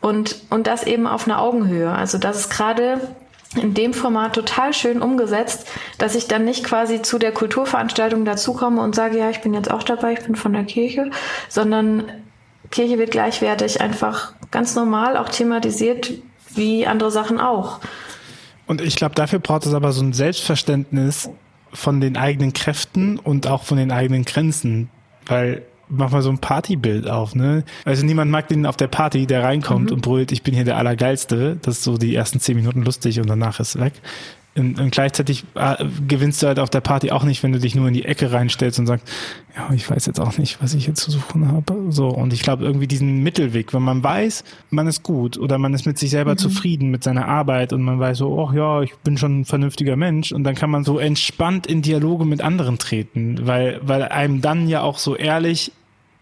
Und, 0.00 0.36
und 0.50 0.66
das 0.66 0.84
eben 0.84 1.06
auf 1.06 1.26
einer 1.26 1.40
Augenhöhe. 1.40 1.90
Also 1.90 2.18
das 2.18 2.36
ist 2.38 2.50
gerade 2.50 3.00
in 3.56 3.74
dem 3.74 3.94
Format 3.94 4.34
total 4.34 4.74
schön 4.74 5.00
umgesetzt, 5.00 5.66
dass 5.96 6.14
ich 6.14 6.28
dann 6.28 6.44
nicht 6.44 6.64
quasi 6.64 7.02
zu 7.02 7.18
der 7.18 7.32
Kulturveranstaltung 7.32 8.24
dazukomme 8.24 8.82
und 8.82 8.94
sage, 8.94 9.18
ja, 9.18 9.30
ich 9.30 9.40
bin 9.40 9.54
jetzt 9.54 9.70
auch 9.70 9.82
dabei, 9.82 10.12
ich 10.12 10.20
bin 10.20 10.36
von 10.36 10.52
der 10.52 10.64
Kirche, 10.64 11.10
sondern 11.48 12.04
Kirche 12.70 12.98
wird 12.98 13.10
gleichwertig 13.10 13.80
einfach 13.80 14.34
ganz 14.50 14.74
normal 14.74 15.16
auch 15.16 15.30
thematisiert, 15.30 16.12
wie 16.54 16.86
andere 16.86 17.10
Sachen 17.10 17.40
auch. 17.40 17.80
Und 18.66 18.82
ich 18.82 18.96
glaube, 18.96 19.14
dafür 19.14 19.38
braucht 19.38 19.64
es 19.64 19.72
aber 19.72 19.92
so 19.92 20.02
ein 20.02 20.12
Selbstverständnis, 20.12 21.30
von 21.72 22.00
den 22.00 22.16
eigenen 22.16 22.52
Kräften 22.52 23.18
und 23.18 23.46
auch 23.46 23.62
von 23.62 23.78
den 23.78 23.90
eigenen 23.90 24.24
Grenzen. 24.24 24.90
Weil 25.26 25.62
mach 25.88 26.10
mal 26.10 26.22
so 26.22 26.30
ein 26.30 26.38
Partybild 26.38 27.08
auf, 27.08 27.34
ne? 27.34 27.64
Also 27.84 28.04
niemand 28.04 28.30
mag 28.30 28.48
den 28.48 28.66
auf 28.66 28.76
der 28.76 28.88
Party, 28.88 29.26
der 29.26 29.42
reinkommt 29.42 29.86
mhm. 29.86 29.96
und 29.96 30.02
brüllt, 30.02 30.32
ich 30.32 30.42
bin 30.42 30.54
hier 30.54 30.64
der 30.64 30.76
Allergeilste. 30.76 31.58
Das 31.62 31.78
ist 31.78 31.84
so 31.84 31.96
die 31.96 32.14
ersten 32.14 32.40
zehn 32.40 32.56
Minuten 32.56 32.82
lustig 32.82 33.20
und 33.20 33.28
danach 33.28 33.60
ist 33.60 33.78
weg. 33.78 33.94
Und, 34.58 34.78
und 34.80 34.90
gleichzeitig 34.90 35.44
äh, 35.54 35.84
gewinnst 36.06 36.42
du 36.42 36.48
halt 36.48 36.58
auf 36.58 36.70
der 36.70 36.80
Party 36.80 37.10
auch 37.10 37.24
nicht, 37.24 37.42
wenn 37.42 37.52
du 37.52 37.58
dich 37.58 37.74
nur 37.74 37.88
in 37.88 37.94
die 37.94 38.04
Ecke 38.04 38.32
reinstellst 38.32 38.78
und 38.78 38.86
sagst, 38.86 39.06
ja, 39.56 39.72
ich 39.72 39.88
weiß 39.88 40.06
jetzt 40.06 40.20
auch 40.20 40.36
nicht, 40.38 40.62
was 40.62 40.74
ich 40.74 40.86
jetzt 40.86 41.00
zu 41.00 41.10
suchen 41.10 41.50
habe. 41.50 41.86
So, 41.90 42.08
und 42.08 42.32
ich 42.32 42.42
glaube, 42.42 42.64
irgendwie 42.64 42.86
diesen 42.86 43.22
Mittelweg, 43.22 43.72
wenn 43.72 43.82
man 43.82 44.02
weiß, 44.02 44.44
man 44.70 44.86
ist 44.86 45.02
gut 45.02 45.38
oder 45.38 45.58
man 45.58 45.74
ist 45.74 45.86
mit 45.86 45.98
sich 45.98 46.10
selber 46.10 46.32
mhm. 46.32 46.38
zufrieden 46.38 46.90
mit 46.90 47.04
seiner 47.04 47.26
Arbeit 47.26 47.72
und 47.72 47.82
man 47.82 48.00
weiß 48.00 48.18
so, 48.18 48.28
oh 48.28 48.52
ja, 48.52 48.82
ich 48.82 48.94
bin 48.96 49.16
schon 49.16 49.40
ein 49.40 49.44
vernünftiger 49.44 49.96
Mensch 49.96 50.32
und 50.32 50.44
dann 50.44 50.54
kann 50.54 50.70
man 50.70 50.84
so 50.84 50.98
entspannt 50.98 51.66
in 51.66 51.82
Dialoge 51.82 52.24
mit 52.24 52.40
anderen 52.40 52.78
treten, 52.78 53.46
weil, 53.46 53.80
weil 53.82 54.02
einem 54.02 54.40
dann 54.40 54.68
ja 54.68 54.82
auch 54.82 54.98
so 54.98 55.16
ehrlich 55.16 55.72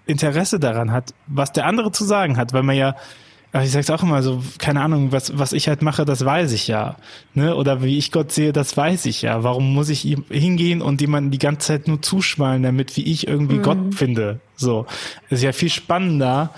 Interesse 0.07 0.61
daran 0.61 0.93
hat, 0.93 1.15
was 1.27 1.53
der 1.53 1.67
andere 1.67 1.91
zu 1.93 2.05
sagen 2.05 2.37
hat, 2.37 2.53
weil 2.53 2.63
man 2.63 2.77
ja 2.77 2.95
ich 3.53 3.71
sag's 3.71 3.91
auch 3.91 4.03
immer 4.03 4.23
so, 4.23 4.43
keine 4.59 4.83
Ahnung, 4.83 5.13
was, 5.13 5.39
was 5.39 5.53
ich 5.53 5.69
halt 5.69 5.81
mache, 5.83 6.05
das 6.05 6.25
weiß 6.25 6.53
ich 6.53 6.69
ja. 6.69 6.97
Ne? 7.35 7.55
Oder 7.55 7.83
wie 7.83 7.97
ich 7.97 8.13
Gott 8.13 8.33
sehe, 8.33 8.53
das 8.53 8.77
weiß 8.77 9.07
ich 9.07 9.23
ja. 9.23 9.43
Warum 9.43 9.73
muss 9.73 9.89
ich 9.89 10.05
ihm 10.05 10.25
hingehen 10.29 10.83
und 10.83 11.01
jemanden 11.01 11.31
die 11.31 11.39
ganze 11.39 11.69
Zeit 11.69 11.89
nur 11.89 12.03
zuschmalen, 12.03 12.63
damit 12.63 12.97
wie 12.97 13.05
ich 13.05 13.27
irgendwie 13.27 13.59
mhm. 13.59 13.63
Gott 13.63 13.95
finde? 13.95 14.41
So. 14.57 14.87
Es 15.31 15.39
ist 15.39 15.45
ja 15.45 15.53
viel 15.53 15.71
spannender, 15.71 16.51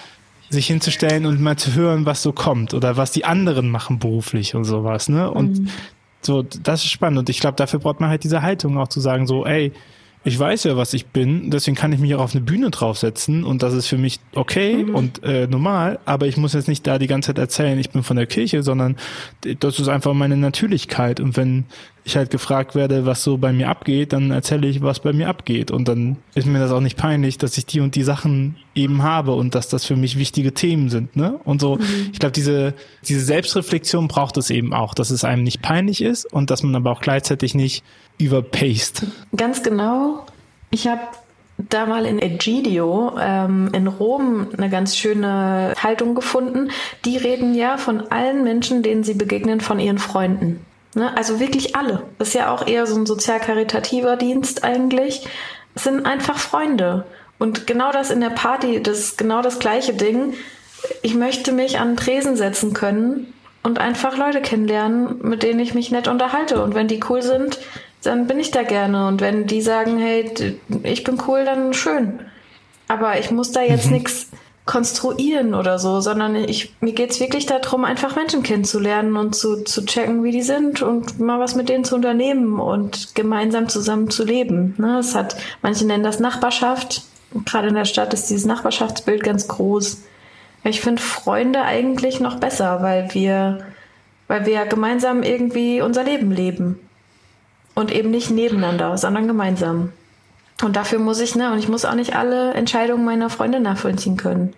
sich 0.50 0.66
hinzustellen 0.66 1.26
und 1.26 1.40
mal 1.40 1.56
zu 1.56 1.74
hören, 1.74 2.06
was 2.06 2.22
so 2.22 2.32
kommt 2.32 2.74
oder 2.74 2.96
was 2.96 3.12
die 3.12 3.24
anderen 3.24 3.70
machen 3.70 3.98
beruflich 3.98 4.54
und 4.54 4.64
sowas, 4.64 5.08
ne? 5.08 5.30
Und 5.30 5.60
mhm. 5.60 5.68
so, 6.22 6.42
das 6.42 6.84
ist 6.84 6.90
spannend. 6.90 7.18
Und 7.18 7.28
ich 7.28 7.40
glaube, 7.40 7.56
dafür 7.56 7.80
braucht 7.80 8.00
man 8.00 8.08
halt 8.08 8.24
diese 8.24 8.42
Haltung 8.42 8.78
auch 8.78 8.88
zu 8.88 9.00
sagen, 9.00 9.26
so, 9.26 9.44
ey, 9.44 9.72
ich 10.24 10.38
weiß 10.38 10.64
ja, 10.64 10.76
was 10.76 10.92
ich 10.94 11.06
bin, 11.06 11.50
deswegen 11.50 11.76
kann 11.76 11.92
ich 11.92 12.00
mich 12.00 12.14
auch 12.14 12.20
auf 12.20 12.34
eine 12.34 12.44
Bühne 12.44 12.70
draufsetzen 12.70 13.44
und 13.44 13.62
das 13.62 13.74
ist 13.74 13.86
für 13.86 13.98
mich 13.98 14.20
okay 14.34 14.84
mhm. 14.84 14.94
und 14.94 15.22
äh, 15.22 15.46
normal, 15.46 15.98
aber 16.04 16.26
ich 16.26 16.36
muss 16.36 16.52
jetzt 16.52 16.68
nicht 16.68 16.86
da 16.86 16.98
die 16.98 17.06
ganze 17.06 17.28
Zeit 17.28 17.38
erzählen, 17.38 17.78
ich 17.78 17.90
bin 17.90 18.02
von 18.02 18.16
der 18.16 18.26
Kirche, 18.26 18.62
sondern 18.62 18.96
das 19.60 19.78
ist 19.78 19.88
einfach 19.88 20.14
meine 20.14 20.36
Natürlichkeit 20.36 21.20
und 21.20 21.36
wenn 21.36 21.64
ich 22.08 22.16
halt 22.16 22.30
gefragt 22.30 22.74
werde, 22.74 23.06
was 23.06 23.22
so 23.22 23.38
bei 23.38 23.52
mir 23.52 23.68
abgeht, 23.68 24.12
dann 24.12 24.30
erzähle 24.30 24.66
ich, 24.66 24.82
was 24.82 25.00
bei 25.00 25.12
mir 25.12 25.28
abgeht 25.28 25.70
und 25.70 25.88
dann 25.88 26.16
ist 26.34 26.46
mir 26.46 26.58
das 26.58 26.72
auch 26.72 26.80
nicht 26.80 26.96
peinlich, 26.96 27.38
dass 27.38 27.56
ich 27.56 27.66
die 27.66 27.80
und 27.80 27.94
die 27.94 28.02
Sachen 28.02 28.56
eben 28.74 29.02
habe 29.02 29.34
und 29.34 29.54
dass 29.54 29.68
das 29.68 29.84
für 29.84 29.96
mich 29.96 30.18
wichtige 30.18 30.52
Themen 30.52 30.88
sind, 30.88 31.16
ne? 31.16 31.38
Und 31.44 31.60
so, 31.60 31.76
mhm. 31.76 32.10
ich 32.12 32.18
glaube, 32.18 32.32
diese 32.32 32.74
diese 33.06 33.20
Selbstreflexion 33.20 34.08
braucht 34.08 34.36
es 34.36 34.50
eben 34.50 34.72
auch, 34.72 34.94
dass 34.94 35.10
es 35.10 35.24
einem 35.24 35.42
nicht 35.42 35.62
peinlich 35.62 36.02
ist 36.02 36.32
und 36.32 36.50
dass 36.50 36.62
man 36.62 36.74
aber 36.74 36.90
auch 36.90 37.00
gleichzeitig 37.00 37.54
nicht 37.54 37.84
überpaced. 38.18 39.06
Ganz 39.36 39.62
genau. 39.62 40.26
Ich 40.70 40.86
habe 40.86 41.00
da 41.58 41.86
mal 41.86 42.06
in 42.06 42.20
Egidio 42.20 43.16
ähm, 43.20 43.70
in 43.72 43.86
Rom 43.86 44.46
eine 44.56 44.70
ganz 44.70 44.96
schöne 44.96 45.74
Haltung 45.82 46.14
gefunden. 46.14 46.70
Die 47.04 47.16
reden 47.16 47.54
ja 47.54 47.76
von 47.76 48.00
allen 48.10 48.44
Menschen, 48.44 48.82
denen 48.82 49.02
sie 49.02 49.14
begegnen, 49.14 49.60
von 49.60 49.80
ihren 49.80 49.98
Freunden. 49.98 50.64
Ne? 50.94 51.16
Also 51.16 51.40
wirklich 51.40 51.76
alle. 51.76 52.02
Das 52.18 52.28
ist 52.28 52.34
ja 52.34 52.52
auch 52.52 52.66
eher 52.66 52.86
so 52.86 52.96
ein 52.96 53.06
sozial-karitativer 53.06 54.16
Dienst 54.16 54.64
eigentlich. 54.64 55.26
Es 55.74 55.84
sind 55.84 56.06
einfach 56.06 56.38
Freunde. 56.38 57.04
Und 57.38 57.66
genau 57.66 57.92
das 57.92 58.10
in 58.10 58.20
der 58.20 58.30
Party, 58.30 58.82
das 58.82 58.98
ist 58.98 59.18
genau 59.18 59.42
das 59.42 59.58
gleiche 59.58 59.94
Ding. 59.94 60.34
Ich 61.02 61.14
möchte 61.14 61.52
mich 61.52 61.78
an 61.78 61.96
Tresen 61.96 62.36
setzen 62.36 62.72
können 62.72 63.32
und 63.62 63.78
einfach 63.78 64.16
Leute 64.16 64.40
kennenlernen, 64.40 65.20
mit 65.22 65.42
denen 65.42 65.60
ich 65.60 65.74
mich 65.74 65.90
nett 65.90 66.08
unterhalte. 66.08 66.62
Und 66.62 66.74
wenn 66.74 66.88
die 66.88 67.00
cool 67.08 67.22
sind, 67.22 67.58
dann 68.02 68.26
bin 68.26 68.40
ich 68.40 68.50
da 68.50 68.62
gerne. 68.62 69.06
Und 69.06 69.20
wenn 69.20 69.46
die 69.46 69.62
sagen, 69.62 69.98
hey, 69.98 70.56
ich 70.82 71.04
bin 71.04 71.20
cool, 71.26 71.44
dann 71.44 71.74
schön. 71.74 72.20
Aber 72.88 73.18
ich 73.18 73.30
muss 73.30 73.52
da 73.52 73.62
jetzt 73.62 73.86
mhm. 73.86 73.92
nichts 73.92 74.28
konstruieren 74.68 75.54
oder 75.54 75.78
so, 75.78 76.02
sondern 76.02 76.36
ich, 76.36 76.74
mir 76.82 76.92
geht's 76.92 77.20
wirklich 77.20 77.46
darum, 77.46 77.86
einfach 77.86 78.16
Menschen 78.16 78.42
kennenzulernen 78.42 79.16
und 79.16 79.34
zu, 79.34 79.64
zu 79.64 79.86
checken, 79.86 80.22
wie 80.22 80.30
die 80.30 80.42
sind 80.42 80.82
und 80.82 81.18
mal 81.18 81.40
was 81.40 81.54
mit 81.54 81.70
denen 81.70 81.84
zu 81.84 81.94
unternehmen 81.94 82.60
und 82.60 83.14
gemeinsam 83.14 83.70
zusammen 83.70 84.10
zu 84.10 84.24
leben. 84.24 84.74
Ne? 84.76 84.98
Es 84.98 85.14
hat, 85.14 85.36
manche 85.62 85.86
nennen 85.86 86.04
das 86.04 86.20
Nachbarschaft. 86.20 87.00
Gerade 87.46 87.68
in 87.68 87.76
der 87.76 87.86
Stadt 87.86 88.12
ist 88.12 88.28
dieses 88.28 88.44
Nachbarschaftsbild 88.44 89.22
ganz 89.22 89.48
groß. 89.48 90.02
Ich 90.64 90.82
finde 90.82 91.00
Freunde 91.00 91.62
eigentlich 91.62 92.20
noch 92.20 92.38
besser, 92.38 92.82
weil 92.82 93.08
wir, 93.14 93.60
weil 94.26 94.44
wir 94.44 94.52
ja 94.52 94.64
gemeinsam 94.64 95.22
irgendwie 95.22 95.80
unser 95.80 96.04
Leben 96.04 96.30
leben. 96.30 96.78
Und 97.74 97.90
eben 97.90 98.10
nicht 98.10 98.30
nebeneinander, 98.30 98.98
sondern 98.98 99.28
gemeinsam. 99.28 99.94
Und 100.62 100.76
dafür 100.76 100.98
muss 100.98 101.20
ich, 101.20 101.34
ne, 101.34 101.52
und 101.52 101.58
ich 101.58 101.68
muss 101.68 101.84
auch 101.84 101.94
nicht 101.94 102.16
alle 102.16 102.52
Entscheidungen 102.54 103.04
meiner 103.04 103.30
Freunde 103.30 103.60
nachvollziehen 103.60 104.16
können. 104.16 104.54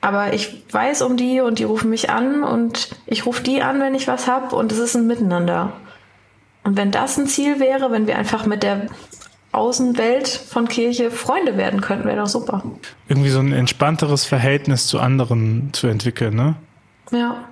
Aber 0.00 0.34
ich 0.34 0.62
weiß 0.70 1.02
um 1.02 1.16
die 1.16 1.40
und 1.40 1.58
die 1.58 1.64
rufen 1.64 1.90
mich 1.90 2.10
an 2.10 2.44
und 2.44 2.90
ich 3.06 3.26
rufe 3.26 3.42
die 3.42 3.62
an, 3.62 3.80
wenn 3.80 3.94
ich 3.94 4.06
was 4.06 4.28
hab 4.28 4.52
und 4.52 4.70
es 4.70 4.78
ist 4.78 4.94
ein 4.94 5.06
Miteinander. 5.06 5.72
Und 6.62 6.76
wenn 6.76 6.92
das 6.92 7.16
ein 7.16 7.26
Ziel 7.26 7.58
wäre, 7.58 7.90
wenn 7.90 8.06
wir 8.06 8.16
einfach 8.16 8.46
mit 8.46 8.62
der 8.62 8.86
Außenwelt 9.50 10.28
von 10.28 10.68
Kirche 10.68 11.10
Freunde 11.10 11.56
werden 11.56 11.80
könnten, 11.80 12.06
wäre 12.06 12.18
doch 12.18 12.26
super. 12.26 12.62
Irgendwie 13.08 13.30
so 13.30 13.40
ein 13.40 13.52
entspannteres 13.52 14.24
Verhältnis 14.24 14.86
zu 14.86 15.00
anderen 15.00 15.70
zu 15.72 15.86
entwickeln, 15.86 16.34
ne? 16.34 16.56
Ja. 17.10 17.44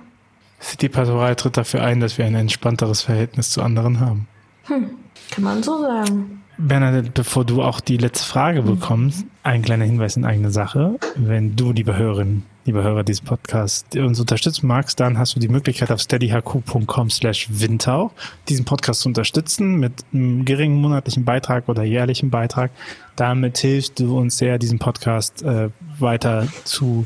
City 0.61 0.87
Pastoral 0.87 1.35
tritt 1.35 1.57
dafür 1.57 1.83
ein, 1.83 1.99
dass 1.99 2.17
wir 2.17 2.25
ein 2.25 2.35
entspannteres 2.35 3.01
Verhältnis 3.01 3.49
zu 3.49 3.61
anderen 3.61 3.99
haben. 3.99 4.27
Hm, 4.65 4.91
kann 5.31 5.43
man 5.43 5.63
so 5.63 5.81
sagen. 5.81 6.43
Bernadette, 6.57 7.11
bevor 7.13 7.45
du 7.45 7.61
auch 7.61 7.79
die 7.79 7.97
letzte 7.97 8.25
Frage 8.25 8.61
bekommst, 8.61 9.25
ein 9.43 9.61
kleiner 9.61 9.85
Hinweis 9.85 10.17
in 10.17 10.25
eigene 10.25 10.51
Sache. 10.51 10.97
Wenn 11.15 11.55
du, 11.55 11.71
liebe 11.71 11.97
Hörerin, 11.97 12.43
liebe 12.65 12.83
Hörer 12.83 13.03
dieses 13.03 13.21
Podcasts, 13.21 13.95
uns 13.95 14.19
unterstützen 14.19 14.67
magst, 14.67 14.99
dann 14.99 15.17
hast 15.17 15.35
du 15.35 15.39
die 15.39 15.47
Möglichkeit 15.47 15.91
auf 15.91 15.99
steadyhq.com 15.99 17.09
slash 17.09 17.47
windhauch 17.51 18.11
diesen 18.49 18.65
Podcast 18.65 19.01
zu 19.01 19.09
unterstützen 19.09 19.75
mit 19.75 19.93
einem 20.13 20.45
geringen 20.45 20.81
monatlichen 20.81 21.25
Beitrag 21.25 21.69
oder 21.69 21.83
jährlichen 21.83 22.29
Beitrag. 22.29 22.71
Damit 23.15 23.57
hilfst 23.59 23.99
du 23.99 24.17
uns 24.17 24.37
sehr, 24.37 24.57
diesen 24.57 24.79
Podcast 24.79 25.43
äh, 25.43 25.69
weiter 25.99 26.47
zu 26.63 27.05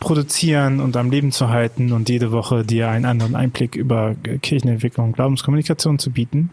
produzieren 0.00 0.80
und 0.80 0.96
am 0.96 1.10
Leben 1.10 1.32
zu 1.32 1.48
halten 1.48 1.92
und 1.92 2.08
jede 2.08 2.32
Woche 2.32 2.64
dir 2.64 2.88
einen 2.88 3.04
anderen 3.04 3.34
Einblick 3.34 3.76
über 3.76 4.14
Kirchenentwicklung 4.42 5.06
und 5.06 5.12
Glaubenskommunikation 5.14 5.98
zu 5.98 6.10
bieten. 6.10 6.50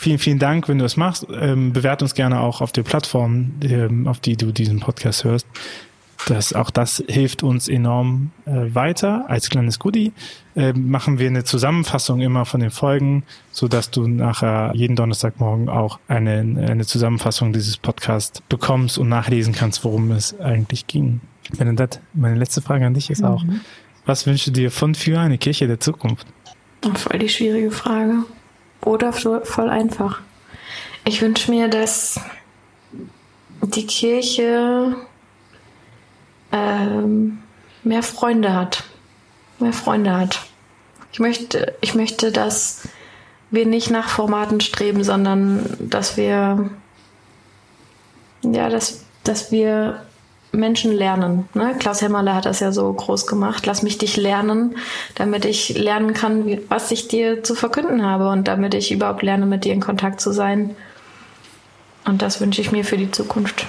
Vielen, 0.00 0.18
vielen 0.18 0.38
Dank, 0.38 0.66
wenn 0.66 0.78
du 0.78 0.86
es 0.86 0.96
machst. 0.96 1.26
Ähm, 1.30 1.74
bewert 1.74 2.00
uns 2.00 2.14
gerne 2.14 2.40
auch 2.40 2.62
auf 2.62 2.72
der 2.72 2.84
Plattform, 2.84 3.52
ähm, 3.60 4.08
auf 4.08 4.18
die 4.18 4.34
du 4.34 4.50
diesen 4.50 4.80
Podcast 4.80 5.24
hörst. 5.24 5.46
Das, 6.26 6.54
auch 6.54 6.70
das 6.70 7.04
hilft 7.06 7.42
uns 7.42 7.68
enorm 7.68 8.30
äh, 8.46 8.74
weiter. 8.74 9.26
Als 9.28 9.50
kleines 9.50 9.78
Goodie 9.78 10.14
äh, 10.56 10.72
machen 10.72 11.18
wir 11.18 11.26
eine 11.28 11.44
Zusammenfassung 11.44 12.22
immer 12.22 12.46
von 12.46 12.60
den 12.60 12.70
Folgen, 12.70 13.24
so 13.50 13.68
dass 13.68 13.90
du 13.90 14.08
nachher 14.08 14.72
jeden 14.74 14.96
Donnerstagmorgen 14.96 15.68
auch 15.68 15.98
eine, 16.08 16.38
eine 16.38 16.86
Zusammenfassung 16.86 17.52
dieses 17.52 17.76
Podcasts 17.76 18.40
bekommst 18.48 18.96
und 18.96 19.10
nachlesen 19.10 19.52
kannst, 19.52 19.84
worum 19.84 20.12
es 20.12 20.40
eigentlich 20.40 20.86
ging. 20.86 21.20
Benedette, 21.58 22.00
meine 22.14 22.36
letzte 22.36 22.62
Frage 22.62 22.86
an 22.86 22.94
dich 22.94 23.10
ist 23.10 23.22
auch, 23.22 23.44
mhm. 23.44 23.60
was 24.06 24.26
wünschst 24.26 24.46
du 24.46 24.50
dir 24.50 24.70
von 24.70 24.94
für 24.94 25.20
eine 25.20 25.36
Kirche 25.36 25.66
der 25.66 25.78
Zukunft? 25.78 26.26
Voll 26.94 27.18
die 27.18 27.28
schwierige 27.28 27.70
Frage. 27.70 28.24
Oder 28.84 29.12
voll 29.12 29.68
einfach. 29.68 30.20
Ich 31.04 31.20
wünsche 31.22 31.50
mir, 31.50 31.68
dass 31.68 32.20
die 33.62 33.86
Kirche 33.86 34.96
ähm, 36.52 37.42
mehr 37.82 38.02
Freunde 38.02 38.54
hat. 38.54 38.84
Mehr 39.58 39.72
Freunde 39.72 40.16
hat. 40.16 40.40
Ich 41.12 41.20
möchte, 41.20 41.74
ich 41.80 41.94
möchte, 41.94 42.32
dass 42.32 42.88
wir 43.50 43.66
nicht 43.66 43.90
nach 43.90 44.08
Formaten 44.08 44.60
streben, 44.60 45.04
sondern 45.04 45.76
dass 45.80 46.16
wir, 46.16 46.70
ja, 48.42 48.68
dass, 48.68 49.04
dass 49.24 49.50
wir 49.50 50.06
Menschen 50.52 50.92
lernen. 50.92 51.48
Ne? 51.54 51.74
Klaus 51.78 52.02
Hämmerle 52.02 52.34
hat 52.34 52.46
das 52.46 52.60
ja 52.60 52.72
so 52.72 52.92
groß 52.92 53.26
gemacht. 53.26 53.66
Lass 53.66 53.82
mich 53.82 53.98
dich 53.98 54.16
lernen, 54.16 54.76
damit 55.14 55.44
ich 55.44 55.78
lernen 55.78 56.12
kann, 56.12 56.46
wie, 56.46 56.60
was 56.68 56.90
ich 56.90 57.08
dir 57.08 57.42
zu 57.42 57.54
verkünden 57.54 58.04
habe 58.04 58.28
und 58.30 58.48
damit 58.48 58.74
ich 58.74 58.90
überhaupt 58.90 59.22
lerne, 59.22 59.46
mit 59.46 59.64
dir 59.64 59.72
in 59.72 59.80
Kontakt 59.80 60.20
zu 60.20 60.32
sein. 60.32 60.74
Und 62.04 62.22
das 62.22 62.40
wünsche 62.40 62.60
ich 62.60 62.72
mir 62.72 62.84
für 62.84 62.96
die 62.96 63.10
Zukunft. 63.10 63.66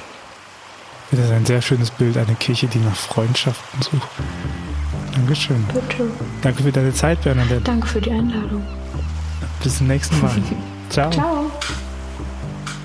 Das 1.11 1.19
ist 1.19 1.31
ein 1.31 1.45
sehr 1.45 1.61
schönes 1.61 1.91
Bild, 1.91 2.17
eine 2.17 2.35
Kirche, 2.35 2.67
die 2.67 2.79
nach 2.79 2.95
Freundschaften 2.95 3.81
sucht. 3.81 4.07
Dankeschön. 5.13 5.63
Bitte. 5.73 6.09
Danke 6.41 6.63
für 6.63 6.71
deine 6.71 6.93
Zeit, 6.93 7.21
Bernadette. 7.21 7.61
Danke 7.61 7.85
für 7.85 7.99
die 7.99 8.11
Einladung. 8.11 8.65
Bis 9.61 9.77
zum 9.77 9.87
nächsten 9.87 10.19
Mal. 10.21 10.31
Ciao. 10.89 11.11
Ciao. 11.11 11.51